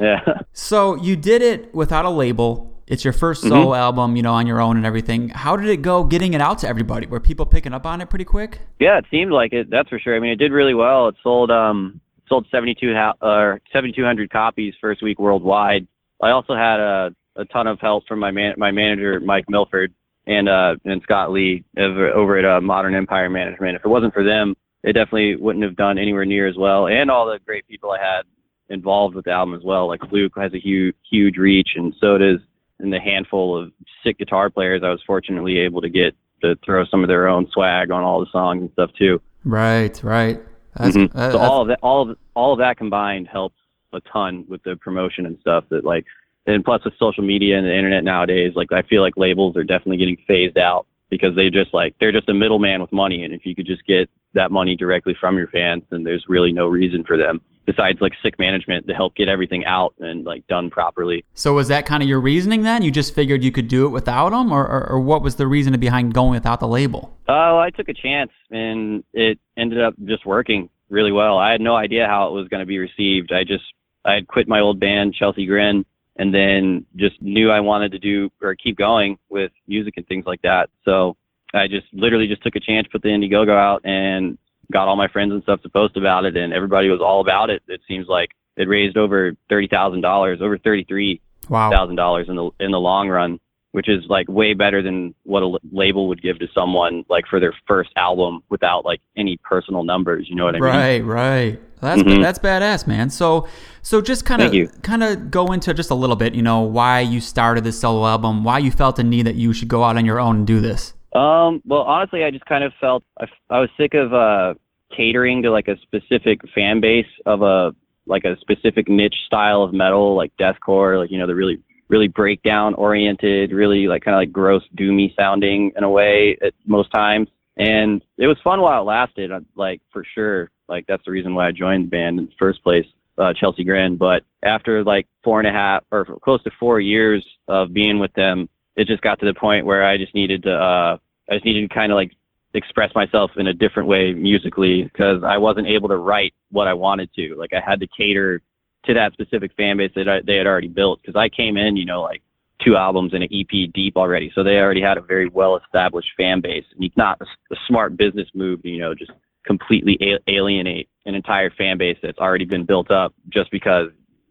Yeah. 0.00 0.20
So 0.52 0.94
you 0.96 1.14
did 1.14 1.42
it 1.42 1.74
without 1.74 2.04
a 2.06 2.10
label. 2.10 2.74
It's 2.86 3.04
your 3.04 3.12
1st 3.12 3.48
solo 3.48 3.74
album, 3.74 4.16
you 4.16 4.22
know, 4.22 4.32
on 4.32 4.46
your 4.46 4.60
own 4.60 4.76
and 4.76 4.84
everything. 4.84 5.28
How 5.28 5.56
did 5.56 5.68
it 5.68 5.82
go 5.82 6.02
getting 6.02 6.32
it 6.32 6.40
out 6.40 6.58
to 6.60 6.68
everybody? 6.68 7.06
Were 7.06 7.20
people 7.20 7.46
picking 7.46 7.72
up 7.72 7.86
on 7.86 8.00
it 8.00 8.10
pretty 8.10 8.24
quick? 8.24 8.60
Yeah, 8.80 8.98
it 8.98 9.04
seemed 9.10 9.30
like 9.30 9.52
it. 9.52 9.70
That's 9.70 9.88
for 9.88 10.00
sure. 10.00 10.16
I 10.16 10.18
mean, 10.18 10.32
it 10.32 10.36
did 10.36 10.50
really 10.50 10.74
well. 10.74 11.06
It 11.08 11.14
sold 11.22 11.50
um 11.52 12.00
sold 12.28 12.46
72 12.50 12.94
ha- 12.94 13.14
or 13.20 13.60
7200 13.72 14.30
copies 14.30 14.74
first 14.80 15.02
week 15.02 15.18
worldwide. 15.20 15.86
I 16.22 16.30
also 16.30 16.54
had 16.54 16.80
a 16.80 17.14
a 17.36 17.44
ton 17.46 17.66
of 17.66 17.80
help 17.80 18.06
from 18.06 18.18
my 18.18 18.30
man 18.30 18.54
my 18.58 18.70
manager 18.70 19.20
Mike 19.20 19.44
Milford 19.48 19.94
and 20.26 20.48
uh 20.48 20.74
and 20.84 21.00
Scott 21.02 21.30
Lee 21.32 21.64
over, 21.78 22.10
over 22.10 22.38
at 22.38 22.44
uh, 22.44 22.60
Modern 22.60 22.94
Empire 22.94 23.30
Management. 23.30 23.76
If 23.76 23.84
it 23.84 23.88
wasn't 23.88 24.12
for 24.12 24.24
them, 24.24 24.54
it 24.82 24.92
definitely 24.94 25.36
wouldn't 25.36 25.64
have 25.64 25.76
done 25.76 25.98
anywhere 25.98 26.24
near 26.24 26.46
as 26.48 26.56
well. 26.56 26.88
And 26.88 27.10
all 27.10 27.26
the 27.26 27.38
great 27.46 27.66
people 27.68 27.90
I 27.92 27.98
had 27.98 28.22
involved 28.68 29.14
with 29.14 29.24
the 29.24 29.30
album 29.32 29.54
as 29.54 29.62
well. 29.64 29.88
Like 29.88 30.00
Luke 30.12 30.32
has 30.36 30.52
a 30.54 30.58
huge 30.60 30.94
huge 31.08 31.36
reach, 31.36 31.70
and 31.76 31.94
so 32.00 32.18
does 32.18 32.38
and 32.80 32.92
the 32.92 33.00
handful 33.00 33.56
of 33.56 33.72
sick 34.02 34.18
guitar 34.18 34.48
players 34.50 34.82
I 34.84 34.88
was 34.90 35.02
fortunately 35.06 35.58
able 35.58 35.80
to 35.82 35.88
get 35.88 36.14
to 36.42 36.56
throw 36.64 36.84
some 36.86 37.02
of 37.04 37.08
their 37.08 37.28
own 37.28 37.46
swag 37.52 37.90
on 37.90 38.02
all 38.02 38.20
the 38.20 38.30
songs 38.32 38.62
and 38.62 38.70
stuff 38.72 38.90
too. 38.98 39.20
Right, 39.44 40.02
right. 40.02 40.40
That's, 40.76 40.96
Mhm. 40.96 41.12
that- 41.12 41.32
so 41.32 41.38
all 41.38 41.62
of 41.62 41.68
that, 41.68 41.78
all 41.82 42.10
of 42.10 42.16
all 42.34 42.52
of 42.54 42.58
that 42.60 42.76
combined 42.78 43.28
helps 43.28 43.56
a 43.92 44.00
ton 44.00 44.44
with 44.48 44.62
the 44.62 44.76
promotion 44.76 45.26
and 45.26 45.38
stuff. 45.40 45.64
That 45.70 45.84
like, 45.84 46.06
and 46.46 46.64
plus 46.64 46.84
with 46.84 46.94
social 46.98 47.24
media 47.24 47.58
and 47.58 47.66
the 47.66 47.74
internet 47.74 48.04
nowadays, 48.04 48.52
like 48.54 48.72
I 48.72 48.82
feel 48.82 49.02
like 49.02 49.16
labels 49.16 49.56
are 49.56 49.64
definitely 49.64 49.98
getting 49.98 50.16
phased 50.26 50.58
out 50.58 50.86
because 51.10 51.34
they 51.34 51.50
just 51.50 51.74
like 51.74 51.94
they're 52.00 52.12
just 52.12 52.28
a 52.28 52.34
middleman 52.34 52.80
with 52.80 52.92
money, 52.92 53.24
and 53.24 53.34
if 53.34 53.44
you 53.44 53.54
could 53.54 53.66
just 53.66 53.84
get 53.86 54.08
that 54.34 54.50
money 54.50 54.76
directly 54.76 55.16
from 55.18 55.36
your 55.36 55.48
fans, 55.48 55.82
then 55.90 56.04
there's 56.04 56.24
really 56.28 56.52
no 56.52 56.66
reason 56.66 57.04
for 57.04 57.16
them 57.16 57.40
besides 57.66 58.00
like 58.00 58.12
sick 58.22 58.38
management 58.38 58.86
to 58.88 58.94
help 58.94 59.14
get 59.14 59.28
everything 59.28 59.64
out 59.64 59.94
and 60.00 60.24
like 60.24 60.46
done 60.46 60.70
properly. 60.70 61.24
so 61.34 61.52
was 61.52 61.68
that 61.68 61.86
kind 61.86 62.02
of 62.02 62.08
your 62.08 62.20
reasoning 62.20 62.62
then? 62.62 62.82
You 62.82 62.90
just 62.90 63.14
figured 63.14 63.44
you 63.44 63.52
could 63.52 63.68
do 63.68 63.86
it 63.86 63.90
without 63.90 64.30
them, 64.30 64.52
or, 64.52 64.66
or, 64.66 64.90
or 64.90 65.00
what 65.00 65.22
was 65.22 65.36
the 65.36 65.46
reason 65.46 65.78
behind 65.78 66.14
going 66.14 66.30
without 66.30 66.60
the 66.60 66.68
label? 66.68 67.16
Oh, 67.28 67.58
I 67.58 67.70
took 67.70 67.88
a 67.88 67.94
chance 67.94 68.30
and 68.50 69.04
it 69.12 69.38
ended 69.56 69.80
up 69.80 69.94
just 70.04 70.26
working 70.26 70.68
really 70.88 71.12
well. 71.12 71.38
I 71.38 71.52
had 71.52 71.60
no 71.60 71.76
idea 71.76 72.06
how 72.06 72.28
it 72.28 72.32
was 72.32 72.48
going 72.48 72.60
to 72.60 72.66
be 72.66 72.78
received. 72.78 73.32
I 73.32 73.44
just 73.44 73.64
I 74.04 74.14
had 74.14 74.26
quit 74.28 74.48
my 74.48 74.60
old 74.60 74.80
band 74.80 75.14
Chelsea 75.14 75.46
Grin 75.46 75.84
and 76.16 76.34
then 76.34 76.84
just 76.96 77.20
knew 77.22 77.50
I 77.50 77.60
wanted 77.60 77.92
to 77.92 77.98
do 77.98 78.30
or 78.42 78.54
keep 78.54 78.76
going 78.76 79.18
with 79.28 79.52
music 79.66 79.94
and 79.96 80.06
things 80.06 80.26
like 80.26 80.42
that. 80.42 80.70
So 80.84 81.16
I 81.54 81.66
just 81.66 81.86
literally 81.92 82.26
just 82.26 82.42
took 82.42 82.56
a 82.56 82.60
chance, 82.60 82.86
put 82.90 83.02
the 83.02 83.08
Indiegogo 83.08 83.56
out 83.56 83.80
and 83.84 84.38
got 84.72 84.88
all 84.88 84.96
my 84.96 85.08
friends 85.08 85.32
and 85.32 85.42
stuff 85.42 85.62
to 85.62 85.68
post 85.68 85.96
about 85.96 86.24
it 86.24 86.36
and 86.36 86.52
everybody 86.52 86.88
was 86.88 87.00
all 87.00 87.20
about 87.20 87.50
it. 87.50 87.62
It 87.68 87.80
seems 87.88 88.06
like 88.06 88.30
it 88.56 88.68
raised 88.68 88.96
over 88.96 89.32
$30,000, 89.50 90.40
over 90.40 90.58
thirty 90.58 90.84
three 90.84 91.20
thousand 91.48 91.96
Wow. 91.96 92.02
dollars 92.02 92.28
in 92.28 92.36
the 92.36 92.50
in 92.60 92.70
the 92.70 92.78
long 92.78 93.08
run, 93.08 93.40
which 93.72 93.88
is 93.88 94.04
like 94.08 94.28
way 94.28 94.52
better 94.54 94.82
than 94.82 95.14
what 95.24 95.42
a 95.42 95.46
l- 95.46 95.58
label 95.72 96.08
would 96.08 96.20
give 96.22 96.38
to 96.40 96.48
someone 96.54 97.04
like 97.08 97.26
for 97.26 97.38
their 97.38 97.54
first 97.66 97.90
album 97.96 98.42
without 98.48 98.84
like 98.84 99.00
any 99.16 99.36
personal 99.38 99.84
numbers. 99.84 100.26
You 100.28 100.36
know 100.36 100.44
what 100.44 100.56
I 100.56 100.60
mean? 100.60 100.70
Right, 100.70 101.04
right. 101.04 101.60
That's 101.80 102.02
Mhm. 102.02 102.20
that's 102.20 102.38
badass, 102.38 102.86
man. 102.86 103.08
So 103.10 103.46
so 103.82 104.00
just 104.02 104.26
kind 104.26 104.42
of 104.42 104.82
kind 104.82 105.02
of 105.02 105.30
go 105.30 105.46
into 105.52 105.72
just 105.72 105.90
a 105.90 105.94
little 105.94 106.16
bit, 106.16 106.34
you 106.34 106.42
know, 106.42 106.60
why 106.60 107.00
you 107.00 107.20
started 107.20 107.64
this 107.64 107.80
solo 107.80 108.06
album, 108.06 108.44
why 108.44 108.58
you 108.58 108.70
felt 108.70 108.96
the 108.96 109.04
need 109.04 109.26
that 109.26 109.36
you 109.36 109.52
should 109.52 109.68
go 109.68 109.84
out 109.84 109.96
on 109.96 110.04
your 110.04 110.20
own 110.20 110.36
and 110.38 110.46
do 110.46 110.60
this. 110.60 110.92
Um. 111.14 111.62
Well, 111.64 111.82
honestly, 111.82 112.22
I 112.24 112.30
just 112.30 112.44
kind 112.46 112.62
of 112.64 112.72
felt 112.80 113.02
I 113.50 113.60
was 113.60 113.70
sick 113.76 113.94
of 113.94 114.12
uh 114.12 114.54
catering 114.94 115.42
to 115.42 115.50
like 115.50 115.68
a 115.68 115.76
specific 115.78 116.40
fan 116.54 116.80
base 116.80 117.06
of 117.24 117.42
a 117.42 117.72
like 118.06 118.24
a 118.24 118.36
specific 118.40 118.88
niche 118.88 119.14
style 119.26 119.62
of 119.62 119.72
metal, 119.72 120.14
like 120.16 120.32
deathcore, 120.38 120.98
like 120.98 121.10
you 121.10 121.18
know 121.18 121.26
the 121.26 121.34
really 121.34 121.58
really 121.90 122.08
breakdown 122.08 122.72
oriented, 122.74 123.52
really 123.52 123.86
like 123.88 124.02
kind 124.02 124.14
of 124.14 124.20
like 124.20 124.32
gross 124.32 124.62
doomy 124.78 125.14
sounding 125.16 125.72
in 125.76 125.84
a 125.84 125.90
way 125.90 126.38
at 126.42 126.54
most 126.64 126.90
times. 126.92 127.28
And 127.56 128.00
it 128.16 128.28
was 128.28 128.38
fun 128.42 128.60
while 128.60 128.80
it 128.80 128.84
lasted, 128.84 129.32
uh, 129.32 129.40
like 129.56 129.82
for 129.92 130.04
sure. 130.14 130.50
Like 130.68 130.86
that's 130.86 131.04
the 131.04 131.10
reason 131.10 131.34
why 131.34 131.48
I 131.48 131.52
joined 131.52 131.86
the 131.86 131.90
band 131.90 132.18
in 132.20 132.26
the 132.26 132.32
first 132.38 132.62
place, 132.62 132.86
uh, 133.18 133.34
Chelsea 133.34 133.64
Grin. 133.64 133.96
But 133.96 134.22
after 134.44 134.84
like 134.84 135.06
four 135.24 135.40
and 135.40 135.48
a 135.48 135.52
half 135.52 135.82
or 135.90 136.06
close 136.22 136.42
to 136.44 136.50
four 136.58 136.80
years 136.80 137.26
of 137.48 137.74
being 137.74 137.98
with 137.98 138.12
them, 138.14 138.48
it 138.76 138.86
just 138.86 139.02
got 139.02 139.18
to 139.18 139.26
the 139.26 139.34
point 139.34 139.66
where 139.66 139.84
I 139.84 139.98
just 139.98 140.14
needed 140.14 140.44
to, 140.44 140.52
uh, 140.54 140.96
I 141.28 141.34
just 141.34 141.44
needed 141.44 141.68
to 141.68 141.74
kind 141.74 141.90
of 141.90 141.96
like 141.96 142.12
express 142.54 142.94
myself 142.94 143.32
in 143.36 143.48
a 143.48 143.52
different 143.52 143.88
way 143.88 144.12
musically 144.12 144.84
because 144.84 145.22
I 145.24 145.38
wasn't 145.38 145.66
able 145.66 145.88
to 145.88 145.96
write 145.96 146.34
what 146.50 146.68
I 146.68 146.74
wanted 146.74 147.12
to. 147.14 147.34
Like 147.36 147.52
I 147.52 147.60
had 147.60 147.80
to 147.80 147.88
cater 147.88 148.42
to 148.86 148.94
that 148.94 149.12
specific 149.12 149.52
fan 149.56 149.76
base 149.76 149.92
that 149.94 150.08
I, 150.08 150.20
they 150.26 150.36
had 150.36 150.46
already 150.46 150.68
built 150.68 151.00
because 151.02 151.16
I 151.16 151.28
came 151.28 151.56
in, 151.56 151.76
you 151.76 151.84
know, 151.84 152.02
like 152.02 152.22
two 152.64 152.76
albums 152.76 153.14
and 153.14 153.22
an 153.22 153.28
EP 153.32 153.72
deep 153.72 153.96
already. 153.96 154.30
So 154.34 154.42
they 154.42 154.58
already 154.58 154.82
had 154.82 154.98
a 154.98 155.02
very 155.02 155.28
well 155.28 155.56
established 155.56 156.10
fan 156.16 156.40
base. 156.40 156.64
And 156.74 156.84
it's 156.84 156.96
not 156.96 157.20
a, 157.20 157.24
a 157.52 157.56
smart 157.66 157.96
business 157.96 158.28
move, 158.34 158.62
to, 158.62 158.68
you 158.68 158.78
know, 158.78 158.94
just 158.94 159.12
completely 159.46 159.98
a- 160.00 160.30
alienate 160.30 160.88
an 161.06 161.14
entire 161.14 161.50
fan 161.50 161.78
base 161.78 161.98
that's 162.02 162.18
already 162.18 162.44
been 162.44 162.64
built 162.64 162.90
up 162.90 163.14
just 163.30 163.50
because 163.50 163.88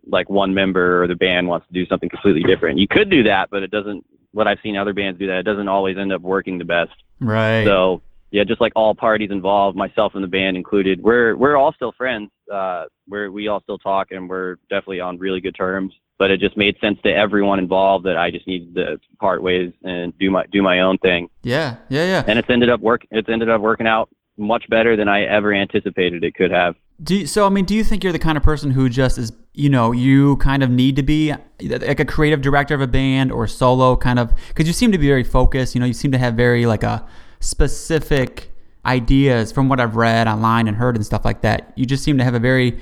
like 0.08 0.30
one 0.30 0.54
member 0.54 1.04
or 1.04 1.08
the 1.08 1.16
band 1.16 1.48
wants 1.48 1.68
to 1.68 1.74
do 1.74 1.86
something 1.86 2.10
completely 2.10 2.44
different. 2.44 2.80
You 2.80 2.88
could 2.88 3.10
do 3.10 3.24
that, 3.24 3.50
but 3.50 3.64
it 3.64 3.72
doesn't. 3.72 4.06
What 4.32 4.48
I've 4.48 4.60
seen 4.62 4.78
other 4.78 4.94
bands 4.94 5.20
do 5.20 5.26
that, 5.28 5.40
it 5.40 5.44
doesn't 5.44 5.68
always 5.68 5.98
end 5.98 6.14
up 6.14 6.22
working 6.22 6.60
the 6.60 6.66
best. 6.66 6.92
Right. 7.20 7.66
So 7.66 8.02
yeah, 8.32 8.44
just 8.44 8.62
like 8.62 8.74
all 8.76 8.94
parties 8.94 9.32
involved, 9.32 9.78
myself 9.78 10.14
and 10.16 10.24
the 10.24 10.28
band 10.28 10.56
included, 10.56 11.02
we're 11.02 11.36
we're 11.36 11.56
all 11.56 11.74
still 11.74 11.92
friends. 11.92 12.30
Uh, 12.52 12.86
we're 13.08 13.32
we 13.32 13.48
all 13.48 13.62
still 13.62 13.78
talk 13.78 14.12
and 14.12 14.30
we're 14.30 14.56
definitely 14.70 15.00
on 15.00 15.18
really 15.18 15.42
good 15.42 15.56
terms. 15.56 15.94
But 16.18 16.32
it 16.32 16.42
just 16.42 16.58
made 16.58 16.76
sense 16.82 17.00
to 17.04 17.10
everyone 17.10 17.60
involved 17.60 18.06
that 18.06 18.18
I 18.18 18.30
just 18.30 18.46
needed 18.46 18.76
to 18.76 19.00
part 19.22 19.42
ways 19.42 19.72
and 19.84 20.18
do 20.20 20.30
my 20.30 20.46
do 20.52 20.62
my 20.62 20.82
own 20.82 20.98
thing. 20.98 21.30
yeah, 21.44 21.78
yeah, 21.88 22.06
yeah. 22.06 22.24
And 22.28 22.38
it's 22.38 22.50
ended 22.50 22.70
up 22.70 22.82
work. 22.82 23.04
It's 23.10 23.30
ended 23.30 23.50
up 23.50 23.62
working 23.62 23.88
out 23.88 24.10
much 24.38 24.68
better 24.70 24.96
than 24.96 25.08
I 25.08 25.24
ever 25.24 25.54
anticipated 25.54 26.24
it 26.24 26.36
could 26.36 26.52
have. 26.52 26.76
Do 27.02 27.16
you, 27.16 27.28
so. 27.28 27.46
I 27.46 27.50
mean, 27.50 27.66
do 27.66 27.74
you 27.74 27.86
think 27.86 28.04
you're 28.04 28.14
the 28.14 28.20
kind 28.20 28.38
of 28.38 28.44
person 28.44 28.72
who 28.72 28.90
just 28.90 29.18
is, 29.18 29.32
you 29.54 29.70
know, 29.70 29.94
you 29.94 30.36
kind 30.38 30.62
of 30.62 30.70
need 30.70 30.98
to 30.98 31.04
be 31.04 31.34
like 31.62 32.00
a 32.02 32.06
creative 32.06 32.42
director 32.42 32.76
of 32.76 32.82
a 32.82 32.88
band 32.88 33.32
or 33.32 33.48
solo 33.48 33.96
kind 33.96 34.20
of? 34.20 34.34
Because 34.50 34.68
you 34.68 34.74
seem 34.74 34.92
to 34.92 34.98
be 34.98 35.08
very 35.08 35.24
focused. 35.24 35.74
You 35.74 35.80
know, 35.80 35.88
you 35.88 35.94
seem 35.94 36.12
to 36.12 36.18
have 36.18 36.34
very 36.34 36.66
like 36.66 36.84
a 36.84 37.08
specific 37.40 38.52
ideas 38.86 39.52
from 39.52 39.70
what 39.70 39.80
I've 39.80 39.96
read 39.96 40.28
online 40.28 40.68
and 40.68 40.76
heard 40.78 40.96
and 40.96 41.06
stuff 41.06 41.26
like 41.26 41.42
that. 41.42 41.74
You 41.76 41.86
just 41.86 42.04
seem 42.04 42.18
to 42.18 42.24
have 42.24 42.34
a 42.34 42.40
very 42.40 42.80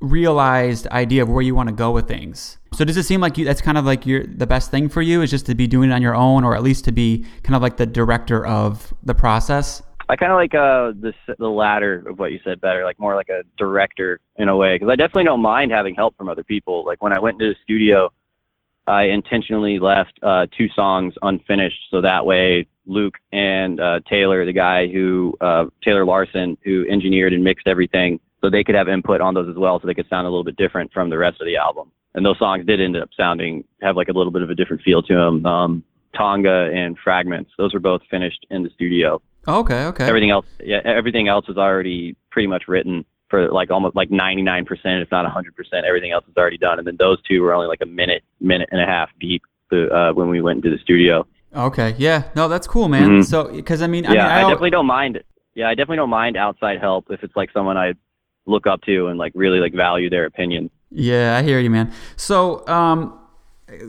realized 0.00 0.86
idea 0.88 1.22
of 1.22 1.28
where 1.28 1.42
you 1.42 1.54
want 1.54 1.68
to 1.68 1.74
go 1.74 1.90
with 1.90 2.06
things. 2.06 2.58
So 2.74 2.84
does 2.84 2.96
it 2.96 3.04
seem 3.04 3.20
like 3.20 3.38
you, 3.38 3.44
that's 3.44 3.62
kind 3.62 3.78
of 3.78 3.84
like 3.84 4.04
your 4.06 4.24
the 4.26 4.46
best 4.46 4.70
thing 4.70 4.88
for 4.88 5.02
you 5.02 5.22
is 5.22 5.30
just 5.30 5.46
to 5.46 5.54
be 5.54 5.66
doing 5.66 5.90
it 5.90 5.94
on 5.94 6.02
your 6.02 6.14
own, 6.14 6.44
or 6.44 6.54
at 6.54 6.62
least 6.62 6.84
to 6.84 6.92
be 6.92 7.24
kind 7.42 7.56
of 7.56 7.62
like 7.62 7.78
the 7.78 7.86
director 7.86 8.46
of 8.46 8.92
the 9.02 9.14
process? 9.14 9.82
I 10.08 10.16
kind 10.16 10.32
of 10.32 10.36
like 10.36 10.54
uh 10.54 10.92
the 11.00 11.12
the 11.38 11.48
latter 11.48 12.04
of 12.06 12.18
what 12.18 12.32
you 12.32 12.40
said 12.44 12.60
better, 12.60 12.84
like 12.84 12.98
more 12.98 13.14
like 13.14 13.28
a 13.28 13.42
director 13.56 14.20
in 14.36 14.48
a 14.48 14.56
way, 14.56 14.74
because 14.74 14.88
I 14.90 14.96
definitely 14.96 15.24
don't 15.24 15.40
mind 15.40 15.72
having 15.72 15.94
help 15.94 16.16
from 16.16 16.28
other 16.28 16.44
people. 16.44 16.84
Like 16.84 17.02
when 17.02 17.12
I 17.12 17.18
went 17.18 17.40
into 17.40 17.54
the 17.54 17.56
studio, 17.62 18.12
I 18.90 19.04
intentionally 19.04 19.78
left 19.78 20.18
uh, 20.22 20.46
two 20.56 20.68
songs 20.74 21.14
unfinished, 21.22 21.80
so 21.90 22.00
that 22.00 22.26
way 22.26 22.66
Luke 22.86 23.14
and 23.32 23.80
uh, 23.80 24.00
Taylor, 24.08 24.44
the 24.44 24.52
guy 24.52 24.88
who 24.88 25.36
uh, 25.40 25.66
Taylor 25.84 26.04
Larson, 26.04 26.58
who 26.64 26.84
engineered 26.90 27.32
and 27.32 27.44
mixed 27.44 27.68
everything, 27.68 28.18
so 28.40 28.50
they 28.50 28.64
could 28.64 28.74
have 28.74 28.88
input 28.88 29.20
on 29.20 29.34
those 29.34 29.48
as 29.48 29.56
well, 29.56 29.80
so 29.80 29.86
they 29.86 29.94
could 29.94 30.08
sound 30.08 30.26
a 30.26 30.30
little 30.30 30.44
bit 30.44 30.56
different 30.56 30.92
from 30.92 31.08
the 31.08 31.16
rest 31.16 31.40
of 31.40 31.46
the 31.46 31.56
album. 31.56 31.92
And 32.14 32.26
those 32.26 32.38
songs 32.38 32.66
did 32.66 32.80
end 32.80 32.96
up 32.96 33.10
sounding 33.16 33.62
have 33.80 33.94
like 33.94 34.08
a 34.08 34.12
little 34.12 34.32
bit 34.32 34.42
of 34.42 34.50
a 34.50 34.54
different 34.56 34.82
feel 34.82 35.02
to 35.04 35.14
them. 35.14 35.46
Um, 35.46 35.84
Tonga 36.16 36.70
and 36.74 36.98
Fragments, 36.98 37.52
those 37.56 37.72
were 37.72 37.80
both 37.80 38.02
finished 38.10 38.44
in 38.50 38.64
the 38.64 38.70
studio. 38.70 39.22
Okay, 39.46 39.84
okay. 39.86 40.04
Everything 40.04 40.30
else, 40.30 40.46
yeah, 40.62 40.80
everything 40.84 41.28
else 41.28 41.46
was 41.46 41.56
already 41.56 42.16
pretty 42.30 42.48
much 42.48 42.64
written 42.66 43.04
for 43.30 43.48
like 43.50 43.70
almost 43.70 43.96
like 43.96 44.10
99%, 44.10 44.66
if 45.00 45.10
not 45.10 45.24
100%. 45.24 45.84
Everything 45.86 46.12
else 46.12 46.24
is 46.28 46.36
already 46.36 46.58
done. 46.58 46.78
And 46.78 46.86
then 46.86 46.96
those 46.98 47.18
two 47.22 47.40
were 47.42 47.54
only 47.54 47.68
like 47.68 47.80
a 47.80 47.86
minute, 47.86 48.22
minute 48.40 48.68
and 48.72 48.80
a 48.80 48.86
half 48.86 49.08
deep 49.20 49.42
to, 49.70 49.88
uh, 49.88 50.12
when 50.12 50.28
we 50.28 50.40
went 50.40 50.56
into 50.56 50.70
the 50.70 50.82
studio. 50.82 51.26
Okay, 51.54 51.94
yeah, 51.98 52.24
no, 52.36 52.48
that's 52.48 52.66
cool, 52.66 52.88
man. 52.88 53.20
Mhm. 53.20 53.24
So, 53.24 53.50
because 53.52 53.82
I 53.82 53.86
mean, 53.86 54.04
yeah, 54.04 54.10
I, 54.10 54.12
mean, 54.14 54.20
I, 54.22 54.40
al- 54.42 54.48
definitely 54.50 54.70
don't 54.70 54.86
mind. 54.86 55.22
Yeah, 55.54 55.68
I 55.68 55.74
definitely 55.74 55.96
don't 55.96 56.10
mind 56.10 56.36
outside 56.36 56.80
help 56.80 57.06
if 57.10 57.24
it's 57.24 57.34
like 57.34 57.50
someone 57.52 57.76
I 57.76 57.94
look 58.46 58.66
up 58.66 58.82
to 58.82 59.08
and 59.08 59.18
like 59.18 59.32
really 59.34 59.58
like 59.58 59.74
value 59.74 60.08
their 60.10 60.26
opinion. 60.26 60.70
Yeah, 60.90 61.36
I 61.36 61.42
hear 61.42 61.58
you, 61.58 61.70
man. 61.70 61.92
So, 62.16 62.66
um, 62.68 63.18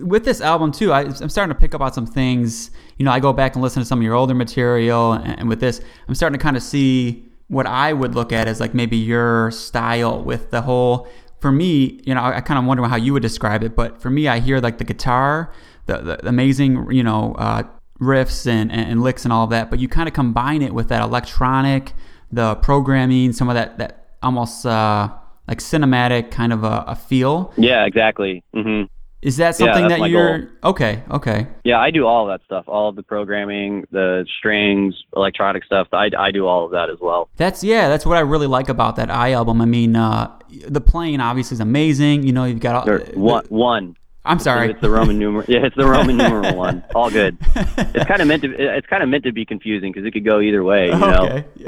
with 0.03 0.25
this 0.25 0.41
album 0.41 0.71
too, 0.71 0.91
I, 0.91 1.01
I'm 1.01 1.29
starting 1.29 1.53
to 1.53 1.59
pick 1.59 1.73
up 1.73 1.81
on 1.81 1.93
some 1.93 2.05
things. 2.05 2.71
You 2.97 3.05
know, 3.05 3.11
I 3.11 3.19
go 3.19 3.33
back 3.33 3.55
and 3.55 3.61
listen 3.63 3.81
to 3.81 3.85
some 3.85 3.99
of 3.99 4.03
your 4.03 4.13
older 4.15 4.33
material, 4.35 5.13
and, 5.13 5.39
and 5.41 5.49
with 5.49 5.59
this, 5.59 5.81
I'm 6.07 6.15
starting 6.15 6.37
to 6.37 6.43
kind 6.43 6.57
of 6.57 6.63
see 6.63 7.30
what 7.51 7.67
I 7.67 7.91
would 7.91 8.15
look 8.15 8.31
at 8.31 8.47
as 8.47 8.61
like 8.61 8.73
maybe 8.73 8.95
your 8.95 9.51
style 9.51 10.23
with 10.23 10.51
the 10.51 10.61
whole. 10.61 11.07
For 11.41 11.51
me, 11.51 11.99
you 12.05 12.15
know, 12.15 12.21
I, 12.21 12.37
I 12.37 12.41
kind 12.41 12.57
of 12.57 12.63
wonder 12.63 12.83
how 12.85 12.95
you 12.95 13.11
would 13.11 13.21
describe 13.21 13.61
it, 13.61 13.75
but 13.75 14.01
for 14.01 14.09
me, 14.09 14.29
I 14.29 14.39
hear 14.39 14.59
like 14.59 14.77
the 14.77 14.85
guitar, 14.85 15.51
the, 15.85 15.97
the 15.97 16.29
amazing, 16.29 16.89
you 16.91 17.03
know, 17.03 17.35
uh, 17.37 17.63
riffs 17.99 18.47
and, 18.47 18.71
and, 18.71 18.89
and 18.89 19.03
licks 19.03 19.25
and 19.25 19.33
all 19.33 19.47
that, 19.47 19.69
but 19.69 19.79
you 19.79 19.89
kind 19.89 20.07
of 20.07 20.13
combine 20.13 20.61
it 20.61 20.73
with 20.73 20.87
that 20.87 21.01
electronic, 21.01 21.93
the 22.31 22.55
programming, 22.55 23.33
some 23.33 23.49
of 23.49 23.55
that 23.55 23.77
that 23.79 24.15
almost 24.23 24.65
uh, 24.65 25.09
like 25.47 25.59
cinematic 25.59 26.31
kind 26.31 26.53
of 26.53 26.63
a, 26.63 26.85
a 26.87 26.95
feel. 26.95 27.53
Yeah, 27.57 27.85
exactly. 27.85 28.43
hmm 28.53 28.83
Is 29.21 29.37
that 29.37 29.55
something 29.55 29.87
that's 29.87 30.01
that 30.01 30.09
you're 30.09 30.49
okay? 30.63 31.03
Okay, 31.11 31.47
Yeah, 31.63 31.79
I 31.79 31.91
do 31.91 32.07
all 32.07 32.29
of 32.29 32.33
that 32.39 32.43
stuff, 32.45 32.65
all 32.67 32.89
of 32.89 32.95
the 32.95 33.03
programming, 33.03 33.85
the 33.91 34.25
strings, 34.39 34.95
electronic 35.15 35.63
stuff. 35.63 35.87
I, 35.93 36.09
I 36.17 36.31
do 36.31 36.47
all 36.47 36.65
of 36.65 36.71
that 36.71 36.89
as 36.89 36.97
well. 36.99 37.29
that's 37.37 37.63
yeah, 37.63 37.87
that's 37.87 38.05
what 38.05 38.17
I 38.17 38.21
really 38.21 38.47
like 38.47 38.69
about 38.69 38.95
that 38.95 39.11
I 39.11 39.33
album. 39.33 39.61
I 39.61 39.65
mean, 39.65 39.95
uh, 39.95 40.31
the 40.67 40.81
playing 40.81 41.19
obviously 41.19 41.55
is 41.55 41.61
amazing. 41.61 42.23
You 42.23 42.33
know, 42.33 42.45
you've 42.45 42.59
got 42.59 42.75
all, 42.75 42.89
Or 42.89 42.99
one, 43.13 43.45
one. 43.49 43.95
I'm 44.23 44.37
sorry. 44.37 44.69
It's 44.69 44.81
the 44.81 44.89
Roman 44.89 45.17
numeral. 45.17 45.45
Yeah, 45.47 45.65
it's 45.65 45.75
the 45.75 45.85
Roman 45.87 46.15
numeral 46.15 46.55
one. 46.55 46.83
All 46.95 47.09
good. 47.09 47.37
It's 47.55 48.05
kind 48.05 48.21
of 48.21 48.27
meant 48.27 48.43
to. 48.43 48.53
It's 48.77 48.85
kind 48.85 49.01
of 49.01 49.09
meant 49.09 49.23
to 49.23 49.31
be 49.31 49.45
confusing 49.45 49.91
because 49.91 50.05
it 50.07 50.11
could 50.11 50.23
go 50.25 50.39
either 50.39 50.63
way. 50.63 50.87
You 50.89 50.97
know, 50.99 51.23
okay. 51.23 51.45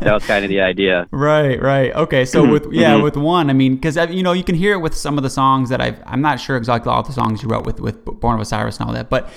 that 0.00 0.12
was 0.12 0.26
kind 0.26 0.44
of 0.44 0.48
the 0.48 0.60
idea. 0.62 1.06
Right, 1.12 1.62
right. 1.62 1.94
Okay, 1.94 2.24
so 2.24 2.42
Mm-hmm. 2.42 2.52
with 2.52 2.72
yeah, 2.72 2.96
with 2.96 3.16
one, 3.16 3.50
I 3.50 3.52
mean, 3.52 3.76
because 3.76 3.96
you 4.10 4.22
know 4.24 4.32
you 4.32 4.42
can 4.42 4.56
hear 4.56 4.72
it 4.72 4.78
with 4.78 4.96
some 4.96 5.16
of 5.16 5.22
the 5.22 5.30
songs 5.30 5.68
that 5.70 5.80
I've. 5.80 6.02
I'm 6.04 6.20
not 6.22 6.40
sure 6.40 6.56
exactly 6.56 6.90
all 6.90 7.04
the 7.04 7.12
songs 7.12 7.40
you 7.42 7.48
wrote 7.48 7.66
with 7.66 7.78
with 7.78 8.04
Born 8.04 8.34
of 8.34 8.40
Osiris 8.40 8.78
and 8.80 8.88
all 8.88 8.94
that, 8.94 9.08
but 9.08 9.30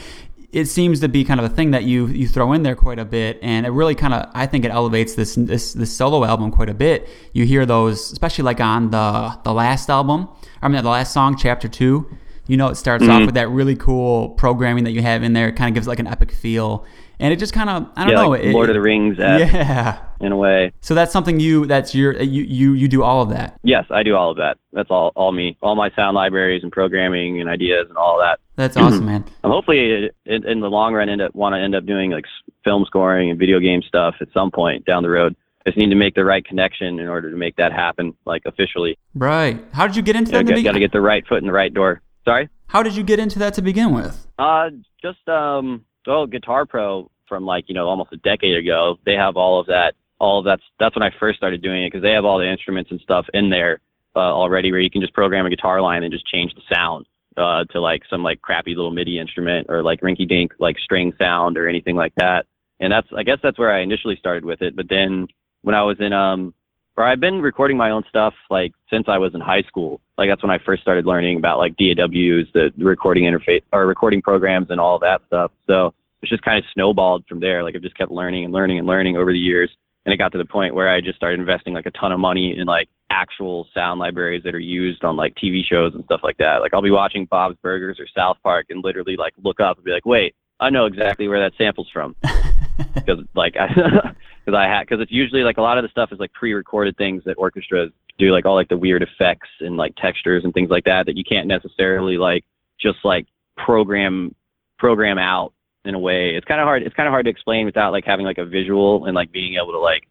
it 0.52 0.66
seems 0.66 1.02
to 1.02 1.08
be 1.10 1.24
kind 1.24 1.40
of 1.40 1.46
a 1.46 1.50
thing 1.50 1.70
that 1.72 1.84
you 1.84 2.08
you 2.08 2.28
throw 2.28 2.52
in 2.54 2.64
there 2.64 2.76
quite 2.76 2.98
a 2.98 3.06
bit, 3.06 3.38
and 3.44 3.68
it 3.68 3.70
really 3.70 3.94
kind 3.94 4.14
of 4.16 4.28
I 4.34 4.48
think 4.48 4.66
it 4.66 4.72
elevates 4.72 5.14
this 5.14 5.36
this 5.36 5.74
this 5.74 5.96
solo 5.96 6.26
album 6.26 6.50
quite 6.50 6.70
a 6.70 6.74
bit. 6.74 7.08
You 7.34 7.46
hear 7.46 7.68
those, 7.68 8.12
especially 8.12 8.46
like 8.46 8.60
on 8.60 8.90
the 8.90 9.38
the 9.44 9.54
last 9.54 9.88
album. 9.92 10.30
I 10.64 10.68
mean, 10.68 10.82
the 10.84 10.90
last 10.90 11.14
song, 11.14 11.38
Chapter 11.38 11.68
Two. 11.68 12.10
You 12.48 12.58
know, 12.58 12.68
it 12.70 12.76
starts 12.76 13.04
Mm-hmm. 13.04 13.12
off 13.12 13.26
with 13.26 13.36
that 13.36 13.50
really 13.50 13.76
cool 13.76 14.30
programming 14.30 14.84
that 14.86 14.92
you 14.92 15.02
have 15.02 15.24
in 15.24 15.34
there. 15.34 15.48
It 15.50 15.56
kind 15.56 15.70
of 15.70 15.74
gives 15.76 15.88
like 15.88 16.00
an 16.00 16.08
epic 16.08 16.32
feel, 16.32 16.86
and 17.20 17.34
it 17.34 17.38
just 17.40 17.54
kind 17.54 17.70
of 17.70 17.88
I 17.96 18.04
don't 18.04 18.14
Yeah, 18.14 18.22
know. 18.24 18.30
like 18.30 18.44
it, 18.44 18.54
Lord 18.54 18.70
of 18.70 18.76
the 18.76 18.82
Rings, 18.82 19.18
uh, 19.20 19.38
Yeah. 19.52 19.98
in 20.22 20.32
a 20.32 20.38
way. 20.38 20.72
So 20.82 20.94
that's 20.96 21.12
something 21.12 21.40
you 21.40 21.66
that's 21.66 21.94
your 21.96 22.14
you 22.22 22.44
you 22.44 22.74
you 22.74 22.88
do 22.88 23.04
all 23.04 23.22
of 23.22 23.30
that. 23.30 23.58
Yes, 23.64 23.86
I 23.90 24.04
do 24.04 24.16
all 24.16 24.32
of 24.32 24.38
that. 24.38 24.58
That's 24.74 24.90
all 24.92 25.12
all 25.16 25.32
me. 25.32 25.58
All 25.62 25.76
my 25.76 25.90
sound 25.96 26.16
libraries 26.16 26.62
and 26.64 26.72
programming 26.72 27.42
and 27.42 27.50
ideas 27.50 27.88
and 27.90 27.98
all 27.98 28.18
that. 28.20 28.40
That's 28.56 28.78
awesome, 28.84 29.06
man. 29.06 29.24
And 29.44 29.52
hopefully, 29.52 30.10
in, 30.26 30.48
in 30.48 30.60
the 30.62 30.70
long 30.70 30.94
run, 30.94 31.10
end 31.10 31.22
up 31.22 31.34
want 31.36 31.54
to 31.56 31.60
end 31.60 31.76
up 31.76 31.86
doing 31.86 32.12
like 32.12 32.26
film 32.64 32.86
scoring 32.86 33.30
and 33.32 33.40
video 33.40 33.60
game 33.60 33.82
stuff 33.82 34.16
at 34.22 34.28
some 34.34 34.52
point 34.52 34.86
down 34.86 35.04
the 35.04 35.10
road. 35.10 35.36
I 35.66 35.72
just 35.72 35.80
need 35.80 35.90
to 35.90 35.96
make 35.96 36.14
the 36.14 36.24
right 36.24 36.46
connection 36.46 37.00
in 37.00 37.08
order 37.08 37.32
to 37.32 37.36
make 37.36 37.56
that 37.56 37.72
happen, 37.74 38.14
like 38.26 38.44
officially. 38.46 39.00
Right. 39.16 39.60
How 39.74 39.88
did 39.88 39.96
you 39.96 40.04
get 40.04 40.16
into 40.16 40.30
that? 40.32 40.46
Got 40.46 40.58
in 40.60 40.64
the 40.64 40.72
to 40.74 40.80
get 40.80 40.92
the 40.92 41.02
right 41.02 41.26
foot 41.26 41.40
in 41.40 41.48
the 41.48 41.52
right 41.54 41.74
door. 41.74 42.02
Sorry. 42.26 42.50
How 42.68 42.84
did 42.84 42.96
you 42.96 43.04
get 43.04 43.20
into 43.20 43.40
that 43.40 43.54
to 43.54 43.62
begin 43.62 43.94
with? 43.94 44.28
Uh, 44.38 44.70
just 45.02 45.28
um, 45.30 45.86
well, 46.06 46.26
Guitar 46.26 46.66
Pro 46.66 47.10
from 47.28 47.46
like 47.46 47.66
you 47.68 47.76
know 47.76 47.88
almost 47.88 48.12
a 48.12 48.18
decade 48.18 48.58
ago. 48.58 48.98
They 49.06 49.14
have 49.14 49.38
all 49.38 49.60
of 49.60 49.68
that. 49.68 49.94
All 50.20 50.40
of 50.40 50.46
that. 50.46 50.60
That's 50.80 50.96
when 50.96 51.04
I 51.04 51.12
first 51.20 51.38
started 51.38 51.62
doing 51.62 51.84
it 51.84 51.92
because 51.92 52.02
they 52.02 52.12
have 52.12 52.26
all 52.26 52.40
the 52.40 52.50
instruments 52.50 52.92
and 52.92 53.00
stuff 53.02 53.26
in 53.34 53.50
there 53.50 53.80
uh, 54.16 54.20
already, 54.20 54.72
where 54.72 54.82
you 54.82 54.90
can 54.90 55.02
just 55.02 55.14
program 55.14 55.46
a 55.46 55.50
guitar 55.50 55.82
line 55.82 56.04
and 56.04 56.12
just 56.12 56.26
change 56.28 56.54
the 56.56 56.62
sound 56.74 57.06
uh, 57.38 57.66
to 57.66 57.80
like 57.80 58.02
some 58.10 58.24
like 58.24 58.42
crappy 58.42 58.76
little 58.76 58.92
MIDI 58.92 59.20
instrument 59.20 59.68
or 59.70 59.84
like 59.84 60.02
rinky 60.02 60.28
dink 60.28 60.54
like 60.60 60.78
string 60.80 61.14
sound 61.20 61.58
or 61.58 61.68
anything 61.68 61.96
like 61.96 62.14
that. 62.16 62.46
And 62.80 62.92
that's 62.92 63.08
I 63.16 63.24
guess 63.24 63.38
that's 63.44 63.60
where 63.60 63.72
I 63.72 63.82
initially 63.82 64.16
started 64.18 64.46
with 64.46 64.62
it. 64.62 64.76
But 64.76 64.90
then 64.90 65.28
when 65.62 65.76
I 65.76 65.84
was 65.84 65.98
in 66.00 66.14
um 66.14 66.54
or 66.98 67.04
I've 67.04 67.20
been 67.20 67.42
recording 67.42 67.78
my 67.78 67.92
own 67.92 68.04
stuff 68.10 68.34
like 68.50 68.72
since 68.90 69.06
I 69.08 69.18
was 69.18 69.34
in 69.36 69.42
high 69.42 69.64
school. 69.64 70.00
Like 70.18 70.30
that's 70.30 70.42
when 70.42 70.52
I 70.52 70.60
first 70.60 70.82
started 70.82 71.06
learning 71.06 71.38
about 71.38 71.58
like 71.58 71.76
DAWs, 71.78 72.48
the 72.54 72.72
recording 72.78 73.26
interface 73.26 73.64
or 73.74 73.86
recording 73.86 74.22
programs 74.22 74.70
and 74.70 74.80
all 74.80 74.98
that 75.00 75.22
stuff. 75.28 75.52
So 75.68 75.94
it's 76.22 76.30
just 76.30 76.44
kind 76.44 76.58
of 76.58 76.64
snowballed 76.74 77.26
from 77.28 77.40
there. 77.40 77.64
Like 77.64 77.76
I've 77.76 77.82
just 77.82 77.98
kept 77.98 78.12
learning 78.12 78.46
and 78.46 78.54
learning 78.54 78.80
and 78.80 78.88
learning 78.88 79.18
over 79.18 79.32
the 79.32 79.40
years. 79.40 79.70
And 80.06 80.14
it 80.14 80.18
got 80.18 80.32
to 80.34 80.38
the 80.38 80.46
point 80.46 80.76
where 80.76 80.88
I 80.88 81.02
just 81.02 81.18
started 81.18 81.40
investing 81.40 81.74
like 81.74 81.88
a 81.88 81.92
ton 81.92 82.12
of 82.12 82.20
money 82.20 82.58
in 82.58 82.66
like 82.66 82.88
actual 83.10 83.68
sound 83.74 84.00
libraries 84.00 84.44
that 84.44 84.56
are 84.56 84.60
used 84.60 85.04
on 85.04 85.16
like 85.16 85.34
TV 85.36 85.64
shows 85.66 85.94
and 85.96 86.04
stuff 86.06 86.22
like 86.24 86.38
that. 86.38 86.58
Like 86.62 86.74
I'll 86.74 86.82
be 86.82 86.92
watching 86.92 87.26
Bob's 87.26 87.58
Burgers 87.62 88.00
or 88.00 88.08
South 88.16 88.38
Park 88.44 88.68
and 88.70 88.84
literally 88.84 89.18
like 89.18 89.34
look 89.44 89.60
up 89.60 89.78
and 89.78 89.86
be 89.86 89.92
like, 89.92 90.06
wait, 90.06 90.36
I 90.60 90.70
know 90.70 90.86
exactly 90.86 91.28
where 91.28 91.40
that 91.40 91.58
sample's 91.58 91.90
from 91.92 92.16
because 92.96 93.20
like 93.36 93.56
I 93.60 93.68
because 93.68 94.58
I 94.58 94.64
had 94.64 94.82
because 94.82 95.02
it's 95.02 95.12
usually 95.12 95.44
like 95.44 95.58
a 95.58 95.62
lot 95.62 95.78
of 95.78 95.84
the 95.84 95.90
stuff 95.90 96.12
is 96.12 96.20
like 96.20 96.34
pre-recorded 96.34 96.98
things 96.98 97.24
that 97.26 97.36
orchestras 97.38 97.92
do 98.18 98.32
like 98.32 98.46
all 98.46 98.56
like 98.56 98.70
the 98.70 98.78
weird 98.78 99.04
effects 99.04 99.50
and 99.60 99.78
like 99.78 99.96
textures 99.96 100.44
and 100.44 100.54
things 100.54 100.70
like 100.70 100.86
that 100.86 101.06
that 101.08 101.18
you 101.18 101.24
can't 101.24 101.48
necessarily 101.48 102.18
like 102.18 102.46
just 102.80 103.00
like 103.04 103.26
program 103.58 104.34
program 104.78 105.18
out 105.18 105.54
in 105.86 105.96
a 105.96 106.00
way. 106.00 106.36
It's 106.36 106.46
kind 106.46 106.60
of 106.60 106.66
hard. 106.66 106.84
It's 106.84 106.96
kind 106.96 107.08
of 107.08 107.12
hard 107.12 107.26
to 107.26 107.32
explain 107.32 107.66
without 107.66 107.92
like 107.92 108.06
having 108.06 108.26
like 108.26 108.38
a 108.38 108.46
visual 108.46 109.06
and 109.06 109.16
like 109.16 109.32
being 109.32 109.56
able 109.56 109.72
to 109.72 109.80
like 109.80 110.08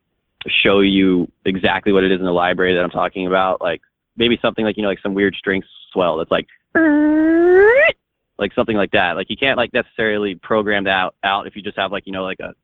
show 0.46 0.80
you 0.80 1.30
exactly 1.44 1.92
what 1.92 2.04
it 2.04 2.12
is 2.12 2.20
in 2.20 2.26
the 2.26 2.32
library 2.32 2.74
that 2.74 2.82
I'm 2.82 2.90
talking 2.90 3.26
about. 3.26 3.60
Like 3.60 3.80
maybe 4.16 4.38
something 4.40 4.64
like 4.64 4.76
you 4.76 4.82
know 4.82 4.88
like 4.88 5.00
some 5.02 5.14
weird 5.14 5.34
string 5.36 5.62
swell 5.92 6.16
that's 6.18 6.30
like 6.30 6.46
like 8.38 8.52
something 8.54 8.76
like 8.76 8.90
that. 8.92 9.12
Like 9.16 9.30
you 9.30 9.36
can't 9.36 9.56
like 9.56 9.72
necessarily 9.72 10.34
program 10.34 10.84
that 10.84 10.90
out, 10.90 11.14
out 11.22 11.46
if 11.46 11.56
you 11.56 11.62
just 11.62 11.76
have 11.78 11.92
like 11.92 12.06
you 12.06 12.12
know 12.12 12.24
like 12.24 12.40
a 12.40 12.54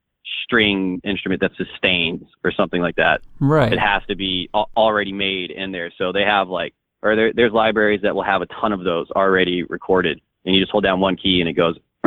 string 0.44 1.00
instrument 1.04 1.40
that 1.40 1.52
sustains 1.56 2.22
or 2.44 2.52
something 2.52 2.80
like 2.82 2.96
that. 2.96 3.20
Right. 3.40 3.72
It 3.72 3.78
has 3.78 4.02
to 4.08 4.14
be 4.16 4.48
al- 4.54 4.70
already 4.76 5.12
made 5.12 5.50
in 5.50 5.72
there. 5.72 5.90
So 5.96 6.12
they 6.12 6.22
have 6.22 6.48
like 6.48 6.74
or 7.02 7.16
there, 7.16 7.32
there's 7.32 7.52
libraries 7.52 8.02
that 8.02 8.14
will 8.14 8.22
have 8.22 8.42
a 8.42 8.46
ton 8.46 8.72
of 8.72 8.84
those 8.84 9.10
already 9.12 9.62
recorded, 9.64 10.20
and 10.44 10.54
you 10.54 10.60
just 10.60 10.70
hold 10.72 10.84
down 10.84 11.00
one 11.00 11.16
key 11.16 11.40
and 11.40 11.48
it 11.48 11.54
goes 11.54 11.76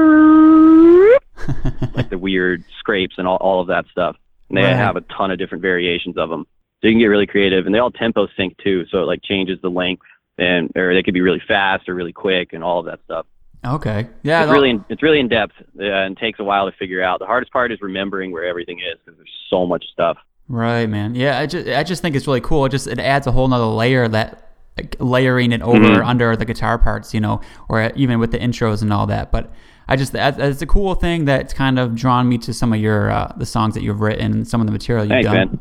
like 1.95 2.09
the 2.09 2.17
weird 2.17 2.63
scrapes 2.79 3.15
and 3.17 3.27
all, 3.27 3.37
all 3.37 3.59
of 3.61 3.67
that 3.67 3.85
stuff. 3.91 4.15
And 4.49 4.57
they 4.57 4.61
Right. 4.63 4.75
have 4.75 4.95
a 4.95 5.01
ton 5.01 5.31
of 5.31 5.37
different 5.39 5.61
variations 5.61 6.17
of 6.17 6.29
them. 6.29 6.45
So 6.81 6.87
you 6.87 6.93
can 6.93 6.99
get 6.99 7.05
really 7.07 7.25
creative, 7.27 7.65
and 7.65 7.73
they 7.73 7.79
all 7.79 7.91
tempo 7.91 8.27
sync 8.37 8.57
too. 8.57 8.85
So 8.91 9.01
it 9.01 9.05
like 9.05 9.21
changes 9.23 9.57
the 9.61 9.69
length, 9.69 10.03
and 10.37 10.69
or 10.75 10.93
they 10.93 11.01
could 11.01 11.13
be 11.13 11.21
really 11.21 11.41
fast 11.47 11.87
or 11.87 11.95
really 11.95 12.11
quick, 12.11 12.51
and 12.53 12.63
all 12.63 12.79
of 12.79 12.85
that 12.87 12.99
stuff. 13.05 13.25
Okay. 13.65 14.07
Yeah. 14.23 14.43
it's 14.43 14.51
really 14.51 14.69
in, 14.71 14.85
it's 14.89 15.01
really 15.03 15.19
in 15.19 15.27
depth 15.27 15.53
uh, 15.79 15.83
and 15.83 16.17
takes 16.17 16.39
a 16.39 16.43
while 16.43 16.69
to 16.69 16.75
figure 16.77 17.03
out. 17.03 17.19
The 17.19 17.25
hardest 17.25 17.51
part 17.51 17.71
is 17.71 17.79
remembering 17.81 18.31
where 18.31 18.45
everything 18.45 18.79
is 18.79 18.97
because 19.03 19.17
there's 19.17 19.29
so 19.49 19.65
much 19.65 19.85
stuff. 19.93 20.17
Right, 20.49 20.87
man. 20.87 21.15
Yeah, 21.15 21.39
I 21.39 21.45
just 21.45 21.67
I 21.67 21.83
just 21.83 22.01
think 22.01 22.15
it's 22.15 22.27
really 22.27 22.41
cool. 22.41 22.65
It 22.65 22.69
just 22.69 22.87
it 22.87 22.99
adds 22.99 23.27
a 23.27 23.31
whole 23.31 23.47
nother 23.47 23.65
layer 23.65 24.07
that 24.09 24.51
like, 24.77 24.95
layering 24.99 25.51
it 25.51 25.61
over 25.61 25.79
Mhm. 25.79 26.05
under 26.05 26.35
the 26.35 26.45
guitar 26.45 26.77
parts, 26.77 27.13
you 27.13 27.19
know, 27.21 27.39
or 27.69 27.91
even 27.95 28.19
with 28.19 28.31
the 28.31 28.39
intros 28.39 28.81
and 28.81 28.91
all 28.91 29.05
that. 29.07 29.31
But 29.31 29.51
I 29.87 29.95
just 29.95 30.11
that, 30.13 30.39
it's 30.39 30.61
a 30.61 30.65
cool 30.65 30.95
thing 30.95 31.25
that's 31.25 31.53
kind 31.53 31.79
of 31.79 31.95
drawn 31.95 32.27
me 32.27 32.37
to 32.39 32.53
some 32.53 32.73
of 32.73 32.79
your 32.79 33.09
uh, 33.11 33.31
the 33.37 33.45
songs 33.45 33.73
that 33.75 33.83
you've 33.83 34.01
written, 34.01 34.31
and 34.33 34.47
some 34.47 34.59
of 34.61 34.67
the 34.67 34.73
material 34.73 35.05
you've 35.05 35.11
Thanks, 35.11 35.27
done. 35.27 35.35
man. 35.35 35.59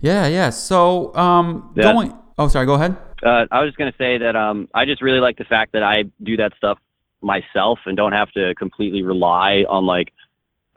Yeah, 0.00 0.26
yeah. 0.28 0.50
So 0.50 1.14
um, 1.16 1.72
Yeah. 1.74 1.92
going. 1.92 2.14
Oh, 2.38 2.46
sorry. 2.48 2.66
Go 2.66 2.74
ahead. 2.74 2.96
Uh, 3.20 3.46
I 3.50 3.60
was 3.60 3.68
just 3.70 3.78
gonna 3.78 3.92
say 3.98 4.16
that 4.18 4.36
um, 4.36 4.68
I 4.74 4.84
just 4.84 5.02
really 5.02 5.18
like 5.20 5.38
the 5.38 5.44
fact 5.44 5.72
that 5.72 5.82
I 5.82 6.04
do 6.22 6.36
that 6.36 6.52
stuff 6.56 6.78
myself 7.20 7.78
and 7.86 7.96
don't 7.96 8.12
have 8.12 8.30
to 8.32 8.54
completely 8.54 9.02
rely 9.02 9.64
on 9.68 9.86
like 9.86 10.12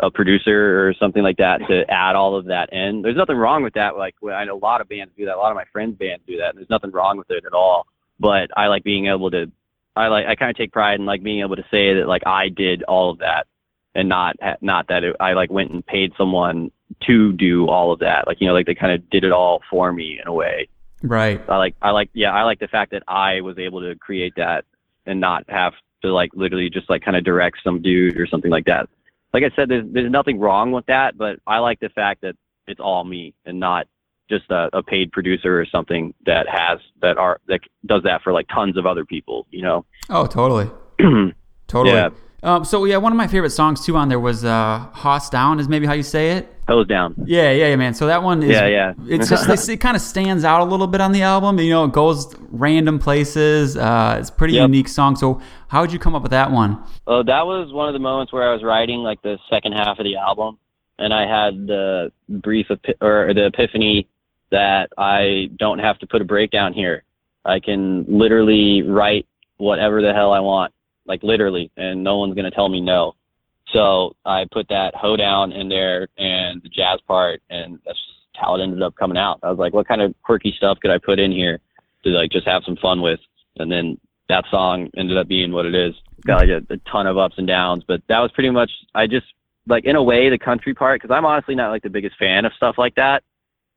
a 0.01 0.09
producer 0.09 0.87
or 0.87 0.93
something 0.95 1.21
like 1.21 1.37
that 1.37 1.59
to 1.67 1.83
add 1.89 2.15
all 2.15 2.35
of 2.35 2.45
that 2.45 2.73
in. 2.73 3.01
There's 3.01 3.15
nothing 3.15 3.37
wrong 3.37 3.63
with 3.63 3.73
that. 3.75 3.97
Like 3.97 4.15
I 4.23 4.45
know 4.45 4.57
a 4.57 4.57
lot 4.57 4.81
of 4.81 4.89
bands 4.89 5.13
do 5.15 5.25
that. 5.25 5.35
A 5.35 5.37
lot 5.37 5.51
of 5.51 5.55
my 5.55 5.65
friends' 5.71 5.97
bands 5.97 6.23
do 6.27 6.37
that. 6.37 6.49
And 6.49 6.57
there's 6.57 6.69
nothing 6.69 6.91
wrong 6.91 7.17
with 7.17 7.29
it 7.29 7.45
at 7.45 7.53
all. 7.53 7.85
But 8.19 8.49
I 8.57 8.67
like 8.67 8.83
being 8.83 9.07
able 9.07 9.31
to. 9.31 9.51
I 9.95 10.07
like. 10.07 10.25
I 10.25 10.35
kind 10.35 10.49
of 10.49 10.55
take 10.55 10.71
pride 10.71 10.99
in 10.99 11.05
like 11.05 11.21
being 11.21 11.41
able 11.41 11.57
to 11.57 11.65
say 11.69 11.95
that 11.95 12.07
like 12.07 12.25
I 12.25 12.47
did 12.49 12.83
all 12.83 13.11
of 13.11 13.19
that, 13.19 13.45
and 13.93 14.07
not 14.07 14.35
not 14.61 14.87
that 14.87 15.03
it, 15.03 15.15
I 15.19 15.33
like 15.33 15.51
went 15.51 15.71
and 15.71 15.85
paid 15.85 16.13
someone 16.17 16.71
to 17.07 17.33
do 17.33 17.67
all 17.67 17.91
of 17.91 17.99
that. 17.99 18.27
Like 18.27 18.39
you 18.39 18.47
know, 18.47 18.53
like 18.53 18.67
they 18.67 18.75
kind 18.75 18.93
of 18.93 19.09
did 19.09 19.23
it 19.23 19.31
all 19.31 19.61
for 19.69 19.91
me 19.91 20.19
in 20.21 20.27
a 20.27 20.33
way. 20.33 20.69
Right. 21.03 21.41
I 21.49 21.57
like 21.57 21.75
I 21.81 21.91
like 21.91 22.09
yeah, 22.13 22.31
I 22.31 22.43
like 22.43 22.59
the 22.59 22.67
fact 22.67 22.91
that 22.91 23.03
I 23.07 23.41
was 23.41 23.57
able 23.57 23.81
to 23.81 23.95
create 23.95 24.35
that 24.37 24.65
and 25.05 25.19
not 25.19 25.43
have 25.49 25.73
to 26.01 26.13
like 26.13 26.31
literally 26.33 26.69
just 26.69 26.89
like 26.89 27.03
kind 27.03 27.17
of 27.17 27.23
direct 27.23 27.57
some 27.63 27.81
dude 27.81 28.19
or 28.19 28.27
something 28.27 28.51
like 28.51 28.65
that. 28.65 28.89
Like 29.33 29.43
I 29.43 29.55
said, 29.55 29.69
there's 29.69 29.85
there's 29.91 30.11
nothing 30.11 30.39
wrong 30.39 30.71
with 30.71 30.85
that, 30.87 31.17
but 31.17 31.39
I 31.47 31.59
like 31.59 31.79
the 31.79 31.89
fact 31.89 32.21
that 32.21 32.35
it's 32.67 32.79
all 32.79 33.03
me 33.03 33.33
and 33.45 33.59
not 33.59 33.87
just 34.29 34.49
a, 34.49 34.69
a 34.73 34.81
paid 34.81 35.11
producer 35.11 35.59
or 35.59 35.65
something 35.65 36.13
that 36.25 36.47
has 36.47 36.79
that 37.01 37.17
are 37.17 37.39
that 37.47 37.59
does 37.85 38.03
that 38.03 38.21
for 38.23 38.33
like 38.33 38.47
tons 38.47 38.77
of 38.77 38.85
other 38.85 39.05
people, 39.05 39.45
you 39.51 39.61
know. 39.61 39.85
Oh, 40.09 40.25
totally. 40.25 40.69
totally. 41.67 41.95
Yeah. 41.95 42.09
Um, 42.43 42.65
so 42.65 42.85
yeah, 42.85 42.97
one 42.97 43.11
of 43.11 43.17
my 43.17 43.27
favorite 43.27 43.51
songs 43.51 43.85
too 43.85 43.95
on 43.95 44.09
there 44.09 44.19
was 44.19 44.43
uh, 44.43 44.79
"Hoss 44.93 45.29
Down" 45.29 45.59
is 45.59 45.69
maybe 45.69 45.85
how 45.85 45.93
you 45.93 46.03
say 46.03 46.31
it. 46.31 46.51
Hose 46.71 46.87
down. 46.87 47.15
Yeah, 47.25 47.51
yeah, 47.51 47.67
yeah, 47.67 47.75
man. 47.75 47.93
So 47.93 48.07
that 48.07 48.23
one 48.23 48.41
is 48.43 48.49
Yeah, 48.49 48.67
yeah. 48.67 48.93
It's 49.07 49.29
just 49.29 49.49
it's, 49.49 49.67
it 49.67 49.77
kind 49.77 49.95
of 49.95 50.01
stands 50.01 50.43
out 50.45 50.61
a 50.61 50.63
little 50.63 50.87
bit 50.87 51.01
on 51.01 51.11
the 51.11 51.21
album. 51.21 51.59
You 51.59 51.69
know, 51.69 51.85
it 51.85 51.91
goes 51.91 52.33
random 52.49 52.97
places. 52.97 53.75
Uh, 53.75 54.17
it's 54.19 54.29
a 54.29 54.33
pretty 54.33 54.53
Yep. 54.53 54.61
unique 54.69 54.87
song. 54.87 55.15
So 55.15 55.41
how 55.67 55.81
would 55.81 55.91
you 55.91 55.99
come 55.99 56.15
up 56.15 56.21
with 56.23 56.31
that 56.31 56.51
one? 56.51 56.81
Oh, 57.07 57.23
that 57.23 57.45
was 57.45 57.73
one 57.73 57.87
of 57.87 57.93
the 57.93 57.99
moments 57.99 58.31
where 58.31 58.49
I 58.49 58.53
was 58.53 58.63
writing 58.63 58.99
like 58.99 59.21
the 59.21 59.37
second 59.49 59.73
half 59.73 59.99
of 59.99 60.05
the 60.05 60.15
album, 60.15 60.57
and 60.97 61.13
I 61.13 61.27
had 61.27 61.67
the 61.67 62.11
brief 62.29 62.67
epi- 62.71 62.95
or 63.01 63.33
the 63.33 63.47
epiphany 63.47 64.07
that 64.51 64.89
I 64.97 65.49
don't 65.57 65.79
have 65.79 65.99
to 65.99 66.07
put 66.07 66.21
a 66.21 66.25
breakdown 66.25 66.73
here. 66.73 67.03
I 67.43 67.59
can 67.59 68.05
literally 68.07 68.81
write 68.83 69.25
whatever 69.57 70.01
the 70.01 70.13
hell 70.13 70.31
I 70.31 70.39
want, 70.39 70.73
like 71.05 71.23
literally, 71.23 71.71
and 71.75 72.03
no 72.03 72.17
one's 72.17 72.35
gonna 72.35 72.51
tell 72.51 72.69
me 72.69 72.81
no. 72.81 73.15
So 73.73 74.15
I 74.25 74.45
put 74.51 74.67
that 74.69 74.95
hoedown 74.95 75.51
in 75.51 75.69
there 75.69 76.07
and 76.17 76.61
the 76.61 76.69
jazz 76.69 76.99
part, 77.07 77.41
and 77.49 77.79
that's 77.85 77.99
how 78.35 78.55
it 78.55 78.61
ended 78.61 78.81
up 78.81 78.95
coming 78.95 79.17
out. 79.17 79.39
I 79.43 79.49
was 79.49 79.59
like, 79.59 79.73
what 79.73 79.87
kind 79.87 80.01
of 80.01 80.13
quirky 80.23 80.53
stuff 80.57 80.79
could 80.81 80.91
I 80.91 80.97
put 80.97 81.19
in 81.19 81.31
here 81.31 81.59
to 82.03 82.09
like 82.09 82.31
just 82.31 82.47
have 82.47 82.63
some 82.65 82.75
fun 82.77 83.01
with? 83.01 83.19
And 83.57 83.71
then 83.71 83.97
that 84.29 84.45
song 84.49 84.89
ended 84.97 85.17
up 85.17 85.27
being 85.27 85.51
what 85.51 85.65
it 85.65 85.75
is. 85.75 85.93
Got 86.25 86.41
like 86.41 86.49
a, 86.49 86.73
a 86.73 86.77
ton 86.89 87.07
of 87.07 87.17
ups 87.17 87.35
and 87.37 87.47
downs, 87.47 87.83
but 87.87 88.01
that 88.07 88.19
was 88.19 88.31
pretty 88.31 88.49
much 88.49 88.71
I 88.93 89.07
just 89.07 89.25
like 89.67 89.85
in 89.85 89.95
a 89.95 90.03
way 90.03 90.29
the 90.29 90.37
country 90.37 90.73
part 90.73 91.01
because 91.01 91.13
I'm 91.13 91.25
honestly 91.25 91.55
not 91.55 91.71
like 91.71 91.83
the 91.83 91.89
biggest 91.89 92.17
fan 92.17 92.45
of 92.45 92.53
stuff 92.53 92.75
like 92.77 92.95
that. 92.95 93.23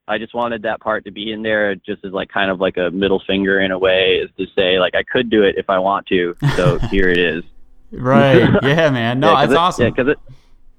I 0.07 0.19
just 0.19 0.35
wanted 0.35 0.63
that 0.63 0.81
part 0.81 1.05
to 1.07 1.11
be 1.11 1.33
in 1.33 1.43
there 1.43 1.75
just 1.75 2.05
as 2.05 2.13
like 2.13 2.29
kind 2.29 2.51
of 2.51 2.61
like 2.61 2.77
a 2.77 2.91
middle 2.91 3.23
finger 3.27 3.61
in 3.61 3.71
a 3.71 3.79
way 3.79 4.17
is 4.23 4.31
to 4.37 4.47
say 4.55 4.79
like 4.79 4.95
I 4.95 5.03
could 5.03 5.31
do 5.31 5.43
it 5.43 5.57
if 5.57 5.71
I 5.71 5.79
want 5.79 6.07
to. 6.09 6.37
So 6.57 6.79
here 6.91 7.09
it 7.09 7.19
is. 7.19 7.43
Right. 8.01 8.49
yeah, 8.63 8.91
man. 8.91 9.21
No, 9.21 9.33
Yeah, 9.33 9.41
that's 9.41 9.53
it- 9.53 9.59
awesome. 9.59 9.85
Yeah, 9.85 9.91
because 9.91 10.09
it 10.09 10.19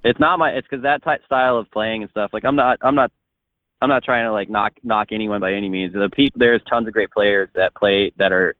it's 0.03 0.19
not 0.19 0.37
my 0.37 0.51
it's 0.51 0.67
because 0.69 0.83
that 0.83 1.03
type 1.03 1.25
style 1.25 1.57
of 1.57 1.69
playing 1.71 2.03
and 2.03 2.11
stuff. 2.11 2.29
Like 2.31 2.45
I'm 2.45 2.55
not 2.55 2.77
I'm 2.81 2.95
not 2.95 3.11
I'm 3.81 3.89
not 3.89 4.03
trying 4.03 4.25
to 4.25 4.31
like 4.31 4.49
knock 4.49 4.73
knock 4.83 5.07
anyone 5.11 5.41
by 5.41 5.53
any 5.53 5.67
means. 5.69 5.93
The 5.93 6.09
people 6.09 6.39
there's 6.39 6.61
tons 6.69 6.87
of 6.87 6.93
great 6.93 7.11
players 7.11 7.49
that 7.55 7.75
play 7.75 8.11
that 8.17 8.31
are 8.31 8.55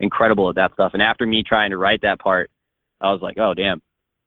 incredible 0.00 0.48
at 0.48 0.54
that 0.56 0.72
stuff. 0.72 0.92
And 0.94 1.02
after 1.02 1.26
me 1.26 1.42
trying 1.42 1.70
to 1.70 1.76
write 1.76 2.02
that 2.02 2.18
part, 2.18 2.50
I 3.00 3.12
was 3.12 3.20
like, 3.20 3.36
oh 3.38 3.52
damn, 3.52 3.82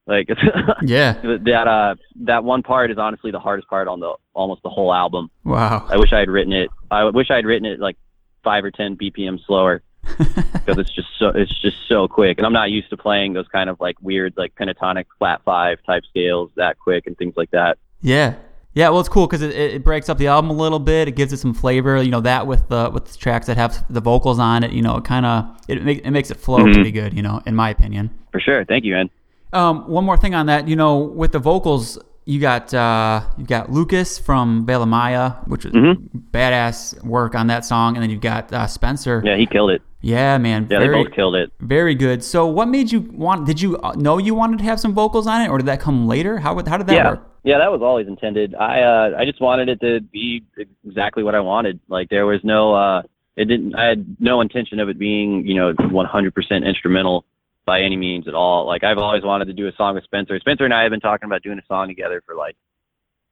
like 0.06 0.30
yeah. 0.84 1.14
that 1.24 1.68
uh 1.68 1.96
that 2.22 2.44
one 2.44 2.62
part 2.62 2.92
is 2.92 2.98
honestly 2.98 3.32
the 3.32 3.40
hardest 3.40 3.68
part 3.68 3.88
on 3.88 4.00
the 4.00 4.14
almost 4.34 4.62
the 4.62 4.70
whole 4.70 4.94
album. 4.94 5.32
Wow. 5.44 5.88
I 5.90 5.98
wish 5.98 6.14
I 6.14 6.20
had 6.20 6.30
written 6.30 6.54
it. 6.54 6.70
I 6.92 7.06
wish 7.06 7.32
I 7.32 7.36
had 7.38 7.46
written 7.46 7.66
it 7.66 7.80
like 7.80 7.98
five 8.44 8.64
or 8.64 8.72
ten 8.72 8.96
BPM 8.96 9.40
slower 9.46 9.82
because 10.18 10.78
it's 10.78 10.92
just 10.94 11.08
so 11.18 11.30
it's 11.30 11.58
just 11.62 11.78
so 11.88 12.08
quick, 12.08 12.38
and 12.38 12.46
I'm 12.46 12.54
not 12.54 12.72
used 12.72 12.90
to 12.90 12.98
playing 12.98 13.34
those 13.34 13.48
kind 13.48 13.70
of 13.70 13.80
like 13.80 13.96
weird 14.02 14.34
like 14.38 14.56
pentatonic 14.56 15.06
flat 15.18 15.42
five 15.46 15.80
type 15.86 16.04
scales 16.10 16.52
that 16.56 16.80
quick 16.80 17.06
and 17.08 17.18
things 17.18 17.36
like 17.38 17.52
that. 17.52 17.78
Yeah. 18.02 18.36
Yeah, 18.76 18.90
well, 18.90 19.00
it's 19.00 19.10
cool 19.10 19.26
because 19.26 19.42
it, 19.42 19.54
it 19.56 19.84
breaks 19.84 20.10
up 20.10 20.20
the 20.20 20.28
album 20.28 20.52
a 20.52 20.54
little 20.54 20.78
bit. 20.80 21.08
It 21.08 21.14
gives 21.16 21.34
it 21.34 21.38
some 21.38 21.54
flavor. 21.56 22.02
You 22.02 22.12
know 22.12 22.22
that 22.22 22.46
with 22.48 22.70
the 22.70 22.90
with 22.94 23.06
the 23.12 23.18
tracks 23.18 23.48
that 23.48 23.58
have 23.58 23.84
the 23.92 24.00
vocals 24.00 24.38
on 24.40 24.64
it. 24.64 24.72
You 24.72 24.82
know, 24.84 24.96
it 24.98 25.04
kind 25.06 25.26
of 25.26 25.58
it, 25.68 25.84
make, 25.84 26.06
it 26.06 26.12
makes 26.12 26.30
it 26.32 26.38
flow 26.38 26.60
Mhm. 26.60 26.74
pretty 26.76 26.92
good. 26.92 27.14
You 27.14 27.24
know, 27.24 27.42
in 27.46 27.56
my 27.56 27.70
opinion. 27.72 28.12
For 28.32 28.40
sure. 28.40 28.64
Thank 28.66 28.86
you, 28.86 28.94
man. 28.94 29.10
Um, 29.54 29.88
one 29.90 30.06
more 30.06 30.16
thing 30.18 30.36
on 30.36 30.46
that, 30.46 30.68
you 30.68 30.76
know, 30.76 30.98
with 31.00 31.32
the 31.32 31.40
vocals, 31.40 31.98
you 32.26 32.40
got 32.40 32.72
uh, 32.72 33.22
you 33.40 33.46
got 33.46 33.72
Lucas 33.72 34.20
from 34.20 34.66
Veil 34.68 34.84
of 34.84 34.88
Maya, 34.88 35.32
which 35.48 35.66
is 35.66 35.72
Mhm. 35.74 36.08
badass 36.32 37.04
work 37.04 37.34
on 37.34 37.48
that 37.48 37.66
song, 37.66 37.96
and 37.96 38.04
then 38.04 38.12
you've 38.12 38.22
got 38.22 38.54
uh, 38.54 38.68
Spencer. 38.68 39.22
Yeah, 39.26 39.36
he 39.36 39.48
killed 39.48 39.72
it. 39.72 39.82
Yeah, 40.02 40.38
man, 40.38 40.68
Yeah, 40.70 40.80
very 40.80 40.98
they 40.98 41.04
both 41.04 41.14
killed 41.14 41.36
it. 41.36 41.52
very 41.60 41.94
good. 41.94 42.24
So, 42.24 42.48
what 42.48 42.68
made 42.70 42.92
you 42.92 43.02
want? 43.02 43.46
Did 43.46 43.60
you 43.62 43.78
uh, 43.80 43.94
know 43.94 44.18
you 44.18 44.34
wanted 44.34 44.60
to 44.60 44.64
have 44.66 44.80
some 44.80 44.94
vocals 44.94 45.28
on 45.28 45.42
it, 45.42 45.50
or 45.50 45.58
did 45.58 45.68
that 45.68 45.82
come 45.82 46.08
later? 46.08 46.38
How 46.40 46.54
would- 46.56 46.68
how 46.68 46.78
did 46.78 46.88
that 46.88 46.96
yeah. 46.96 47.10
work? 47.12 47.26
Yeah, 47.44 47.58
that 47.58 47.72
was 47.72 47.82
always 47.82 48.08
intended. 48.08 48.54
I 48.56 48.82
uh 48.82 49.16
I 49.18 49.26
just 49.26 49.40
wanted 49.42 49.70
it 49.70 49.80
to 49.82 50.02
be 50.02 50.44
exactly 50.86 51.24
what 51.24 51.36
I 51.36 51.40
wanted. 51.40 51.80
Like 51.88 52.10
there 52.10 52.26
was 52.26 52.42
no 52.44 52.74
uh 52.76 53.02
it 53.38 53.46
didn't 53.46 53.76
I 53.76 53.86
had 53.86 54.18
no 54.20 54.42
intention 54.42 54.80
of 54.82 54.90
it 54.90 55.00
being, 55.00 55.46
you 55.48 55.56
know, 55.56 55.74
100% 55.74 56.66
instrumental 56.66 57.24
by 57.66 57.82
any 57.82 57.96
means 57.96 58.28
at 58.28 58.34
all. 58.34 58.66
Like 58.66 58.84
I've 58.84 58.98
always 58.98 59.24
wanted 59.24 59.46
to 59.46 59.54
do 59.54 59.68
a 59.68 59.72
song 59.74 59.96
with 59.96 60.04
Spencer. 60.04 60.38
Spencer 60.40 60.66
and 60.66 60.74
I 60.74 60.84
have 60.84 60.92
been 60.92 61.00
talking 61.00 61.28
about 61.28 61.42
doing 61.42 61.58
a 61.60 61.66
song 61.68 61.88
together 61.88 62.22
for 62.26 62.36
like 62.36 62.58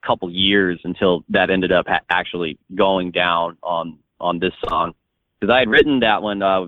a 0.03 0.07
couple 0.07 0.29
years 0.31 0.79
until 0.85 1.25
that 1.29 1.49
ended 1.49 1.73
up 1.73 1.87
ha- 1.87 1.99
actually 2.09 2.57
going 2.75 3.11
down 3.11 3.57
on 3.61 3.99
on 4.21 4.39
this 4.39 4.53
song. 4.69 4.93
Cuz 5.41 5.49
I 5.49 5.59
had 5.59 5.69
written 5.69 5.99
that 6.01 6.21
one 6.21 6.41
uh 6.41 6.67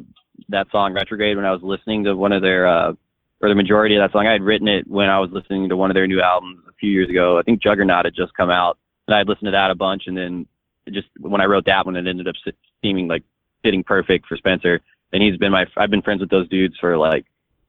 that 0.49 0.67
song 0.71 0.93
Retrograde 0.93 1.35
when 1.35 1.45
I 1.45 1.51
was 1.51 1.61
listening 1.61 2.03
to 2.05 2.15
one 2.15 2.31
of 2.31 2.41
their 2.41 2.67
uh 2.67 2.93
or 3.41 3.49
the 3.49 3.55
majority 3.55 3.95
of 3.95 4.01
that 4.01 4.11
song. 4.11 4.27
I 4.27 4.33
had 4.33 4.41
written 4.41 4.67
it 4.67 4.87
when 4.87 5.09
I 5.09 5.19
was 5.19 5.29
listening 5.31 5.69
to 5.69 5.77
one 5.77 5.89
of 5.89 5.95
their 5.95 6.07
new 6.07 6.21
albums 6.21 6.59
a 6.67 6.73
few 6.73 6.91
years 6.91 7.09
ago. 7.09 7.39
I 7.39 7.43
think 7.43 7.61
Juggernaut 7.61 8.05
had 8.05 8.15
just 8.15 8.33
come 8.33 8.49
out, 8.49 8.77
and 9.07 9.15
I 9.15 9.19
had 9.19 9.27
listened 9.27 9.47
to 9.47 9.51
that 9.51 9.71
a 9.71 9.75
bunch. 9.75 10.03
And 10.07 10.17
then 10.17 10.45
just 10.89 11.07
when 11.19 11.41
I 11.41 11.45
wrote 11.45 11.65
that 11.65 11.85
one, 11.85 11.95
it 11.95 12.07
ended 12.07 12.27
up 12.27 12.35
seeming 12.81 13.07
like 13.07 13.23
fitting 13.63 13.83
perfect 13.83 14.27
for 14.27 14.37
Spencer. 14.37 14.81
And 15.13 15.23
he's 15.23 15.37
been 15.37 15.51
my 15.51 15.65
I've 15.77 15.89
been 15.89 16.01
friends 16.01 16.21
with 16.21 16.29
those 16.29 16.49
dudes 16.49 16.77
for 16.79 16.97
like 16.97 17.25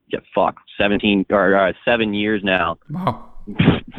yeah, 0.09 0.21
fuck 0.35 0.57
seventeen 0.77 1.25
or 1.31 1.57
uh, 1.57 1.73
seven 1.85 2.15
years 2.15 2.43
now. 2.43 2.79
Wow. 2.91 3.27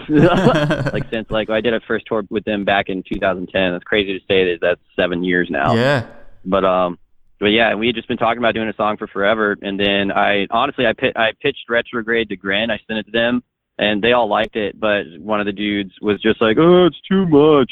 like 0.10 1.10
since 1.12 1.32
like 1.32 1.49
I 1.49 1.62
did 1.62 1.74
a 1.74 1.80
first 1.82 2.06
tour 2.06 2.24
with 2.30 2.43
them 2.43 2.66
back 2.66 2.89
in 2.89 3.04
2010. 3.04 3.74
It's 3.74 3.84
crazy 3.84 4.20
to 4.20 4.26
say 4.28 4.52
that 4.52 4.60
that's 4.62 4.82
seven 4.95 5.24
years 5.24 5.49
now. 5.49 5.74
Yeah. 5.74 6.06
But 6.45 6.65
um, 6.65 6.97
but 7.39 7.47
yeah, 7.47 7.73
we 7.75 7.87
had 7.87 7.95
just 7.95 8.07
been 8.07 8.17
talking 8.17 8.37
about 8.37 8.53
doing 8.53 8.69
a 8.69 8.73
song 8.75 8.97
for 8.97 9.07
forever, 9.07 9.57
and 9.61 9.79
then 9.79 10.11
I 10.11 10.47
honestly 10.49 10.85
I 10.85 10.93
pit, 10.93 11.13
I 11.15 11.31
pitched 11.41 11.69
Retrograde 11.69 12.29
to 12.29 12.35
Grin. 12.35 12.69
I 12.71 12.79
sent 12.87 12.99
it 12.99 13.05
to 13.07 13.11
them, 13.11 13.43
and 13.77 14.01
they 14.01 14.13
all 14.13 14.27
liked 14.27 14.55
it. 14.55 14.79
But 14.79 15.03
one 15.19 15.39
of 15.39 15.45
the 15.45 15.51
dudes 15.51 15.93
was 16.01 16.21
just 16.21 16.41
like, 16.41 16.57
"Oh, 16.59 16.85
it's 16.85 17.01
too 17.01 17.25
much." 17.25 17.71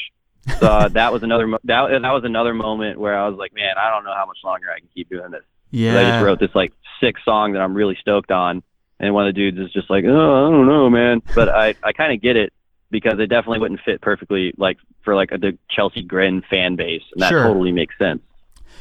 So 0.59 0.67
uh, 0.67 0.87
that 0.93 1.13
was 1.13 1.23
another 1.23 1.47
that 1.65 2.01
that 2.01 2.11
was 2.11 2.23
another 2.23 2.53
moment 2.53 2.99
where 2.99 3.17
I 3.17 3.27
was 3.27 3.37
like, 3.37 3.53
"Man, 3.53 3.75
I 3.77 3.89
don't 3.89 4.03
know 4.03 4.13
how 4.15 4.25
much 4.25 4.39
longer 4.43 4.67
I 4.75 4.79
can 4.79 4.89
keep 4.93 5.09
doing 5.09 5.31
this." 5.31 5.43
Yeah. 5.71 5.99
I 5.99 6.03
just 6.03 6.23
wrote 6.25 6.39
this 6.39 6.55
like 6.55 6.73
sick 6.99 7.15
song 7.23 7.53
that 7.53 7.59
I'm 7.61 7.75
really 7.75 7.97
stoked 8.01 8.31
on, 8.31 8.63
and 8.99 9.13
one 9.13 9.27
of 9.27 9.35
the 9.35 9.39
dudes 9.39 9.59
is 9.59 9.71
just 9.71 9.89
like, 9.89 10.03
"Oh, 10.05 10.47
I 10.47 10.51
don't 10.51 10.67
know, 10.67 10.89
man." 10.89 11.21
But 11.35 11.49
I 11.49 11.75
I 11.83 11.93
kind 11.93 12.11
of 12.11 12.21
get 12.21 12.35
it 12.37 12.53
because 12.91 13.19
it 13.19 13.27
definitely 13.27 13.59
wouldn't 13.59 13.81
fit 13.81 14.01
perfectly 14.01 14.51
like 14.57 14.77
for 15.03 15.13
like 15.13 15.31
a, 15.31 15.37
the 15.37 15.57
Chelsea 15.69 16.01
Grin 16.01 16.41
fan 16.49 16.75
base, 16.75 17.03
and 17.13 17.21
that 17.21 17.29
Sure. 17.29 17.43
totally 17.43 17.71
makes 17.71 17.95
sense. 17.99 18.21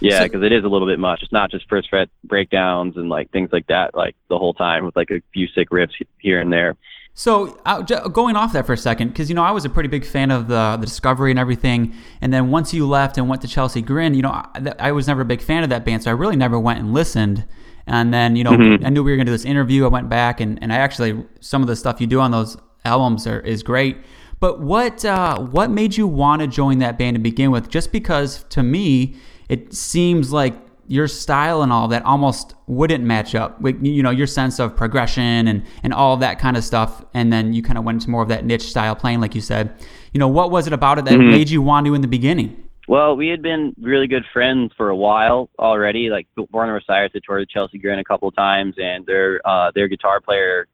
Yeah, 0.00 0.18
So- 0.18 0.24
because 0.24 0.42
it 0.42 0.52
is 0.52 0.64
a 0.64 0.68
little 0.68 0.86
bit 0.86 0.98
much. 0.98 1.22
It's 1.22 1.32
not 1.32 1.50
just 1.50 1.68
first 1.68 1.88
fret 1.90 2.08
breakdowns 2.24 2.96
and 2.96 3.08
like 3.08 3.30
things 3.30 3.50
like 3.52 3.66
that, 3.68 3.94
like 3.94 4.14
the 4.28 4.38
whole 4.38 4.54
time 4.54 4.84
with 4.84 4.96
like 4.96 5.10
a 5.10 5.20
few 5.32 5.46
sick 5.48 5.70
riffs 5.70 5.92
here 6.18 6.40
and 6.40 6.52
there. 6.52 6.76
So 7.14 7.58
uh, 7.66 7.82
j- 7.82 7.98
going 8.12 8.36
off 8.36 8.52
that 8.52 8.64
for 8.64 8.74
a 8.74 8.76
second, 8.76 9.08
because 9.08 9.28
you 9.28 9.34
know 9.34 9.42
I 9.42 9.50
was 9.50 9.64
a 9.64 9.68
pretty 9.68 9.88
big 9.88 10.04
fan 10.04 10.30
of 10.30 10.46
the 10.46 10.76
the 10.78 10.86
Discovery 10.86 11.30
and 11.32 11.38
everything, 11.38 11.92
and 12.20 12.32
then 12.32 12.50
once 12.50 12.72
you 12.72 12.86
left 12.86 13.18
and 13.18 13.28
went 13.28 13.42
to 13.42 13.48
Chelsea 13.48 13.82
Grin, 13.82 14.14
you 14.14 14.22
know 14.22 14.30
I, 14.30 14.72
I 14.78 14.92
was 14.92 15.08
never 15.08 15.22
a 15.22 15.24
big 15.24 15.42
fan 15.42 15.64
of 15.64 15.70
that 15.70 15.84
band, 15.84 16.04
so 16.04 16.10
I 16.10 16.14
really 16.14 16.36
never 16.36 16.60
went 16.60 16.78
and 16.78 16.94
listened. 16.94 17.44
And 17.88 18.14
then 18.14 18.36
you 18.36 18.44
know 18.44 18.52
Mhm. 18.52 18.86
I 18.86 18.90
knew 18.90 19.02
we 19.02 19.10
were 19.10 19.16
going 19.16 19.26
to 19.26 19.30
do 19.32 19.34
this 19.34 19.44
interview. 19.46 19.84
I 19.84 19.88
went 19.88 20.08
back 20.08 20.40
and, 20.40 20.62
and 20.62 20.72
I 20.72 20.76
actually 20.76 21.24
some 21.40 21.60
of 21.60 21.66
the 21.66 21.74
stuff 21.74 22.00
you 22.00 22.06
do 22.06 22.20
on 22.20 22.30
those 22.30 22.56
albums 22.84 23.26
are, 23.26 23.40
is 23.40 23.64
great. 23.64 23.96
But 24.38 24.60
what 24.60 25.04
uh, 25.04 25.40
what 25.40 25.70
made 25.70 25.96
you 25.96 26.06
want 26.06 26.42
to 26.42 26.46
join 26.46 26.78
that 26.78 26.98
band 26.98 27.16
to 27.16 27.20
begin 27.20 27.50
with? 27.50 27.68
Just 27.68 27.90
because 27.90 28.44
to 28.50 28.62
me 28.62 29.16
it 29.48 29.72
seems 29.74 30.32
like 30.32 30.54
your 30.86 31.06
style 31.06 31.62
and 31.62 31.70
all 31.70 31.88
that 31.88 32.02
almost 32.04 32.54
wouldn't 32.66 33.04
match 33.04 33.34
up 33.34 33.60
with 33.60 33.84
you 33.84 34.02
know 34.02 34.10
your 34.10 34.26
sense 34.26 34.58
of 34.58 34.74
progression 34.74 35.46
and 35.48 35.62
and 35.82 35.92
all 35.92 36.16
that 36.16 36.38
kind 36.38 36.56
of 36.56 36.64
stuff 36.64 37.04
and 37.14 37.30
then 37.32 37.52
you 37.52 37.62
kind 37.62 37.76
of 37.76 37.84
went 37.84 37.96
into 37.96 38.10
more 38.10 38.22
of 38.22 38.28
that 38.28 38.44
niche 38.44 38.62
style 38.62 38.94
playing 38.96 39.20
like 39.20 39.34
you 39.34 39.40
said 39.42 39.70
you 40.14 40.18
know 40.18 40.28
what 40.28 40.50
was 40.50 40.66
it 40.66 40.72
about 40.72 40.98
it 40.98 41.04
that 41.04 41.14
Mhm. 41.18 41.30
made 41.30 41.50
you 41.50 41.60
want 41.60 41.86
to 41.86 41.94
in 41.94 42.00
the 42.00 42.08
beginning 42.08 42.64
Well, 42.88 43.16
we 43.16 43.28
had 43.28 43.42
been 43.42 43.74
really 43.82 44.06
good 44.06 44.24
friends 44.32 44.72
for 44.74 44.88
a 44.88 44.96
while 44.96 45.50
already. 45.58 46.08
Like 46.08 46.26
Born 46.50 46.70
of 46.70 46.76
Osiris 46.76 47.12
had 47.12 47.22
toured 47.22 47.40
with 47.40 47.50
Chelsea 47.50 47.76
Grin 47.76 47.98
a 47.98 48.04
couple 48.04 48.28
of 48.28 48.34
times, 48.34 48.76
and 48.78 49.04
their 49.04 49.42
uh, 49.44 49.70
their 49.74 49.88
guitar 49.88 50.22
player 50.22 50.66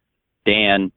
Dan 0.47 0.93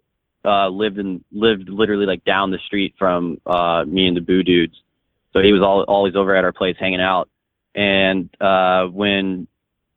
uh, 0.46 0.68
lived 0.70 1.00
in 1.00 1.24
lived 1.32 1.70
literally 1.70 2.06
like 2.06 2.24
down 2.24 2.52
the 2.52 2.60
street 2.60 2.94
from 3.00 3.42
uh, 3.48 3.84
me 3.88 4.06
and 4.08 4.16
the 4.16 4.22
Boo 4.22 4.44
Dudes. 4.44 4.76
So 5.34 5.42
he 5.42 5.52
was 5.54 5.64
all, 5.64 5.82
always 5.88 6.16
over 6.16 6.36
at 6.36 6.44
our 6.44 6.52
place 6.54 6.76
hanging 6.80 7.02
out. 7.02 7.30
And 7.78 8.30
uh, 8.42 8.88
when 8.88 9.48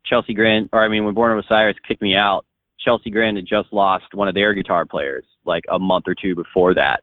Chelsea 0.05 0.35
Grin, 0.35 0.68
or 0.72 0.85
I 0.85 0.89
mean, 0.89 1.05
when 1.07 1.14
Born 1.14 1.37
of 1.37 1.43
Osiris 1.45 1.76
kicked 1.89 2.03
me 2.03 2.14
out, 2.14 2.45
Chelsea 2.78 3.11
Grin 3.11 3.37
had 3.37 3.47
just 3.47 3.72
lost 3.72 4.14
one 4.14 4.28
of 4.28 4.35
their 4.35 4.53
guitar 4.55 4.85
players 4.85 5.24
like 5.47 5.64
a 5.70 5.78
month 5.78 6.05
or 6.07 6.14
two 6.14 6.35
before 6.35 6.74
that. 6.74 7.03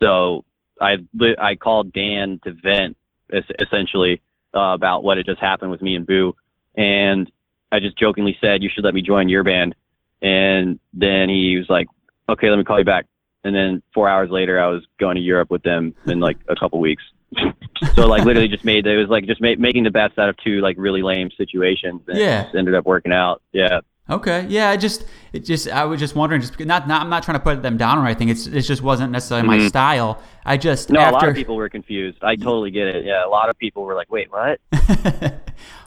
So 0.00 0.44
I 0.80 0.96
I 1.38 1.54
called 1.54 1.92
Dan 1.92 2.40
to 2.44 2.52
vent 2.52 2.96
es- 3.32 3.44
essentially 3.60 4.20
uh, 4.54 4.74
about 4.74 5.04
what 5.04 5.16
had 5.16 5.26
just 5.26 5.40
happened 5.40 5.70
with 5.70 5.82
me 5.82 5.94
and 5.94 6.06
Boo, 6.06 6.34
and 6.74 7.30
I 7.70 7.78
just 7.78 7.96
jokingly 7.96 8.36
said 8.40 8.62
you 8.62 8.70
should 8.72 8.84
let 8.84 8.94
me 8.94 9.02
join 9.02 9.28
your 9.28 9.44
band, 9.44 9.76
and 10.20 10.80
then 10.92 11.28
he 11.28 11.56
was 11.56 11.68
like, 11.68 11.86
okay, 12.28 12.50
let 12.50 12.56
me 12.56 12.64
call 12.64 12.78
you 12.78 12.84
back, 12.84 13.06
and 13.44 13.54
then 13.54 13.82
four 13.94 14.08
hours 14.08 14.30
later 14.30 14.60
I 14.60 14.66
was 14.66 14.82
going 14.98 15.14
to 15.14 15.22
Europe 15.22 15.50
with 15.50 15.62
them 15.62 15.94
in 16.06 16.18
like 16.18 16.38
a 16.48 16.56
couple 16.56 16.80
weeks. 16.80 17.04
so 17.94 18.06
like 18.06 18.24
literally 18.24 18.48
just 18.48 18.64
made 18.64 18.86
it 18.86 18.96
was 18.96 19.08
like 19.08 19.26
just 19.26 19.40
ma- 19.40 19.54
making 19.58 19.84
the 19.84 19.90
best 19.90 20.18
out 20.18 20.28
of 20.28 20.36
two 20.38 20.60
like 20.60 20.76
really 20.78 21.02
lame 21.02 21.30
situations. 21.36 22.00
And 22.08 22.18
Yeah. 22.18 22.48
ended 22.56 22.74
up 22.74 22.84
working 22.86 23.12
out. 23.12 23.42
Yeah. 23.52 23.80
Okay, 24.10 24.44
yeah, 24.48 24.68
I 24.68 24.76
just 24.76 25.04
it 25.32 25.44
just 25.44 25.68
I 25.70 25.84
was 25.84 26.00
just 26.00 26.16
wondering, 26.16 26.40
just 26.40 26.52
because- 26.52 26.66
not 26.66 26.88
not 26.88 27.02
I'm 27.02 27.08
not 27.08 27.22
trying 27.22 27.38
to 27.38 27.42
put 27.44 27.62
them 27.62 27.76
down 27.76 27.98
or 27.98 28.04
anything. 28.06 28.28
It's 28.30 28.46
it 28.48 28.62
just 28.62 28.82
wasn't 28.82 29.12
necessarily 29.12 29.46
my 29.46 29.58
Mhm. 29.58 29.68
style. 29.68 30.20
I 30.44 30.56
just 30.56 30.90
No, 30.90 30.98
after, 31.00 31.10
a 31.10 31.18
lot 31.20 31.28
of 31.28 31.34
people 31.36 31.54
were 31.54 31.68
confused. 31.68 32.18
I 32.22 32.34
totally 32.34 32.72
get 32.72 32.88
it. 32.88 33.04
Yeah, 33.04 33.24
a 33.24 33.28
lot 33.30 33.48
of 33.48 33.56
people 33.58 33.84
were 33.84 33.94
like, 33.94 34.10
"Wait, 34.10 34.28
what?" 34.32 34.58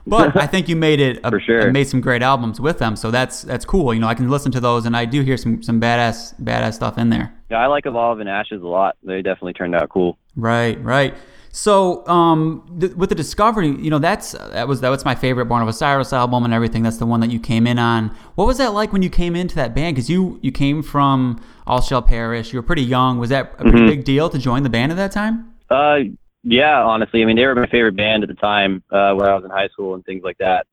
but 0.07 0.35
I 0.37 0.47
think 0.47 0.69
you 0.69 0.75
made 0.77 0.99
it 1.01 1.19
a, 1.23 1.29
For 1.29 1.39
sure. 1.41 1.71
made 1.71 1.87
some 1.87 1.99
great 2.01 2.21
albums 2.21 2.59
with 2.61 2.79
them, 2.79 2.95
so 2.95 3.11
that's 3.11 3.41
that's 3.41 3.65
cool. 3.65 3.93
You 3.93 3.99
know, 3.99 4.07
I 4.07 4.13
can 4.15 4.29
listen 4.29 4.51
to 4.53 4.59
those, 4.61 4.85
and 4.85 4.95
I 4.95 5.03
do 5.05 5.21
hear 5.21 5.37
some 5.37 5.61
some 5.61 5.81
badass 5.81 6.39
badass 6.41 6.73
stuff 6.75 6.97
in 6.97 7.09
there. 7.09 7.33
Yeah, 7.51 7.57
I 7.57 7.67
like 7.67 7.85
Evolve 7.85 8.21
and 8.21 8.29
Ashes 8.29 8.61
a 8.61 8.67
lot. 8.67 8.95
They 9.03 9.21
definitely 9.21 9.53
turned 9.53 9.75
out 9.75 9.89
cool. 9.89 10.17
Right, 10.35 10.81
right. 10.83 11.13
So, 11.55 12.05
um, 12.07 12.67
th- 12.81 12.95
with 12.95 13.07
the 13.07 13.15
Discovery, 13.15 13.69
you 13.69 13.89
know, 13.89 13.97
that's 13.97 14.33
that 14.33 14.67
was 14.67 14.81
that 14.81 14.89
was 14.89 15.05
my 15.05 15.15
favorite 15.15 15.45
Born 15.45 15.61
of 15.61 15.69
Osiris 15.69 16.11
album 16.11 16.43
and 16.43 16.53
everything. 16.53 16.83
That's 16.83 16.97
the 16.97 17.05
one 17.05 17.21
that 17.21 17.31
you 17.31 17.39
came 17.39 17.65
in 17.65 17.79
on. 17.79 18.09
What 18.35 18.45
was 18.45 18.57
that 18.57 18.73
like 18.73 18.91
when 18.91 19.01
you 19.01 19.09
came 19.09 19.37
into 19.37 19.55
that 19.55 19.73
band? 19.73 19.95
Because 19.95 20.09
you 20.09 20.37
you 20.41 20.51
came 20.51 20.83
from 20.83 21.41
All 21.65 21.79
Shall 21.79 22.01
Perish. 22.01 22.51
You 22.51 22.59
were 22.59 22.63
pretty 22.63 22.81
young. 22.83 23.19
Was 23.19 23.29
that 23.29 23.53
a 23.53 23.63
pretty 23.63 23.77
Mhm. 23.79 23.87
big 23.87 24.03
deal 24.03 24.29
to 24.29 24.37
join 24.37 24.63
the 24.63 24.69
band 24.69 24.91
at 24.91 24.97
that 24.97 25.13
time? 25.13 25.53
Uh, 25.69 25.99
yeah, 26.43 26.83
honestly, 26.83 27.21
I 27.21 27.25
mean, 27.25 27.37
they 27.37 27.45
were 27.45 27.55
my 27.55 27.67
favorite 27.67 27.95
band 27.95 28.23
at 28.23 28.27
the 28.27 28.35
time 28.35 28.83
uh, 28.91 29.13
when 29.13 29.25
I 29.25 29.33
was 29.33 29.45
in 29.45 29.49
high 29.49 29.69
school 29.69 29.93
and 29.95 30.03
things 30.03 30.23
like 30.25 30.37
that. 30.39 30.67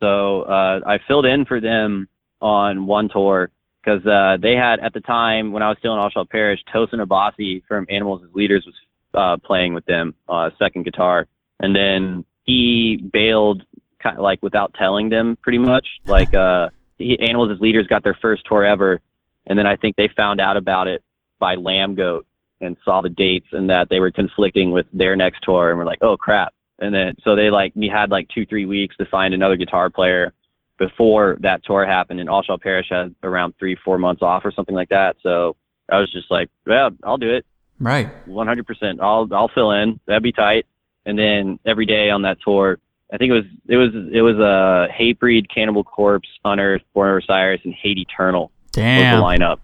So 0.00 0.42
uh, 0.44 0.80
I 0.86 0.98
filled 1.06 1.26
in 1.26 1.44
for 1.44 1.60
them 1.60 2.08
on 2.40 2.86
one 2.86 3.10
tour 3.10 3.50
because 3.84 4.04
uh, 4.06 4.38
they 4.40 4.54
had 4.56 4.80
at 4.80 4.94
the 4.94 5.00
time 5.02 5.52
when 5.52 5.62
I 5.62 5.68
was 5.68 5.76
still 5.78 5.92
in 5.92 5.98
All 5.98 6.08
Shall 6.08 6.24
Perish, 6.24 6.60
Tosin 6.74 7.04
Abasi 7.06 7.62
from 7.68 7.84
Animals 7.90 8.22
as 8.26 8.34
Leaders 8.34 8.64
was 8.64 8.74
uh, 9.14 9.36
playing 9.38 9.74
with 9.74 9.84
them, 9.86 10.14
uh, 10.28 10.50
second 10.58 10.84
guitar, 10.84 11.26
and 11.60 11.74
then 11.74 12.24
he 12.44 13.08
bailed 13.12 13.62
kind 14.02 14.16
of 14.16 14.22
like 14.22 14.42
without 14.42 14.74
telling 14.74 15.08
them, 15.08 15.36
pretty 15.42 15.58
much. 15.58 15.86
Like 16.06 16.34
uh, 16.34 16.68
he, 16.98 17.18
Animals 17.20 17.50
as 17.52 17.60
Leaders 17.60 17.86
got 17.86 18.02
their 18.02 18.18
first 18.20 18.42
tour 18.46 18.64
ever, 18.64 19.00
and 19.46 19.58
then 19.58 19.66
I 19.66 19.76
think 19.76 19.96
they 19.96 20.08
found 20.16 20.40
out 20.40 20.56
about 20.56 20.88
it 20.88 21.02
by 21.38 21.56
Lambgoat 21.56 22.22
and 22.60 22.76
saw 22.84 23.00
the 23.00 23.08
dates 23.08 23.48
and 23.52 23.68
that 23.68 23.88
they 23.88 23.98
were 23.98 24.10
conflicting 24.10 24.70
with 24.70 24.86
their 24.92 25.16
next 25.16 25.40
tour 25.42 25.70
and 25.70 25.78
were 25.78 25.84
like, 25.84 25.98
oh 26.02 26.16
crap. 26.16 26.54
And 26.78 26.94
then 26.94 27.14
so 27.24 27.36
they 27.36 27.50
like 27.50 27.72
we 27.74 27.88
had 27.88 28.10
like 28.10 28.28
two 28.34 28.46
three 28.46 28.66
weeks 28.66 28.96
to 28.96 29.04
find 29.06 29.34
another 29.34 29.56
guitar 29.56 29.90
player 29.90 30.32
before 30.78 31.36
that 31.40 31.64
tour 31.64 31.86
happened, 31.86 32.18
and 32.18 32.28
All 32.28 32.42
Shall 32.42 32.58
Perish 32.58 32.86
had 32.90 33.14
around 33.22 33.54
three 33.58 33.76
four 33.84 33.98
months 33.98 34.22
off 34.22 34.44
or 34.44 34.52
something 34.52 34.74
like 34.74 34.88
that. 34.88 35.16
So 35.22 35.56
I 35.90 35.98
was 35.98 36.10
just 36.12 36.30
like, 36.30 36.48
well, 36.66 36.90
I'll 37.04 37.18
do 37.18 37.30
it, 37.30 37.44
Right. 37.82 38.08
100%. 38.28 39.00
I'll 39.00 39.28
I'll 39.32 39.48
fill 39.48 39.72
in. 39.72 39.98
That'd 40.06 40.22
be 40.22 40.32
tight. 40.32 40.66
And 41.04 41.18
then 41.18 41.58
every 41.66 41.84
day 41.84 42.10
on 42.10 42.22
that 42.22 42.38
tour, 42.42 42.78
I 43.12 43.18
think 43.18 43.30
it 43.30 43.34
was 43.34 43.44
it 43.68 43.76
was 43.76 43.90
it 44.12 44.22
was 44.22 44.36
a 44.36 44.42
uh, 44.42 44.88
Hatebreed, 44.88 45.46
Cannibal 45.52 45.82
Corpse, 45.84 46.28
Unearth, 46.44 46.82
Born 46.94 47.10
of 47.10 47.22
Osiris, 47.22 47.60
and 47.64 47.74
Hate 47.74 47.98
Eternal 47.98 48.44
was 48.44 48.70
Damn. 48.72 49.18
the 49.18 49.22
lineup. 49.24 49.58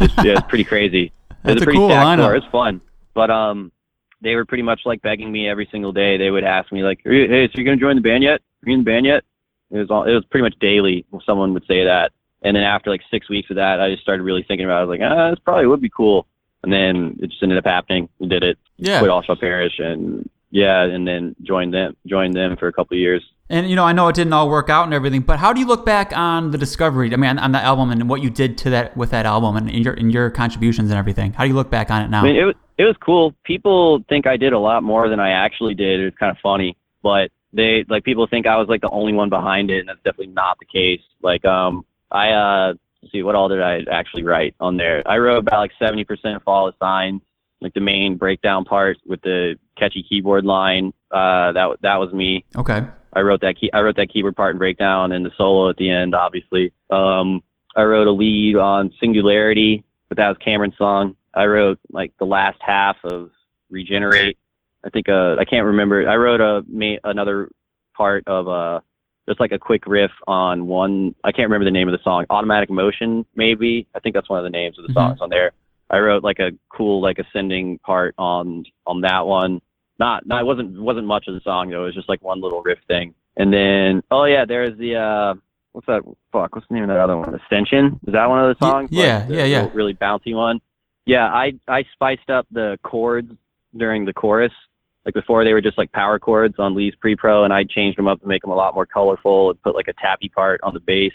It's, 0.00 0.14
yeah, 0.24 0.32
it's 0.38 0.46
pretty 0.48 0.64
crazy. 0.64 1.12
That's 1.42 1.56
it's 1.56 1.60
a 1.60 1.64
a 1.64 1.66
pretty 1.66 1.78
cool 1.78 1.88
stacked 1.90 2.06
lineup. 2.20 2.26
tour. 2.26 2.36
It's 2.36 2.46
fun, 2.46 2.80
but 3.12 3.30
um, 3.30 3.72
they 4.22 4.36
were 4.36 4.44
pretty 4.44 4.62
much 4.62 4.82
like 4.84 5.02
begging 5.02 5.30
me 5.32 5.48
every 5.48 5.68
single 5.70 5.92
day. 5.92 6.16
They 6.16 6.30
would 6.30 6.44
ask 6.44 6.70
me 6.72 6.82
like, 6.84 7.00
"Hey, 7.04 7.26
hey, 7.28 7.48
so 7.48 7.58
you 7.58 7.64
gonna 7.64 7.76
join 7.76 7.96
the 7.96 8.02
band 8.02 8.22
yet? 8.22 8.40
Are 8.40 8.68
you 8.70 8.74
in 8.74 8.80
the 8.80 8.84
band 8.90 9.04
yet?" 9.04 9.24
It 9.70 9.78
was 9.78 9.90
all. 9.90 10.04
It 10.04 10.14
was 10.14 10.24
pretty 10.26 10.44
much 10.44 10.54
daily. 10.60 11.04
Someone 11.26 11.52
would 11.54 11.66
say 11.66 11.84
that, 11.84 12.12
and 12.42 12.56
then 12.56 12.62
after 12.62 12.88
like 12.90 13.02
six 13.10 13.28
weeks 13.28 13.50
of 13.50 13.56
that, 13.56 13.80
I 13.80 13.90
just 13.90 14.02
started 14.02 14.22
really 14.22 14.44
thinking 14.46 14.64
about. 14.64 14.76
it. 14.78 14.82
I 14.82 14.84
was 14.84 14.98
like, 14.98 15.10
"Ah, 15.10 15.30
this 15.30 15.40
probably 15.40 15.66
would 15.66 15.80
be 15.82 15.90
cool." 15.90 16.26
And 16.64 16.72
then 16.72 17.18
it 17.20 17.28
just 17.28 17.42
ended 17.42 17.58
up 17.58 17.66
happening. 17.66 18.08
We 18.18 18.26
did 18.26 18.42
it. 18.42 18.58
Yeah. 18.78 18.98
Quit 19.00 19.10
All 19.10 19.22
Shall 19.22 19.36
Perish, 19.36 19.74
and 19.78 20.28
yeah, 20.50 20.82
and 20.82 21.06
then 21.06 21.36
joined 21.42 21.74
them. 21.74 21.94
Joined 22.06 22.34
them 22.34 22.56
for 22.56 22.68
a 22.68 22.72
couple 22.72 22.94
of 22.94 23.00
years. 23.00 23.22
And 23.50 23.68
you 23.68 23.76
know, 23.76 23.84
I 23.84 23.92
know 23.92 24.08
it 24.08 24.14
didn't 24.14 24.32
all 24.32 24.48
work 24.48 24.70
out 24.70 24.84
and 24.84 24.94
everything, 24.94 25.20
but 25.20 25.38
how 25.38 25.52
do 25.52 25.60
you 25.60 25.66
look 25.66 25.84
back 25.84 26.16
on 26.16 26.50
the 26.50 26.58
discovery? 26.58 27.12
I 27.12 27.16
mean, 27.16 27.28
on, 27.28 27.38
on 27.38 27.52
the 27.52 27.60
album 27.60 27.90
and 27.90 28.08
what 28.08 28.22
you 28.22 28.30
did 28.30 28.56
to 28.58 28.70
that 28.70 28.96
with 28.96 29.10
that 29.10 29.26
album 29.26 29.56
and 29.56 29.68
in 29.68 29.82
your 29.82 29.94
in 29.94 30.08
your 30.08 30.30
contributions 30.30 30.90
and 30.90 30.98
everything. 30.98 31.34
How 31.34 31.44
do 31.44 31.48
you 31.48 31.54
look 31.54 31.70
back 31.70 31.90
on 31.90 32.02
it 32.02 32.08
now? 32.08 32.22
I 32.22 32.24
mean, 32.24 32.36
it 32.36 32.44
was 32.44 32.54
it 32.78 32.84
was 32.84 32.96
cool. 33.04 33.34
People 33.44 34.02
think 34.08 34.26
I 34.26 34.38
did 34.38 34.54
a 34.54 34.58
lot 34.58 34.82
more 34.82 35.08
than 35.08 35.20
I 35.20 35.30
actually 35.30 35.74
did. 35.74 36.00
It's 36.00 36.16
kind 36.16 36.30
of 36.30 36.38
funny, 36.42 36.76
but 37.02 37.30
they 37.52 37.84
like 37.88 38.04
people 38.04 38.26
think 38.26 38.46
I 38.46 38.56
was 38.56 38.68
like 38.68 38.80
the 38.80 38.90
only 38.90 39.12
one 39.12 39.28
behind 39.28 39.70
it, 39.70 39.80
and 39.80 39.88
that's 39.88 40.02
definitely 40.04 40.34
not 40.34 40.58
the 40.58 40.66
case. 40.66 41.02
Like, 41.22 41.44
um, 41.44 41.84
I 42.10 42.30
uh, 42.30 42.74
see, 43.10 43.22
what 43.22 43.34
all 43.34 43.48
did 43.48 43.62
I 43.62 43.80
actually 43.90 44.22
write 44.24 44.54
on 44.60 44.76
there? 44.76 45.02
I 45.06 45.18
wrote 45.18 45.38
about 45.38 45.58
like 45.60 45.72
seventy 45.78 46.04
percent 46.04 46.42
follow 46.44 46.72
signs, 46.80 47.22
like 47.60 47.74
the 47.74 47.80
main 47.80 48.16
breakdown 48.16 48.64
part 48.64 48.98
with 49.06 49.20
the 49.22 49.56
catchy 49.76 50.02
keyboard 50.08 50.44
line. 50.44 50.92
Uh, 51.10 51.52
that 51.52 51.76
that 51.82 51.96
was 51.96 52.12
me. 52.12 52.44
okay. 52.56 52.82
I 53.12 53.20
wrote 53.20 53.42
that 53.42 53.58
key 53.60 53.70
I 53.72 53.80
wrote 53.80 53.96
that 53.96 54.12
keyboard 54.12 54.34
part 54.36 54.50
and 54.50 54.58
breakdown 54.58 55.12
and 55.12 55.24
the 55.24 55.30
solo 55.36 55.70
at 55.70 55.76
the 55.76 55.88
end, 55.90 56.14
obviously. 56.14 56.72
Um, 56.90 57.42
I 57.76 57.82
wrote 57.82 58.06
a 58.06 58.12
lead 58.12 58.56
on 58.56 58.92
Singularity, 59.00 59.84
but 60.08 60.16
that 60.18 60.28
was 60.28 60.36
Cameron's 60.44 60.76
song. 60.76 61.16
I 61.34 61.46
wrote 61.46 61.78
like 61.90 62.12
the 62.18 62.24
last 62.26 62.58
half 62.60 62.96
of 63.04 63.30
Regenerate. 63.70 64.38
I 64.84 64.90
think 64.90 65.08
uh 65.08 65.36
I 65.38 65.44
can't 65.44 65.66
remember. 65.66 66.08
I 66.08 66.16
wrote 66.16 66.40
a 66.40 66.62
ma- 66.68 66.98
another 67.04 67.50
part 67.96 68.24
of 68.26 68.48
uh 68.48 68.80
just 69.28 69.40
like 69.40 69.52
a 69.52 69.58
quick 69.58 69.86
riff 69.86 70.10
on 70.26 70.66
one. 70.66 71.14
I 71.24 71.32
can't 71.32 71.48
remember 71.48 71.64
the 71.64 71.70
name 71.70 71.88
of 71.88 71.92
the 71.92 72.02
song. 72.04 72.26
Automatic 72.30 72.70
Motion, 72.70 73.24
maybe. 73.34 73.86
I 73.94 74.00
think 74.00 74.14
that's 74.14 74.28
one 74.28 74.38
of 74.38 74.44
the 74.44 74.50
names 74.50 74.78
of 74.78 74.86
the 74.86 74.90
Mhm. 74.92 74.94
songs 74.94 75.20
on 75.20 75.30
there. 75.30 75.52
I 75.90 75.98
wrote 75.98 76.24
like 76.24 76.38
a 76.40 76.50
cool 76.70 77.00
like 77.00 77.18
ascending 77.18 77.78
part 77.78 78.14
on 78.18 78.64
on 78.86 79.00
that 79.02 79.26
one. 79.26 79.60
Not, 79.98 80.26
not 80.26 80.42
it 80.42 80.44
wasn't 80.44 80.80
wasn't 80.80 81.06
much 81.06 81.28
of 81.28 81.34
the 81.34 81.40
song 81.40 81.70
though. 81.70 81.82
It 81.82 81.86
was 81.86 81.94
just 81.94 82.08
like 82.08 82.22
one 82.22 82.40
little 82.40 82.62
riff 82.62 82.78
thing. 82.88 83.14
And 83.36 83.52
then 83.52 84.02
oh 84.10 84.24
yeah, 84.24 84.44
there's 84.44 84.76
the 84.78 84.96
uh 84.96 85.34
what's 85.72 85.86
that? 85.86 86.02
Fuck, 86.32 86.54
what's 86.54 86.66
the 86.68 86.74
name 86.74 86.84
of 86.84 86.88
that 86.88 86.98
other 87.00 87.16
one? 87.16 87.34
Ascension. 87.34 87.98
Is 88.06 88.12
that 88.12 88.28
one 88.28 88.44
of 88.44 88.56
the 88.58 88.64
songs? 88.64 88.88
yeah, 88.92 89.20
Like, 89.20 89.28
yeah, 89.30 89.44
yeah. 89.44 89.68
Really 89.72 89.94
bouncy 89.94 90.34
one. 90.34 90.60
Yeah, 91.06 91.26
I 91.26 91.52
I 91.68 91.84
spiced 91.92 92.28
up 92.30 92.46
the 92.50 92.78
chords 92.82 93.30
during 93.76 94.04
the 94.04 94.12
chorus. 94.12 94.52
Like 95.04 95.14
before, 95.14 95.44
they 95.44 95.52
were 95.52 95.60
just 95.60 95.76
like 95.76 95.92
power 95.92 96.18
chords 96.18 96.54
on 96.58 96.74
Lee's 96.74 96.94
pre-pro, 96.94 97.44
and 97.44 97.52
I 97.52 97.64
changed 97.64 97.98
them 97.98 98.08
up 98.08 98.20
to 98.22 98.26
make 98.26 98.42
them 98.42 98.50
a 98.50 98.54
lot 98.54 98.74
more 98.74 98.86
colorful 98.86 99.50
and 99.50 99.62
put 99.62 99.74
like 99.74 99.88
a 99.88 99.92
tappy 99.94 100.28
part 100.28 100.60
on 100.62 100.72
the 100.72 100.80
bass. 100.80 101.12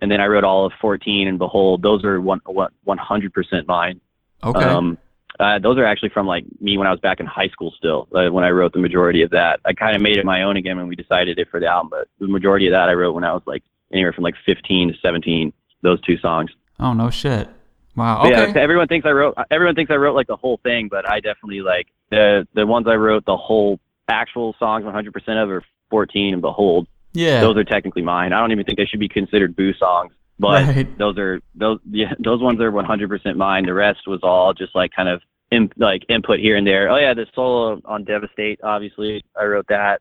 And 0.00 0.10
then 0.10 0.20
I 0.20 0.26
wrote 0.26 0.44
all 0.44 0.66
of 0.66 0.72
14 0.80 1.28
and 1.28 1.38
Behold. 1.38 1.82
Those 1.82 2.04
are 2.04 2.20
one 2.20 2.40
100% 2.40 3.66
mine. 3.66 4.00
Okay. 4.42 4.64
Um, 4.64 4.98
uh, 5.40 5.58
those 5.58 5.78
are 5.78 5.84
actually 5.84 6.10
from 6.10 6.26
like 6.26 6.44
me 6.60 6.78
when 6.78 6.86
I 6.86 6.90
was 6.90 7.00
back 7.00 7.18
in 7.20 7.26
high 7.26 7.48
school 7.48 7.72
still, 7.76 8.08
uh, 8.14 8.30
when 8.30 8.44
I 8.44 8.50
wrote 8.50 8.72
the 8.72 8.78
majority 8.78 9.22
of 9.22 9.30
that. 9.30 9.60
I 9.64 9.72
kind 9.72 9.96
of 9.96 10.02
made 10.02 10.16
it 10.16 10.24
my 10.24 10.42
own 10.42 10.56
again 10.56 10.76
when 10.76 10.86
we 10.86 10.94
decided 10.94 11.38
it 11.38 11.48
for 11.50 11.58
the 11.58 11.66
album, 11.66 11.88
but 11.90 12.08
the 12.20 12.28
majority 12.28 12.66
of 12.68 12.72
that 12.72 12.88
I 12.88 12.92
wrote 12.92 13.14
when 13.14 13.24
I 13.24 13.32
was 13.32 13.42
like 13.46 13.62
anywhere 13.92 14.12
from 14.12 14.24
like 14.24 14.36
15 14.46 14.92
to 14.92 14.98
17, 15.00 15.52
those 15.82 16.00
two 16.02 16.18
songs. 16.18 16.50
oh 16.78 16.92
no 16.92 17.10
shit. 17.10 17.48
Wow. 17.96 18.22
Okay. 18.22 18.30
Yeah, 18.30 18.52
everyone 18.56 18.88
thinks 18.88 19.06
I 19.06 19.10
wrote, 19.10 19.34
everyone 19.50 19.74
thinks 19.74 19.90
I 19.90 19.96
wrote 19.96 20.14
like 20.14 20.26
the 20.26 20.36
whole 20.36 20.58
thing, 20.62 20.88
but 20.88 21.08
I 21.08 21.20
definitely 21.20 21.62
like 21.62 21.88
the, 22.10 22.46
the 22.54 22.66
ones 22.66 22.86
I 22.88 22.94
wrote, 22.94 23.24
the 23.24 23.36
whole 23.36 23.80
actual 24.08 24.54
songs 24.58 24.84
100% 24.84 25.42
of 25.42 25.50
are 25.50 25.62
14 25.90 26.32
and 26.34 26.42
Behold. 26.42 26.86
yeah. 27.12 27.40
Those 27.40 27.56
are 27.56 27.64
technically 27.64 28.02
mine. 28.02 28.32
I 28.32 28.40
don't 28.40 28.52
even 28.52 28.64
think 28.64 28.78
they 28.78 28.86
should 28.86 29.00
be 29.00 29.08
considered 29.08 29.56
Boo 29.56 29.72
songs, 29.74 30.12
but 30.38 30.62
Right. 30.66 30.98
those 30.98 31.16
are 31.18 31.40
those 31.54 31.78
yeah 31.90 32.12
those 32.18 32.40
ones 32.40 32.60
are 32.60 32.70
100% 32.72 33.36
mine. 33.36 33.66
The 33.66 33.74
rest 33.74 34.00
was 34.06 34.20
all 34.22 34.52
just 34.52 34.74
like 34.74 34.90
kind 34.94 35.08
of 35.08 35.22
in, 35.50 35.70
like 35.76 36.02
input 36.08 36.40
here 36.40 36.56
and 36.56 36.66
there. 36.66 36.90
Oh 36.90 36.96
yeah, 36.96 37.14
the 37.14 37.26
solo 37.34 37.80
on 37.84 38.04
Devastate, 38.04 38.60
obviously 38.62 39.24
I 39.40 39.44
wrote 39.44 39.66
that. 39.68 40.00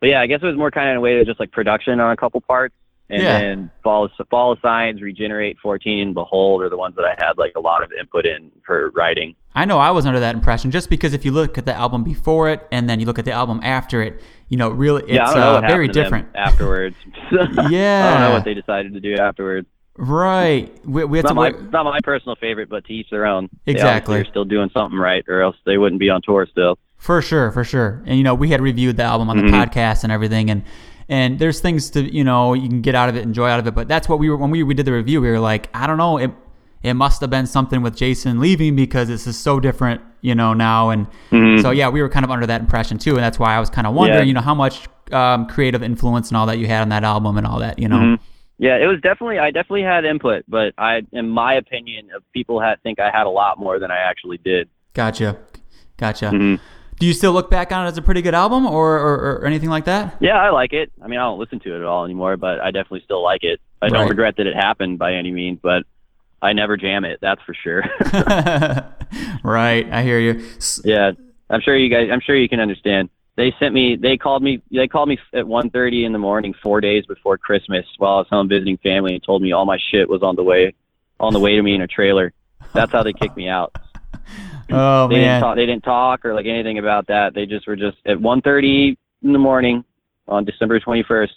but 0.00 0.08
yeah, 0.10 0.20
I 0.20 0.26
guess 0.26 0.40
it 0.42 0.46
was 0.46 0.56
more 0.56 0.70
kind 0.70 0.88
of 0.88 0.92
in 0.92 0.96
a 0.98 1.00
way 1.00 1.18
of 1.20 1.26
just 1.26 1.40
like 1.40 1.50
production 1.52 1.98
on 2.00 2.12
a 2.12 2.16
couple 2.16 2.40
parts, 2.42 2.74
and 3.10 3.22
Yeah. 3.22 3.38
then 3.40 3.70
Fall 3.82 4.04
of, 4.06 4.10
Fall 4.30 4.52
of 4.52 4.58
Signs, 4.60 5.02
Regenerate, 5.02 5.58
14, 5.62 6.00
and 6.08 6.14
Behold 6.14 6.62
are 6.62 6.68
the 6.68 6.76
ones 6.76 6.94
that 6.96 7.04
I 7.04 7.14
had 7.24 7.36
like 7.38 7.52
a 7.56 7.60
lot 7.60 7.82
of 7.82 7.90
input 7.98 8.24
in 8.26 8.50
for 8.64 8.90
writing. 8.90 9.34
I 9.54 9.64
know 9.64 9.78
I 9.78 9.90
was 9.90 10.06
under 10.06 10.20
that 10.20 10.34
impression 10.34 10.70
just 10.70 10.88
because 10.88 11.12
if 11.12 11.24
you 11.24 11.32
look 11.32 11.58
at 11.58 11.66
the 11.66 11.74
album 11.74 12.04
before 12.04 12.48
it 12.50 12.66
and 12.70 12.88
then 12.88 13.00
you 13.00 13.06
look 13.06 13.18
at 13.18 13.24
the 13.24 13.32
album 13.32 13.60
after 13.64 14.00
it, 14.00 14.20
you 14.48 14.56
know, 14.56 14.68
really 14.70 15.02
it's 15.02 15.12
yeah, 15.12 15.28
uh, 15.28 15.60
very 15.60 15.86
happened 15.88 15.92
to 15.92 15.98
them 15.98 16.04
different. 16.04 16.28
afterwards. 16.36 16.96
Yeah, 17.32 17.40
I 17.40 18.10
don't 18.12 18.20
know 18.20 18.32
what 18.32 18.44
they 18.44 18.54
decided 18.54 18.92
to 18.94 19.00
do 19.00 19.16
afterwards. 19.16 19.66
Right. 19.96 20.72
We, 20.86 21.04
we 21.04 21.18
had 21.18 21.24
It's 21.26 21.30
to 21.30 21.34
not 21.34 21.52
my, 21.52 21.70
not 21.70 21.84
my 21.84 21.98
personal 22.02 22.36
favorite, 22.36 22.68
but 22.70 22.84
to 22.86 22.92
each 22.92 23.10
their 23.10 23.26
own. 23.26 23.48
Exactly. 23.66 24.14
They 24.16 24.20
are 24.22 24.30
still 24.30 24.44
doing 24.44 24.70
something 24.72 24.98
right, 24.98 25.24
or 25.28 25.42
else 25.42 25.56
they 25.66 25.78
wouldn't 25.78 25.98
be 26.00 26.08
on 26.10 26.22
tour 26.22 26.46
still. 26.50 26.78
For 26.96 27.20
sure, 27.20 27.50
for 27.50 27.64
sure. 27.64 28.02
And 28.06 28.16
you 28.18 28.24
know, 28.24 28.34
we 28.34 28.48
had 28.48 28.60
reviewed 28.60 28.96
the 28.96 29.02
album 29.02 29.28
on 29.30 29.36
the 29.36 29.42
Mhm. 29.44 29.50
podcast 29.50 30.02
and 30.04 30.12
everything, 30.12 30.48
and 30.50 30.62
and 31.10 31.38
there's 31.38 31.60
things 31.60 31.90
to 31.90 32.00
you 32.10 32.24
know 32.24 32.54
you 32.54 32.68
can 32.68 32.80
get 32.80 32.94
out 32.94 33.08
of 33.10 33.16
it, 33.16 33.22
enjoy 33.22 33.48
out 33.48 33.60
of 33.60 33.66
it. 33.66 33.74
But 33.74 33.86
that's 33.88 34.08
what 34.08 34.18
we 34.18 34.30
were 34.30 34.36
when 34.38 34.50
we, 34.50 34.62
we 34.62 34.72
did 34.72 34.86
the 34.86 34.92
review. 34.92 35.20
We 35.20 35.30
were 35.30 35.40
like, 35.40 35.68
I 35.74 35.86
don't 35.86 35.98
know, 35.98 36.16
it 36.16 36.30
it 36.82 36.94
must 36.94 37.20
have 37.20 37.28
been 37.28 37.46
something 37.46 37.82
with 37.82 37.94
Jason 37.94 38.40
leaving 38.40 38.74
because 38.74 39.08
this 39.08 39.26
is 39.26 39.36
so 39.38 39.60
different, 39.60 40.00
you 40.22 40.34
know, 40.34 40.54
now. 40.54 40.88
And 40.88 41.06
Mhm. 41.30 41.60
so 41.60 41.70
yeah, 41.72 41.90
we 41.90 42.00
were 42.00 42.08
kind 42.08 42.24
of 42.24 42.30
under 42.30 42.46
that 42.46 42.60
impression 42.62 42.96
too, 42.96 43.10
and 43.16 43.22
that's 43.22 43.38
why 43.38 43.54
I 43.54 43.60
was 43.60 43.68
kind 43.68 43.86
of 43.86 43.92
wondering, 43.94 44.20
Yeah. 44.20 44.24
you 44.28 44.32
know, 44.34 44.40
how 44.40 44.54
much 44.54 44.88
um, 45.12 45.46
creative 45.46 45.82
influence 45.82 46.28
and 46.28 46.36
all 46.38 46.46
that 46.46 46.58
you 46.58 46.68
had 46.68 46.82
on 46.82 46.88
that 46.90 47.02
album 47.02 47.36
and 47.36 47.44
all 47.46 47.58
that, 47.58 47.80
you 47.80 47.88
know. 47.88 47.98
Mhm. 47.98 48.18
Yeah, 48.58 48.76
it 48.76 48.86
was 48.86 49.00
definitely 49.00 49.38
I 49.40 49.50
definitely 49.50 49.82
had 49.82 50.04
input, 50.04 50.44
but 50.46 50.72
I, 50.78 51.02
in 51.12 51.28
my 51.28 51.54
opinion, 51.54 52.08
people 52.32 52.60
had 52.60 52.80
think 52.84 53.00
I 53.00 53.10
had 53.10 53.26
a 53.26 53.30
lot 53.30 53.58
more 53.58 53.78
than 53.80 53.90
I 53.90 53.96
actually 53.96 54.38
did. 54.44 54.68
Gotcha, 54.94 55.36
gotcha. 55.98 56.26
Mhm. 56.26 56.60
Do 57.00 57.06
you 57.06 57.14
still 57.14 57.32
look 57.32 57.48
back 57.50 57.72
on 57.72 57.86
it 57.86 57.88
as 57.88 57.96
a 57.98 58.02
pretty 58.02 58.20
good 58.20 58.34
album, 58.34 58.66
or 58.66 58.98
or, 58.98 59.14
or 59.40 59.46
anything 59.46 59.70
like 59.70 59.86
that? 59.86 60.16
Yeah, 60.20 60.36
I 60.36 60.50
like 60.50 60.74
it. 60.74 60.92
I 61.02 61.08
mean, 61.08 61.18
I 61.18 61.22
don't 61.22 61.38
listen 61.38 61.58
to 61.60 61.74
it 61.74 61.78
at 61.80 61.84
all 61.86 62.04
anymore, 62.04 62.36
but 62.36 62.60
I 62.60 62.66
definitely 62.70 63.00
still 63.06 63.22
like 63.22 63.42
it. 63.42 63.58
I 63.80 63.86
Right. 63.86 63.92
don't 63.94 64.08
regret 64.10 64.36
that 64.36 64.46
it 64.46 64.54
happened 64.54 64.98
by 64.98 65.14
any 65.14 65.30
means, 65.30 65.58
but 65.62 65.84
I 66.42 66.52
never 66.52 66.76
jam 66.76 67.06
it. 67.06 67.18
That's 67.22 67.40
for 67.42 67.54
sure. 67.54 67.82
right, 69.42 69.90
I 69.90 70.02
hear 70.02 70.18
you. 70.18 70.44
Yeah, 70.84 71.12
I'm 71.48 71.62
sure 71.62 71.74
you 71.74 71.88
guys. 71.88 72.10
I'm 72.12 72.20
sure 72.20 72.36
you 72.36 72.48
can 72.50 72.60
understand. 72.60 73.08
They 73.36 73.54
sent 73.58 73.72
me. 73.72 73.96
They 73.96 74.18
called 74.18 74.42
me. 74.42 74.60
They 74.70 74.86
called 74.86 75.08
me 75.08 75.18
at 75.32 75.46
1:30 75.46 76.04
in 76.04 76.12
the 76.12 76.18
morning, 76.18 76.54
four 76.62 76.82
days 76.82 77.06
before 77.06 77.38
Christmas, 77.38 77.86
while 77.96 78.16
I 78.16 78.18
was 78.18 78.28
home 78.28 78.48
visiting 78.48 78.76
family, 78.76 79.14
and 79.14 79.22
told 79.22 79.40
me 79.40 79.52
all 79.52 79.64
my 79.64 79.78
shit 79.90 80.06
was 80.06 80.22
on 80.22 80.36
the 80.36 80.44
way, 80.44 80.74
on 81.18 81.32
the 81.32 81.40
way 81.40 81.56
to 81.56 81.62
me 81.62 81.74
in 81.74 81.80
a 81.80 81.86
trailer. 81.86 82.34
That's 82.74 82.92
how 82.92 83.02
they 83.02 83.14
kicked 83.14 83.38
me 83.38 83.48
out. 83.48 83.74
Oh 84.72 85.08
They 85.08 85.16
man. 85.16 85.22
didn't 85.22 85.40
talk. 85.42 85.56
They 85.56 85.66
didn't 85.66 85.84
talk 85.84 86.24
or 86.24 86.34
like 86.34 86.46
anything 86.46 86.78
about 86.78 87.06
that. 87.08 87.34
They 87.34 87.46
just 87.46 87.66
were 87.66 87.76
just 87.76 87.96
at 88.06 88.18
1:30 88.18 88.96
in 89.22 89.32
the 89.32 89.38
morning 89.38 89.84
on 90.28 90.44
December 90.44 90.78
21st. 90.80 91.30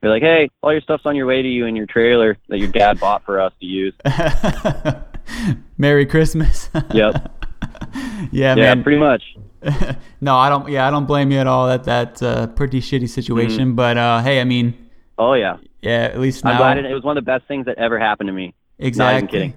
They're 0.00 0.10
like, 0.10 0.22
"Hey, 0.22 0.48
all 0.62 0.72
your 0.72 0.80
stuff's 0.80 1.06
on 1.06 1.16
your 1.16 1.26
way 1.26 1.42
to 1.42 1.48
you 1.48 1.66
in 1.66 1.74
your 1.76 1.86
trailer 1.86 2.36
that 2.48 2.58
your 2.58 2.68
dad 2.70 3.00
bought 3.00 3.24
for 3.24 3.40
us 3.40 3.52
to 3.60 3.66
use." 3.66 3.94
Merry 5.78 6.06
Christmas. 6.06 6.70
Yep. 6.92 6.92
yeah, 6.94 8.28
yeah, 8.32 8.54
man. 8.54 8.82
pretty 8.82 8.98
much. 8.98 9.22
no, 10.20 10.36
I 10.36 10.48
don't. 10.48 10.68
Yeah, 10.68 10.86
I 10.86 10.90
don't 10.90 11.06
blame 11.06 11.30
you 11.30 11.38
at 11.38 11.46
all. 11.46 11.66
That 11.66 11.84
that's 11.84 12.22
a 12.22 12.52
pretty 12.54 12.80
shitty 12.80 13.08
situation. 13.08 13.74
But 13.74 13.98
uh, 13.98 14.20
hey, 14.22 14.40
I 14.40 14.44
mean, 14.44 14.74
Oh 15.18 15.34
yeah. 15.34 15.56
yeah, 15.82 16.04
at 16.12 16.20
least 16.20 16.44
now. 16.44 16.52
I'm 16.52 16.56
glad 16.58 16.78
it, 16.78 16.84
it 16.86 16.94
was 16.94 17.02
one 17.02 17.16
of 17.18 17.24
the 17.24 17.26
best 17.30 17.46
things 17.48 17.66
that 17.66 17.76
ever 17.78 17.98
happened 17.98 18.28
to 18.28 18.32
me. 18.32 18.54
exactly. 18.78 19.14
Not 19.14 19.16
even 19.16 19.28
kidding. 19.28 19.54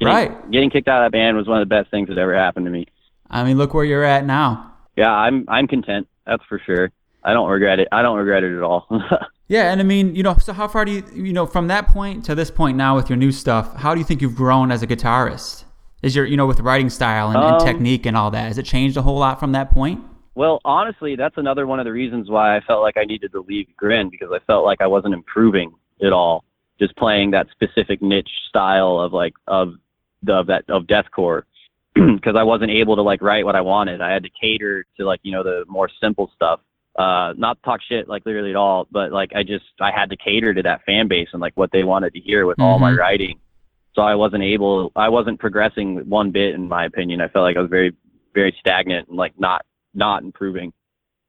Getting, 0.00 0.14
Right. 0.14 0.50
Getting 0.50 0.70
kicked 0.70 0.88
out 0.88 1.04
of 1.04 1.10
that 1.10 1.16
band 1.16 1.36
was 1.36 1.46
one 1.46 1.60
of 1.60 1.68
the 1.68 1.74
best 1.74 1.90
things 1.90 2.08
that 2.08 2.18
ever 2.18 2.34
happened 2.34 2.66
to 2.66 2.70
me. 2.72 2.86
I 3.30 3.44
mean, 3.44 3.56
look 3.58 3.74
where 3.74 3.84
you're 3.84 4.04
at 4.04 4.24
now. 4.24 4.72
Yeah, 4.96 5.10
I'm 5.10 5.44
I'm 5.48 5.66
content. 5.66 6.06
That's 6.26 6.42
for 6.48 6.60
sure. 6.64 6.90
I 7.24 7.32
don't 7.32 7.48
regret 7.48 7.80
it. 7.80 7.88
I 7.92 8.02
don't 8.02 8.16
regret 8.16 8.44
it 8.44 8.56
at 8.56 8.62
all. 8.62 8.86
Yeah, 9.48 9.70
and 9.70 9.80
I 9.80 9.84
mean, 9.84 10.16
you 10.16 10.24
know, 10.24 10.36
so 10.38 10.52
how 10.52 10.66
far 10.66 10.84
do 10.84 10.90
you, 10.90 11.04
you 11.14 11.32
know, 11.32 11.46
from 11.46 11.68
that 11.68 11.86
point 11.86 12.24
to 12.24 12.34
this 12.34 12.50
point 12.50 12.76
now 12.76 12.96
with 12.96 13.08
your 13.08 13.16
new 13.16 13.30
stuff? 13.30 13.76
How 13.76 13.94
do 13.94 14.00
you 14.00 14.04
think 14.04 14.20
you've 14.20 14.34
grown 14.34 14.72
as 14.72 14.82
a 14.82 14.88
guitarist? 14.88 15.62
Is 16.02 16.16
your, 16.16 16.24
you 16.26 16.36
know, 16.36 16.46
with 16.46 16.58
writing 16.58 16.90
style 16.90 17.28
and, 17.28 17.36
and 17.36 17.54
Um, 17.54 17.64
technique 17.64 18.06
and 18.06 18.16
all 18.16 18.32
that, 18.32 18.48
has 18.48 18.58
it 18.58 18.64
changed 18.64 18.96
a 18.96 19.02
whole 19.02 19.18
lot 19.18 19.38
from 19.38 19.52
that 19.52 19.70
point? 19.70 20.02
well, 20.34 20.60
honestly, 20.64 21.14
that's 21.14 21.36
another 21.38 21.64
one 21.64 21.78
of 21.78 21.84
the 21.84 21.92
reasons 21.92 22.28
why 22.28 22.56
I 22.56 22.60
felt 22.62 22.82
like 22.82 22.96
I 22.96 23.04
needed 23.04 23.30
to 23.32 23.40
leave 23.46 23.68
Grin 23.76 24.10
because 24.10 24.30
I 24.34 24.40
felt 24.48 24.64
like 24.64 24.80
I 24.80 24.88
wasn't 24.88 25.14
improving 25.14 25.72
at 26.04 26.12
all. 26.12 26.42
Just 26.80 26.96
playing 26.96 27.30
that 27.30 27.46
specific 27.52 28.02
niche 28.02 28.28
style 28.48 28.98
of 28.98 29.12
like 29.12 29.34
of 29.46 29.74
of 30.30 30.46
that 30.46 30.64
of 30.68 30.84
deathcore 30.84 31.42
because 31.94 32.36
I 32.36 32.42
wasn't 32.42 32.70
able 32.70 32.96
to 32.96 33.02
like 33.02 33.22
write 33.22 33.44
what 33.44 33.56
I 33.56 33.60
wanted. 33.60 34.00
I 34.00 34.10
had 34.12 34.22
to 34.24 34.30
cater 34.40 34.84
to 34.98 35.06
like 35.06 35.20
you 35.22 35.32
know 35.32 35.42
the 35.42 35.64
more 35.68 35.88
simple 36.00 36.30
stuff. 36.34 36.60
Uh, 36.98 37.34
not 37.36 37.62
talk 37.62 37.80
shit 37.86 38.08
like 38.08 38.24
literally 38.24 38.50
at 38.50 38.56
all, 38.56 38.86
but 38.90 39.12
like 39.12 39.30
I 39.34 39.42
just 39.42 39.64
I 39.80 39.90
had 39.90 40.08
to 40.10 40.16
cater 40.16 40.54
to 40.54 40.62
that 40.62 40.82
fan 40.84 41.08
base 41.08 41.28
and 41.32 41.42
like 41.42 41.52
what 41.56 41.70
they 41.70 41.84
wanted 41.84 42.14
to 42.14 42.20
hear 42.20 42.46
with 42.46 42.58
all 42.58 42.78
my 42.78 42.92
Mhm. 42.92 42.98
writing. 42.98 43.40
So 43.94 44.02
I 44.02 44.14
wasn't 44.14 44.42
able, 44.42 44.92
I 44.94 45.08
wasn't 45.08 45.40
progressing 45.40 46.08
one 46.08 46.30
bit 46.30 46.54
in 46.54 46.68
my 46.68 46.84
opinion. 46.84 47.22
I 47.22 47.28
felt 47.28 47.44
like 47.44 47.56
I 47.56 47.60
was 47.60 47.70
very, 47.70 47.92
very 48.34 48.54
stagnant 48.60 49.08
and 49.08 49.16
like 49.16 49.32
not 49.38 49.64
not 49.94 50.22
improving. 50.22 50.72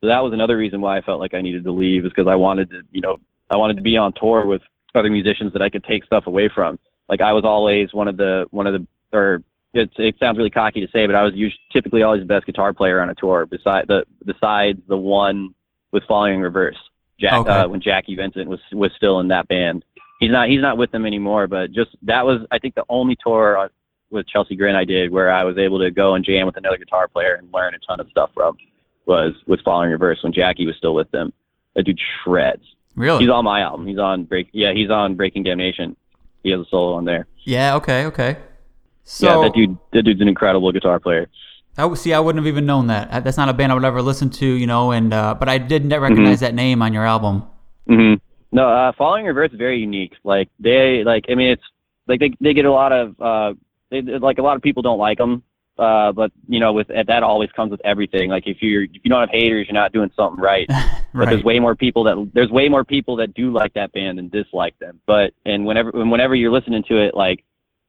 So 0.01 0.07
that 0.07 0.21
was 0.21 0.33
another 0.33 0.57
reason 0.57 0.79
why 0.81 0.97
I 0.97 1.01
felt 1.01 1.19
like 1.19 1.33
I 1.33 1.41
needed 1.41 1.63
to 1.63 1.71
leave 1.71 2.05
is 2.05 2.11
because 2.11 2.27
I 2.27 2.35
wanted 2.35 2.69
to, 2.71 2.81
you 2.91 3.01
know, 3.01 3.17
I 3.49 3.55
wanted 3.55 3.77
to 3.77 3.81
be 3.81 3.97
on 3.97 4.13
tour 4.13 4.45
with 4.45 4.61
other 4.95 5.09
musicians 5.09 5.53
that 5.53 5.61
I 5.61 5.69
could 5.69 5.83
take 5.85 6.03
stuff 6.05 6.27
away 6.27 6.49
from. 6.53 6.77
Like 7.09 7.21
I 7.21 7.33
was 7.33 7.43
always 7.45 7.93
one 7.93 8.07
of 8.07 8.17
the 8.17 8.45
one 8.51 8.67
of 8.67 8.73
the 8.73 8.85
or 9.15 9.43
it, 9.73 9.89
it 9.97 10.15
sounds 10.19 10.37
really 10.37 10.49
cocky 10.49 10.85
to 10.85 10.91
say, 10.91 11.05
but 11.05 11.15
I 11.15 11.23
was 11.23 11.33
usually, 11.33 11.59
typically 11.71 12.01
always 12.03 12.21
the 12.21 12.25
best 12.25 12.45
guitar 12.45 12.73
player 12.73 13.01
on 13.01 13.09
a 13.09 13.15
tour. 13.15 13.45
Beside 13.45 13.87
the 13.87 14.05
besides 14.25 14.79
the 14.87 14.97
one 14.97 15.53
with 15.91 16.03
Falling 16.05 16.35
in 16.35 16.41
Reverse, 16.41 16.77
Jack 17.19 17.33
Okay. 17.41 17.49
uh, 17.51 17.67
when 17.67 17.81
Jacky 17.81 18.15
Vincent 18.15 18.49
was 18.49 18.59
was 18.71 18.91
still 18.95 19.19
in 19.19 19.27
that 19.29 19.47
band. 19.47 19.85
He's 20.19 20.31
not 20.31 20.49
he's 20.49 20.61
not 20.61 20.77
with 20.77 20.91
them 20.91 21.05
anymore, 21.05 21.47
but 21.47 21.71
just 21.71 21.91
that 22.03 22.25
was 22.25 22.41
I 22.51 22.59
think 22.59 22.75
the 22.75 22.85
only 22.89 23.15
tour 23.23 23.57
on, 23.57 23.69
with 24.09 24.27
Chelsea 24.27 24.55
Grin 24.55 24.75
I 24.75 24.83
did 24.85 25.11
where 25.11 25.31
I 25.31 25.43
was 25.43 25.57
able 25.57 25.79
to 25.79 25.91
go 25.91 26.15
and 26.15 26.25
jam 26.25 26.45
with 26.45 26.57
another 26.57 26.77
guitar 26.77 27.07
player 27.07 27.35
and 27.35 27.47
learn 27.53 27.75
a 27.75 27.79
ton 27.79 27.99
of 27.99 28.09
stuff 28.09 28.31
from 28.33 28.57
was 29.05 29.33
with 29.45 29.61
Falling 29.61 29.87
in 29.87 29.91
Reverse 29.91 30.23
when 30.23 30.33
Jackie 30.33 30.65
was 30.65 30.75
still 30.75 30.95
with 30.95 31.09
them. 31.11 31.31
That 31.75 31.83
dude 31.83 31.99
shreds. 32.23 32.63
Really? 32.95 33.23
He's 33.25 33.29
on 33.29 33.45
my 33.45 33.61
album. 33.61 33.85
He's 33.85 33.99
on 33.99 34.23
break. 34.23 34.49
Yeah, 34.53 34.73
he's 34.73 34.89
on 34.89 35.15
Breaking 35.15 35.43
Damnation. 35.43 35.95
He 36.47 36.51
has 36.51 36.61
a 36.61 36.69
solo 36.69 36.93
on 36.93 37.03
there. 37.03 37.27
yeah. 37.43 37.75
Okay. 37.75 38.05
Okay. 38.05 38.37
So 39.03 39.27
yeah, 39.27 39.43
that 39.43 39.53
dude. 39.53 39.77
That 39.91 40.03
dude's 40.03 40.21
an 40.21 40.29
incredible 40.29 40.71
guitar 40.71 40.97
player. 40.99 41.29
I 41.77 41.93
see. 41.95 42.13
I 42.13 42.19
wouldn't 42.19 42.43
have 42.43 42.47
even 42.47 42.65
known 42.65 42.87
that. 42.87 43.09
Uh, 43.11 43.19
That's 43.19 43.35
not 43.37 43.49
a 43.49 43.53
band 43.53 43.71
I 43.71 43.75
would 43.75 43.83
ever 43.85 44.01
listen 44.01 44.29
to, 44.31 44.45
you 44.45 44.65
know. 44.65 44.91
And 44.91 45.13
uh, 45.13 45.35
but 45.35 45.49
I 45.49 45.57
did 45.57 45.85
not 45.85 45.99
recognize 45.99 46.39
that 46.39 46.55
name 46.55 46.81
on 46.81 46.93
your 46.93 47.05
album. 47.05 47.43
hmm 47.87 48.13
No, 48.51 48.69
uh, 48.69 49.15
in 49.15 49.25
Reverse 49.25 49.51
is 49.51 49.57
very 49.57 49.79
unique. 49.79 50.13
Like 50.23 50.49
they, 50.59 51.03
like 51.03 51.25
I 51.29 51.35
mean, 51.35 51.49
it's 51.49 51.63
like 52.07 52.19
they 52.21 52.31
they 52.39 52.53
get 52.53 52.65
a 52.65 52.71
lot 52.71 52.91
of 52.93 53.21
uh, 53.21 53.53
they 53.91 54.01
like 54.01 54.37
a 54.37 54.41
lot 54.41 54.55
of 54.55 54.61
people 54.61 54.81
don't 54.81 54.99
like 54.99 55.17
them. 55.17 55.43
Uh, 55.77 56.11
but 56.11 56.31
you 56.47 56.59
know, 56.59 56.73
with 56.73 56.87
that 56.87 57.23
always 57.23 57.51
comes 57.51 57.71
with 57.71 57.81
everything. 57.85 58.29
Like 58.29 58.47
if 58.47 58.61
you're 58.61 58.83
if 58.83 59.01
you 59.03 59.09
don't 59.09 59.19
have 59.19 59.29
haters, 59.29 59.67
you're 59.67 59.73
not 59.73 59.91
doing 59.93 60.11
something 60.15 60.41
right. 60.41 60.67
But 61.17 61.25
right. 61.25 61.29
there's 61.31 61.43
way 61.43 61.59
more 61.59 61.75
people 61.75 62.03
that 62.03 62.31
there's 62.33 62.51
way 62.51 62.69
more 62.69 62.83
people 62.83 63.15
that 63.17 63.33
do 63.33 63.51
like 63.51 63.73
that 63.73 63.91
band 63.91 64.19
and 64.19 64.31
dislike 64.31 64.77
them. 64.79 64.99
But 65.05 65.33
and 65.45 65.65
whenever 65.65 65.89
and 65.89 66.11
whenever 66.11 66.35
you're 66.35 66.51
listening 66.51 66.83
to 66.89 67.01
it, 67.03 67.15
like 67.15 67.43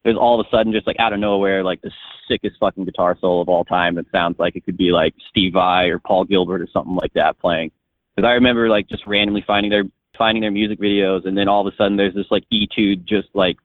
there's 0.04 0.16
all 0.16 0.40
of 0.40 0.46
a 0.46 0.50
sudden 0.50 0.72
just 0.72 0.86
like 0.86 0.98
out 0.98 1.12
of 1.12 1.20
nowhere 1.20 1.62
like 1.62 1.82
the 1.82 1.90
sickest 2.26 2.56
fucking 2.58 2.84
guitar 2.84 3.16
solo 3.20 3.40
of 3.40 3.48
all 3.48 3.64
time 3.64 3.94
that 3.96 4.06
sounds 4.10 4.38
like 4.38 4.56
it 4.56 4.64
could 4.64 4.76
be 4.76 4.90
like 4.90 5.14
Steve 5.28 5.52
Vai 5.52 5.88
or 5.88 5.98
Paul 5.98 6.24
Gilbert 6.24 6.62
or 6.62 6.68
something 6.72 6.94
like 6.94 7.12
that 7.14 7.38
playing. 7.38 7.70
Because 8.14 8.26
I 8.26 8.32
remember 8.32 8.68
like 8.68 8.88
just 8.88 9.06
randomly 9.06 9.44
finding 9.46 9.70
their 9.70 9.84
finding 10.16 10.40
their 10.40 10.50
music 10.50 10.80
videos 10.80 11.26
and 11.26 11.36
then 11.36 11.48
all 11.48 11.66
of 11.66 11.72
a 11.72 11.76
sudden 11.76 11.96
there's 11.96 12.14
this 12.14 12.26
like 12.30 12.44
etude 12.50 13.06
just 13.06 13.28
like 13.34 13.58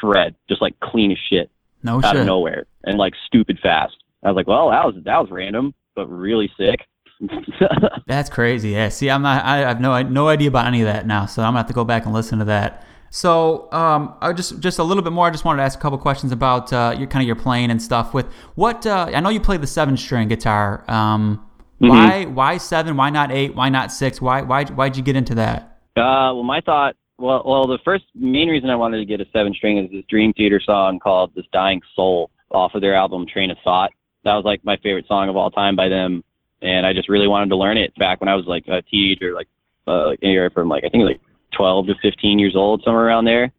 shred, 0.00 0.34
just 0.48 0.62
like 0.62 0.78
clean 0.80 1.10
as 1.10 1.18
shit 1.28 1.50
no 1.82 1.96
out 1.96 2.12
shit. 2.12 2.20
of 2.20 2.26
nowhere 2.26 2.66
and 2.84 2.98
like 2.98 3.14
stupid 3.26 3.58
fast. 3.62 3.96
I 4.22 4.28
was 4.28 4.36
like, 4.36 4.46
well, 4.46 4.70
that 4.70 4.84
was 4.84 4.94
that 5.04 5.18
was 5.18 5.30
random, 5.30 5.74
but 5.94 6.06
really 6.06 6.50
sick. 6.56 6.86
That's 8.06 8.30
crazy. 8.30 8.70
Yeah. 8.70 8.88
See, 8.88 9.10
I'm 9.10 9.22
not. 9.22 9.44
I 9.44 9.58
have 9.58 9.80
no 9.80 10.00
no 10.02 10.28
idea 10.28 10.48
about 10.48 10.66
any 10.66 10.80
of 10.80 10.86
that 10.86 11.06
now, 11.06 11.26
so 11.26 11.42
I'm 11.42 11.48
gonna 11.48 11.58
have 11.58 11.66
to 11.66 11.72
go 11.74 11.84
back 11.84 12.04
and 12.04 12.14
listen 12.14 12.38
to 12.38 12.44
that. 12.46 12.84
So, 13.10 13.70
um, 13.72 14.14
I 14.20 14.32
just 14.32 14.60
just 14.60 14.78
a 14.78 14.84
little 14.84 15.02
bit 15.02 15.12
more. 15.12 15.26
I 15.26 15.30
just 15.30 15.44
wanted 15.44 15.58
to 15.58 15.64
ask 15.64 15.78
a 15.78 15.82
couple 15.82 15.98
questions 15.98 16.32
about 16.32 16.72
uh, 16.72 16.94
your 16.96 17.08
kind 17.08 17.22
of 17.22 17.26
your 17.26 17.36
playing 17.36 17.70
and 17.70 17.82
stuff. 17.82 18.14
With 18.14 18.26
what 18.54 18.86
uh, 18.86 19.10
I 19.14 19.20
know, 19.20 19.28
you 19.30 19.40
play 19.40 19.56
the 19.56 19.66
seven 19.66 19.96
string 19.96 20.28
guitar. 20.28 20.84
Um, 20.88 21.44
Mhm. 21.80 21.88
Why 21.88 22.24
why 22.26 22.56
seven? 22.58 22.96
Why 22.96 23.08
not 23.08 23.32
eight? 23.32 23.54
Why 23.54 23.70
not 23.70 23.90
six? 23.90 24.20
Why 24.20 24.42
why 24.42 24.66
why'd 24.66 24.98
you 24.98 25.02
get 25.02 25.16
into 25.16 25.34
that? 25.36 25.78
Uh, 25.96 26.28
well, 26.36 26.42
my 26.42 26.60
thought, 26.60 26.94
well, 27.18 27.42
well, 27.46 27.66
the 27.66 27.78
first 27.84 28.04
main 28.14 28.48
reason 28.48 28.68
I 28.68 28.76
wanted 28.76 28.98
to 28.98 29.06
get 29.06 29.18
a 29.20 29.26
seven 29.32 29.54
string 29.54 29.78
is 29.78 29.90
this 29.90 30.04
Dream 30.08 30.34
Theater 30.34 30.60
song 30.62 30.98
called 30.98 31.32
"This 31.34 31.46
Dying 31.54 31.80
Soul" 31.96 32.30
off 32.50 32.74
of 32.74 32.82
their 32.82 32.94
album 32.94 33.26
Train 33.26 33.50
of 33.50 33.56
Thought. 33.64 33.92
That 34.24 34.34
was 34.34 34.44
like 34.44 34.62
my 34.62 34.76
favorite 34.82 35.06
song 35.08 35.30
of 35.30 35.36
all 35.36 35.50
time 35.50 35.74
by 35.74 35.88
them, 35.88 36.22
and 36.62 36.86
I 36.86 36.92
just 36.92 37.08
really 37.08 37.28
wanted 37.28 37.48
to 37.50 37.56
learn 37.56 37.76
it 37.78 37.94
back 37.96 38.20
when 38.20 38.28
I 38.28 38.34
was 38.34 38.46
like 38.46 38.64
a 38.68 38.82
teenager, 38.82 39.34
like 39.34 39.48
uh, 39.86 40.06
like 40.08 40.18
anywhere 40.22 40.50
from 40.50 40.68
like 40.68 40.84
I 40.84 40.88
think 40.88 41.04
like 41.04 41.20
12 41.56 41.86
to 41.88 41.94
15 42.02 42.38
years 42.38 42.54
old, 42.56 42.82
somewhere 42.84 43.06
around 43.06 43.24
there. 43.24 43.50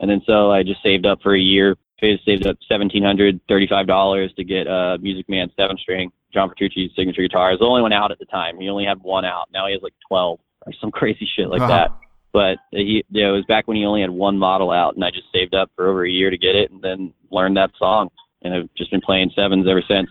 And 0.00 0.10
then 0.10 0.22
so 0.26 0.50
I 0.50 0.62
just 0.62 0.82
saved 0.82 1.06
up 1.06 1.20
for 1.22 1.34
a 1.34 1.40
year, 1.40 1.76
saved 2.00 2.46
up 2.46 2.56
seventeen 2.68 3.02
hundred 3.02 3.40
thirty-five 3.48 3.86
dollars 3.86 4.32
to 4.36 4.44
get 4.44 4.66
a 4.66 4.98
Music 5.00 5.28
Man 5.28 5.50
seven 5.56 5.78
string, 5.78 6.10
John 6.32 6.48
Petrucci's 6.50 6.90
signature 6.96 7.22
guitar. 7.22 7.50
It 7.50 7.54
was 7.54 7.60
the 7.60 7.66
only 7.66 7.80
one 7.82 7.92
out 7.92 8.10
at 8.10 8.18
the 8.18 8.26
time. 8.26 8.58
He 8.58 8.68
only 8.68 8.84
had 8.84 9.00
one 9.02 9.24
out. 9.24 9.48
Now 9.52 9.66
he 9.66 9.72
has 9.72 9.82
like 9.82 9.94
12 10.08 10.38
or 10.66 10.72
some 10.80 10.90
crazy 10.98 11.28
shit 11.36 11.48
like 11.48 11.60
Wow. 11.60 11.68
that. 11.68 11.90
But 12.32 12.58
he, 12.72 13.04
yeah, 13.10 13.28
it 13.28 13.32
was 13.32 13.44
back 13.44 13.68
when 13.68 13.76
he 13.76 13.86
only 13.86 14.00
had 14.00 14.10
one 14.10 14.36
model 14.36 14.72
out, 14.72 14.96
and 14.96 15.04
I 15.04 15.10
just 15.12 15.30
saved 15.32 15.54
up 15.54 15.70
for 15.76 15.86
over 15.86 16.04
a 16.04 16.10
year 16.10 16.30
to 16.30 16.36
get 16.36 16.56
it, 16.56 16.72
and 16.72 16.82
then 16.82 17.14
learned 17.30 17.56
that 17.56 17.70
song, 17.78 18.10
and 18.42 18.52
I've 18.52 18.68
just 18.76 18.90
been 18.90 19.00
playing 19.00 19.30
sevens 19.36 19.68
ever 19.68 19.82
since. 19.86 20.10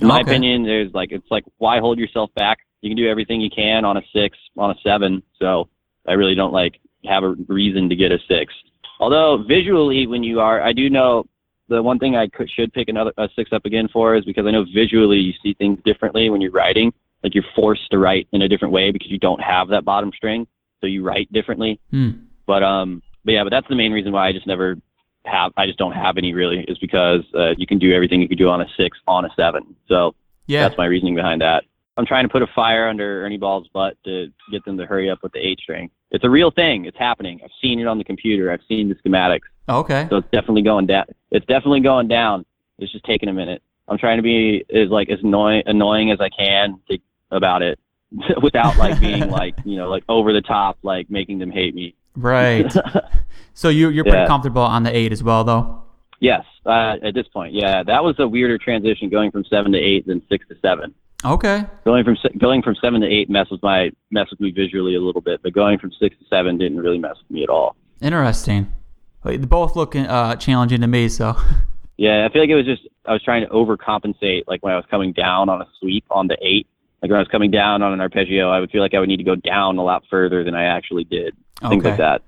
In 0.00 0.08
my 0.08 0.20
Okay. 0.20 0.30
opinion, 0.30 0.64
there's 0.64 0.92
like 0.92 1.12
it's 1.12 1.30
like 1.30 1.44
why 1.58 1.78
hold 1.78 1.98
yourself 1.98 2.30
back? 2.34 2.58
You 2.82 2.90
can 2.90 2.96
do 2.96 3.08
everything 3.08 3.40
you 3.40 3.50
can 3.50 3.84
on 3.84 3.96
a 3.96 4.02
six, 4.12 4.36
on 4.56 4.70
a 4.70 4.74
seven. 4.82 5.22
So 5.40 5.68
I 6.06 6.12
really 6.12 6.34
don't 6.34 6.52
like 6.52 6.80
have 7.04 7.24
a 7.24 7.34
reason 7.48 7.88
to 7.88 7.96
get 7.96 8.12
a 8.12 8.18
six. 8.28 8.52
Although 9.00 9.44
visually, 9.46 10.06
when 10.06 10.22
you 10.22 10.40
are, 10.40 10.62
I 10.62 10.72
do 10.72 10.90
know 10.90 11.24
the 11.68 11.82
one 11.82 11.98
thing 11.98 12.16
I 12.16 12.28
could, 12.28 12.50
should 12.50 12.72
pick 12.72 12.88
another 12.88 13.12
a 13.16 13.28
six 13.34 13.52
up 13.52 13.64
again 13.64 13.88
for 13.92 14.14
is 14.16 14.24
because 14.24 14.46
I 14.46 14.50
know 14.50 14.64
visually 14.74 15.18
you 15.18 15.32
see 15.42 15.54
things 15.54 15.78
differently 15.84 16.28
when 16.30 16.40
you're 16.40 16.52
writing. 16.52 16.92
Like 17.22 17.34
you're 17.34 17.44
forced 17.54 17.90
to 17.90 17.98
write 17.98 18.28
in 18.32 18.42
a 18.42 18.48
different 18.48 18.72
way 18.72 18.90
because 18.90 19.10
you 19.10 19.18
don't 19.18 19.40
have 19.40 19.68
that 19.68 19.84
bottom 19.84 20.12
string, 20.14 20.46
so 20.80 20.86
you 20.86 21.02
write 21.02 21.32
differently. 21.32 21.80
Hmm. 21.90 22.10
But 22.46 22.62
um, 22.62 23.02
but 23.24 23.32
yeah, 23.32 23.44
but 23.44 23.50
that's 23.50 23.68
the 23.68 23.76
main 23.76 23.92
reason 23.92 24.12
why 24.12 24.28
I 24.28 24.32
just 24.32 24.46
never 24.46 24.76
have. 25.24 25.52
I 25.56 25.66
just 25.66 25.78
don't 25.78 25.92
have 25.92 26.16
any 26.18 26.34
really 26.34 26.60
is 26.68 26.78
because 26.78 27.22
uh, 27.34 27.54
you 27.56 27.66
can 27.66 27.78
do 27.78 27.92
everything 27.92 28.20
you 28.20 28.28
can 28.28 28.38
do 28.38 28.48
on 28.48 28.60
a 28.60 28.66
six 28.76 28.98
on 29.06 29.24
a 29.24 29.30
seven. 29.36 29.74
So 29.88 30.14
Yeah. 30.46 30.62
that's 30.68 30.78
my 30.78 30.86
reasoning 30.86 31.14
behind 31.14 31.40
that. 31.40 31.64
I'm 31.96 32.06
trying 32.06 32.24
to 32.24 32.28
put 32.28 32.42
a 32.42 32.46
fire 32.54 32.88
under 32.88 33.24
Ernie 33.24 33.36
Ball's 33.36 33.68
butt 33.72 33.96
to 34.04 34.26
get 34.50 34.64
them 34.64 34.76
to 34.78 34.86
hurry 34.86 35.08
up 35.08 35.20
with 35.22 35.32
the 35.32 35.38
eight 35.38 35.60
string. 35.60 35.90
It's 36.10 36.24
a 36.24 36.30
real 36.30 36.50
thing. 36.50 36.86
It's 36.86 36.98
happening. 36.98 37.40
I've 37.44 37.50
seen 37.62 37.78
it 37.78 37.86
on 37.86 37.98
the 37.98 38.04
computer. 38.04 38.50
I've 38.50 38.62
seen 38.68 38.88
the 38.88 38.96
schematics. 38.96 39.42
Okay. 39.68 40.06
So 40.10 40.16
it's 40.16 40.28
definitely 40.32 40.62
going 40.62 40.86
down. 40.86 41.04
It's 41.30 41.46
definitely 41.46 41.80
going 41.80 42.08
down. 42.08 42.44
It's 42.78 42.90
just 42.92 43.04
taking 43.04 43.28
a 43.28 43.32
minute. 43.32 43.62
I'm 43.86 43.98
trying 43.98 44.16
to 44.16 44.22
be 44.22 44.64
as 44.74 44.88
like 44.88 45.08
as 45.08 45.20
annoying 45.22 45.62
annoying 45.66 46.10
as 46.10 46.20
I 46.20 46.30
can 46.30 46.80
to, 46.90 46.98
about 47.30 47.62
it, 47.62 47.78
without 48.42 48.76
like 48.76 48.98
being 49.00 49.30
like 49.40 49.54
you 49.64 49.76
know 49.76 49.88
like 49.88 50.02
over 50.08 50.32
the 50.32 50.40
top, 50.42 50.78
like 50.82 51.08
making 51.10 51.38
them 51.38 51.50
hate 51.50 51.74
me. 51.74 51.94
Right. 52.16 52.72
so 53.54 53.68
you 53.70 53.88
you're 53.88 54.04
pretty 54.04 54.18
Yeah. 54.18 54.26
comfortable 54.26 54.62
on 54.62 54.82
the 54.82 54.94
eight 54.94 55.12
as 55.12 55.22
well, 55.24 55.44
though. 55.44 55.80
Yes, 56.20 56.44
uh, 56.66 56.96
at 57.02 57.14
this 57.14 57.26
point, 57.28 57.54
yeah, 57.54 57.82
that 57.82 58.04
was 58.04 58.16
a 58.18 58.28
weirder 58.28 58.58
transition 58.58 59.08
going 59.08 59.30
from 59.30 59.44
seven 59.44 59.72
to 59.72 59.78
eight 59.78 60.06
than 60.06 60.22
six 60.28 60.46
to 60.48 60.56
seven. 60.62 60.94
Okay. 61.24 61.64
Going 61.84 62.04
from 62.04 62.16
going 62.38 62.62
from 62.62 62.74
seven 62.76 63.00
to 63.00 63.06
eight 63.06 63.30
messes 63.30 63.52
with 63.52 63.62
my 63.62 63.90
mess 64.10 64.30
with 64.30 64.40
me 64.40 64.50
visually 64.50 64.94
a 64.94 65.00
little 65.00 65.20
bit, 65.22 65.40
but 65.42 65.52
going 65.54 65.78
from 65.78 65.90
six 65.98 66.16
to 66.18 66.24
seven 66.28 66.58
didn't 66.58 66.78
really 66.78 66.98
mess 66.98 67.16
with 67.22 67.30
me 67.30 67.42
at 67.42 67.48
all. 67.48 67.74
Interesting. 68.02 68.72
They 69.24 69.38
both 69.38 69.74
look 69.74 69.96
uh, 69.96 70.36
challenging 70.36 70.82
to 70.82 70.86
me, 70.86 71.08
so 71.08 71.34
Yeah, 71.96 72.26
I 72.28 72.32
feel 72.32 72.42
like 72.42 72.50
it 72.50 72.56
was 72.56 72.66
just 72.66 72.82
I 73.06 73.12
was 73.12 73.22
trying 73.22 73.42
to 73.46 73.50
overcompensate. 73.52 74.44
Like 74.46 74.62
when 74.62 74.72
I 74.72 74.76
was 74.76 74.84
coming 74.90 75.12
down 75.12 75.48
on 75.48 75.62
a 75.62 75.66
sweep 75.78 76.04
on 76.10 76.26
the 76.28 76.36
eight, 76.42 76.66
like 77.02 77.10
when 77.10 77.16
I 77.18 77.20
was 77.22 77.28
coming 77.28 77.50
down 77.50 77.82
on 77.82 77.92
an 77.92 78.00
arpeggio, 78.00 78.50
I 78.50 78.60
would 78.60 78.70
feel 78.70 78.80
like 78.82 78.94
I 78.94 78.98
would 79.00 79.08
need 79.08 79.18
to 79.18 79.24
go 79.24 79.36
down 79.36 79.78
a 79.78 79.82
lot 79.84 80.02
further 80.10 80.42
than 80.44 80.54
I 80.54 80.64
actually 80.64 81.04
did. 81.04 81.34
Things 81.60 81.80
Okay. 81.82 81.90
like 81.90 81.98
that. 81.98 82.22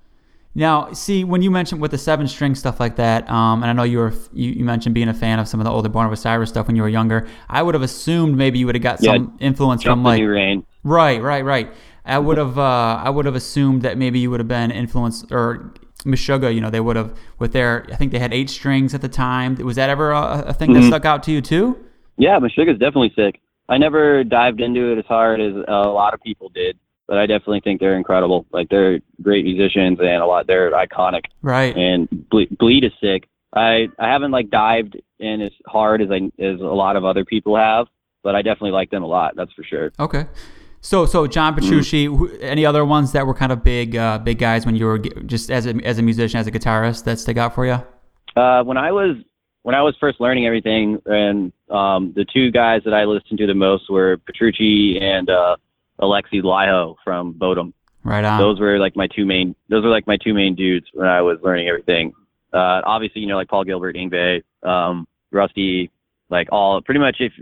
Now, 0.56 0.90
see, 0.92 1.22
when 1.22 1.42
you 1.42 1.50
mentioned 1.50 1.82
with 1.82 1.90
the 1.90 1.98
seven 1.98 2.26
string 2.26 2.54
stuff 2.54 2.80
like 2.80 2.96
that, 2.96 3.28
um, 3.30 3.62
and 3.62 3.68
I 3.68 3.74
know 3.74 3.82
you 3.82 3.98
were 3.98 4.14
you, 4.32 4.52
you 4.52 4.64
mentioned 4.64 4.94
being 4.94 5.08
a 5.10 5.14
fan 5.14 5.38
of 5.38 5.46
some 5.48 5.60
of 5.60 5.64
the 5.64 5.70
older 5.70 5.90
Born 5.90 6.06
of 6.06 6.12
Osiris 6.12 6.48
stuff 6.48 6.66
when 6.66 6.76
you 6.76 6.80
were 6.82 6.88
younger. 6.88 7.28
I 7.50 7.62
would 7.62 7.74
have 7.74 7.82
assumed 7.82 8.38
maybe 8.38 8.58
you 8.58 8.64
would 8.64 8.74
have 8.74 8.82
got 8.82 9.02
Yeah, 9.02 9.16
some 9.16 9.36
influence 9.38 9.82
from 9.82 10.02
like 10.02 10.22
rain. 10.22 10.64
right, 10.82 11.20
right, 11.20 11.44
right. 11.44 11.70
I 12.06 12.18
would 12.18 12.38
have 12.38 12.58
uh, 12.58 13.02
I 13.04 13.10
would 13.10 13.26
have 13.26 13.34
assumed 13.34 13.82
that 13.82 13.98
maybe 13.98 14.18
you 14.18 14.30
would 14.30 14.40
have 14.40 14.48
been 14.48 14.70
influenced 14.70 15.30
or 15.30 15.74
Meshuggah, 16.06 16.54
you 16.54 16.62
know, 16.62 16.70
they 16.70 16.80
would 16.80 16.96
have 16.96 17.14
with 17.38 17.52
their 17.52 17.84
I 17.92 17.96
think 17.96 18.12
they 18.12 18.18
had 18.18 18.32
eight 18.32 18.48
strings 18.48 18.94
at 18.94 19.02
the 19.02 19.10
time. 19.10 19.56
Was 19.56 19.76
that 19.76 19.90
ever 19.90 20.12
a, 20.12 20.44
a 20.48 20.52
thing 20.54 20.72
that 20.72 20.84
Mhm. 20.84 20.86
stuck 20.86 21.04
out 21.04 21.22
to 21.24 21.32
you 21.32 21.42
too? 21.42 21.84
Yeah, 22.16 22.38
Meshuggah's 22.38 22.78
definitely 22.78 23.12
sick. 23.14 23.42
I 23.68 23.76
never 23.76 24.24
dived 24.24 24.62
into 24.62 24.90
it 24.92 24.96
as 24.98 25.04
hard 25.04 25.38
as 25.38 25.52
a 25.68 25.88
lot 25.90 26.14
of 26.14 26.22
people 26.22 26.48
did, 26.48 26.78
but 27.08 27.18
I 27.18 27.26
definitely 27.26 27.60
think 27.60 27.80
they're 27.80 27.96
incredible. 27.96 28.46
Like 28.52 28.68
they're 28.68 29.00
great 29.22 29.44
musicians 29.44 29.98
and 30.00 30.22
a 30.22 30.26
lot. 30.26 30.46
They're 30.46 30.72
iconic. 30.72 31.22
Right. 31.42 31.76
and 31.76 32.08
Ble- 32.30 32.46
Bleed 32.58 32.84
is 32.84 32.92
sick. 33.00 33.28
I 33.54 33.88
I 33.98 34.08
haven't 34.08 34.32
like 34.32 34.50
dived 34.50 34.96
in 35.18 35.40
as 35.40 35.52
hard 35.66 36.02
as 36.02 36.10
I 36.10 36.30
as 36.42 36.60
a 36.60 36.64
lot 36.64 36.96
of 36.96 37.04
other 37.04 37.24
people 37.24 37.56
have, 37.56 37.86
but 38.22 38.34
I 38.34 38.42
definitely 38.42 38.72
like 38.72 38.90
them 38.90 39.02
a 39.02 39.06
lot. 39.06 39.34
That's 39.36 39.52
for 39.52 39.64
sure. 39.64 39.92
Okay. 39.98 40.26
So, 40.82 41.04
so 41.04 41.26
John 41.26 41.54
Petrucci, 41.54 42.04
who, 42.04 42.30
any 42.38 42.64
other 42.64 42.84
ones 42.84 43.10
that 43.12 43.26
were 43.26 43.34
kind 43.34 43.50
of 43.50 43.64
big, 43.64 43.96
uh, 43.96 44.18
big 44.18 44.38
guys 44.38 44.64
when 44.64 44.76
you 44.76 44.84
were 44.84 45.00
g- 45.00 45.10
just 45.26 45.50
as 45.50 45.66
a, 45.66 45.74
as 45.84 45.98
a 45.98 46.02
musician, 46.02 46.38
as 46.38 46.46
a 46.46 46.52
guitarist 46.52 47.02
that 47.04 47.18
stick 47.18 47.36
out 47.36 47.56
for 47.56 47.66
you? 47.66 47.82
Uh, 48.36 48.62
when 48.62 48.76
I 48.76 48.92
was 48.92 49.16
when 49.62 49.74
I 49.74 49.82
was 49.82 49.96
first 49.98 50.20
learning 50.20 50.46
everything, 50.46 51.02
and 51.06 51.52
um, 51.70 52.12
the 52.14 52.24
two 52.32 52.52
guys 52.52 52.82
that 52.84 52.94
I 52.94 53.02
listened 53.04 53.38
to 53.38 53.48
the 53.48 53.54
most 53.54 53.90
were 53.90 54.18
Petrucci 54.18 55.00
and 55.00 55.28
uh, 55.28 55.56
Alexi 56.00 56.42
Laiho 56.42 56.96
from 57.04 57.34
Bodom. 57.34 57.72
Right 58.04 58.24
on. 58.24 58.38
those 58.38 58.60
were 58.60 58.78
like 58.78 58.94
my 58.94 59.08
two 59.08 59.26
main 59.26 59.56
those 59.68 59.82
were 59.82 59.90
like 59.90 60.06
my 60.06 60.16
two 60.16 60.32
main 60.32 60.54
dudes 60.54 60.86
when 60.94 61.08
I 61.08 61.22
was 61.22 61.38
learning 61.42 61.68
everything. 61.68 62.12
Uh, 62.52 62.80
obviously, 62.84 63.20
you 63.20 63.26
know, 63.26 63.36
like 63.36 63.48
Paul 63.48 63.64
Gilbert, 63.64 63.96
Yngwie, 63.96 64.42
um, 64.62 65.08
Rusty, 65.32 65.90
like 66.30 66.48
all 66.52 66.80
pretty 66.80 67.00
much 67.00 67.16
if 67.20 67.32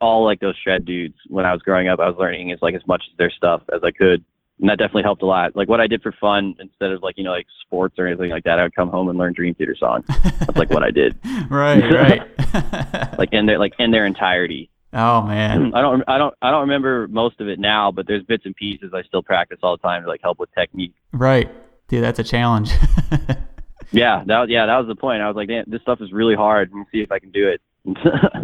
all 0.00 0.24
like 0.24 0.40
those 0.40 0.56
shred 0.62 0.84
dudes 0.84 1.14
when 1.28 1.44
I 1.44 1.52
was 1.52 1.62
growing 1.62 1.88
up, 1.88 2.00
I 2.00 2.08
was 2.08 2.16
learning 2.18 2.52
as 2.52 2.58
like 2.62 2.74
as 2.74 2.86
much 2.86 3.02
of 3.10 3.16
their 3.18 3.30
stuff 3.30 3.62
as 3.72 3.82
I 3.84 3.90
could. 3.90 4.24
And 4.60 4.68
that 4.68 4.78
definitely 4.78 5.02
helped 5.02 5.22
a 5.22 5.26
lot. 5.26 5.56
Like 5.56 5.68
what 5.68 5.80
I 5.80 5.86
did 5.86 6.00
for 6.00 6.12
fun 6.12 6.54
instead 6.60 6.92
of 6.92 7.02
like, 7.02 7.18
you 7.18 7.24
know, 7.24 7.32
like 7.32 7.46
sports 7.62 7.96
or 7.98 8.06
anything 8.06 8.30
like 8.30 8.44
that, 8.44 8.58
I 8.58 8.62
would 8.62 8.74
come 8.74 8.88
home 8.88 9.08
and 9.08 9.18
learn 9.18 9.32
Dream 9.32 9.54
Theater 9.54 9.74
songs. 9.78 10.04
That's 10.06 10.56
like 10.56 10.70
what 10.70 10.84
I 10.84 10.90
did. 10.90 11.18
right, 11.50 11.82
right. 11.92 12.22
Like 13.18 13.32
in 13.32 13.46
their 13.46 13.58
like 13.58 13.72
in 13.78 13.90
their 13.90 14.06
entirety. 14.06 14.70
Oh 14.94 15.22
man. 15.22 15.72
I 15.74 15.80
don't 15.80 16.02
I 16.08 16.18
don't 16.18 16.34
I 16.40 16.50
don't 16.50 16.62
remember 16.62 17.08
most 17.08 17.40
of 17.40 17.48
it 17.48 17.58
now, 17.58 17.90
but 17.90 18.06
there's 18.06 18.22
bits 18.22 18.44
and 18.46 18.54
pieces 18.54 18.92
I 18.94 19.02
still 19.02 19.22
practice 19.22 19.58
all 19.62 19.76
the 19.76 19.82
time 19.82 20.02
to 20.02 20.08
like 20.08 20.20
help 20.22 20.38
with 20.38 20.52
technique. 20.54 20.94
Right, 21.12 21.50
dude, 21.88 22.02
that's 22.02 22.18
a 22.18 22.24
challenge. 22.24 22.70
Yeah, 23.94 24.24
that 24.26 24.40
was, 24.40 24.48
yeah, 24.50 24.66
that 24.66 24.76
was 24.78 24.88
the 24.88 24.96
point. 24.96 25.22
I 25.22 25.28
was 25.28 25.36
like, 25.36 25.48
this 25.66 25.80
stuff 25.82 26.00
is 26.00 26.12
really 26.12 26.34
hard. 26.34 26.70
Let 26.72 26.78
me 26.78 26.84
see 26.92 27.00
if 27.00 27.12
I 27.12 27.18
can 27.20 27.30
do 27.30 27.48
it. 27.48 27.60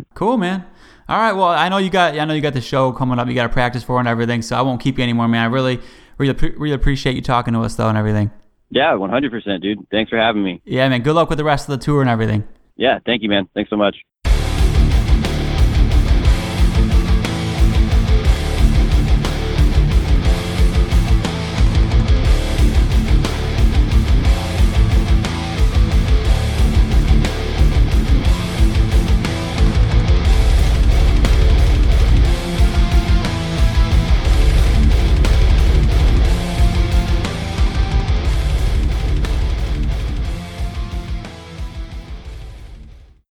cool, 0.15 0.37
man. 0.37 0.65
All 1.09 1.19
right. 1.19 1.33
Well, 1.33 1.49
I 1.49 1.69
know 1.69 1.79
you 1.79 1.91
got 1.91 2.17
I 2.17 2.25
know 2.25 2.35
you 2.35 2.41
got 2.41 2.53
the 2.53 2.61
show 2.61 2.93
coming 2.93 3.19
up. 3.19 3.27
You 3.27 3.35
got 3.35 3.45
to 3.45 3.49
practice 3.49 3.83
for 3.83 3.99
and 3.99 4.07
everything. 4.07 4.43
So 4.43 4.57
I 4.57 4.63
won't 4.63 4.81
keep 4.81 4.99
you 4.99 5.03
anymore, 5.03 5.29
man. 5.29 5.43
I 5.43 5.47
really, 5.47 5.81
really, 6.19 6.35
really 6.57 6.75
appreciate 6.75 7.17
you 7.17 7.23
talking 7.23 7.55
to 7.55 7.61
us 7.61 7.75
though 7.75 7.89
and 7.89 7.99
everything. 7.99 8.31
yeah, 8.71 8.93
100%, 8.93 9.61
dude. 9.61 9.87
Thanks 9.91 10.11
for 10.11 10.19
having 10.19 10.45
me. 10.45 10.63
Yeah, 10.65 10.89
man. 10.89 11.03
Good 11.03 11.15
luck 11.15 11.29
with 11.29 11.39
the 11.39 11.45
rest 11.45 11.69
of 11.69 11.79
the 11.79 11.85
tour 11.85 12.01
and 12.01 12.11
everything. 12.11 12.47
Yeah, 12.77 12.99
thank 13.05 13.23
you, 13.23 13.29
man. 13.29 13.49
Thanks 13.55 13.71
so 13.71 13.77
much. 13.77 13.97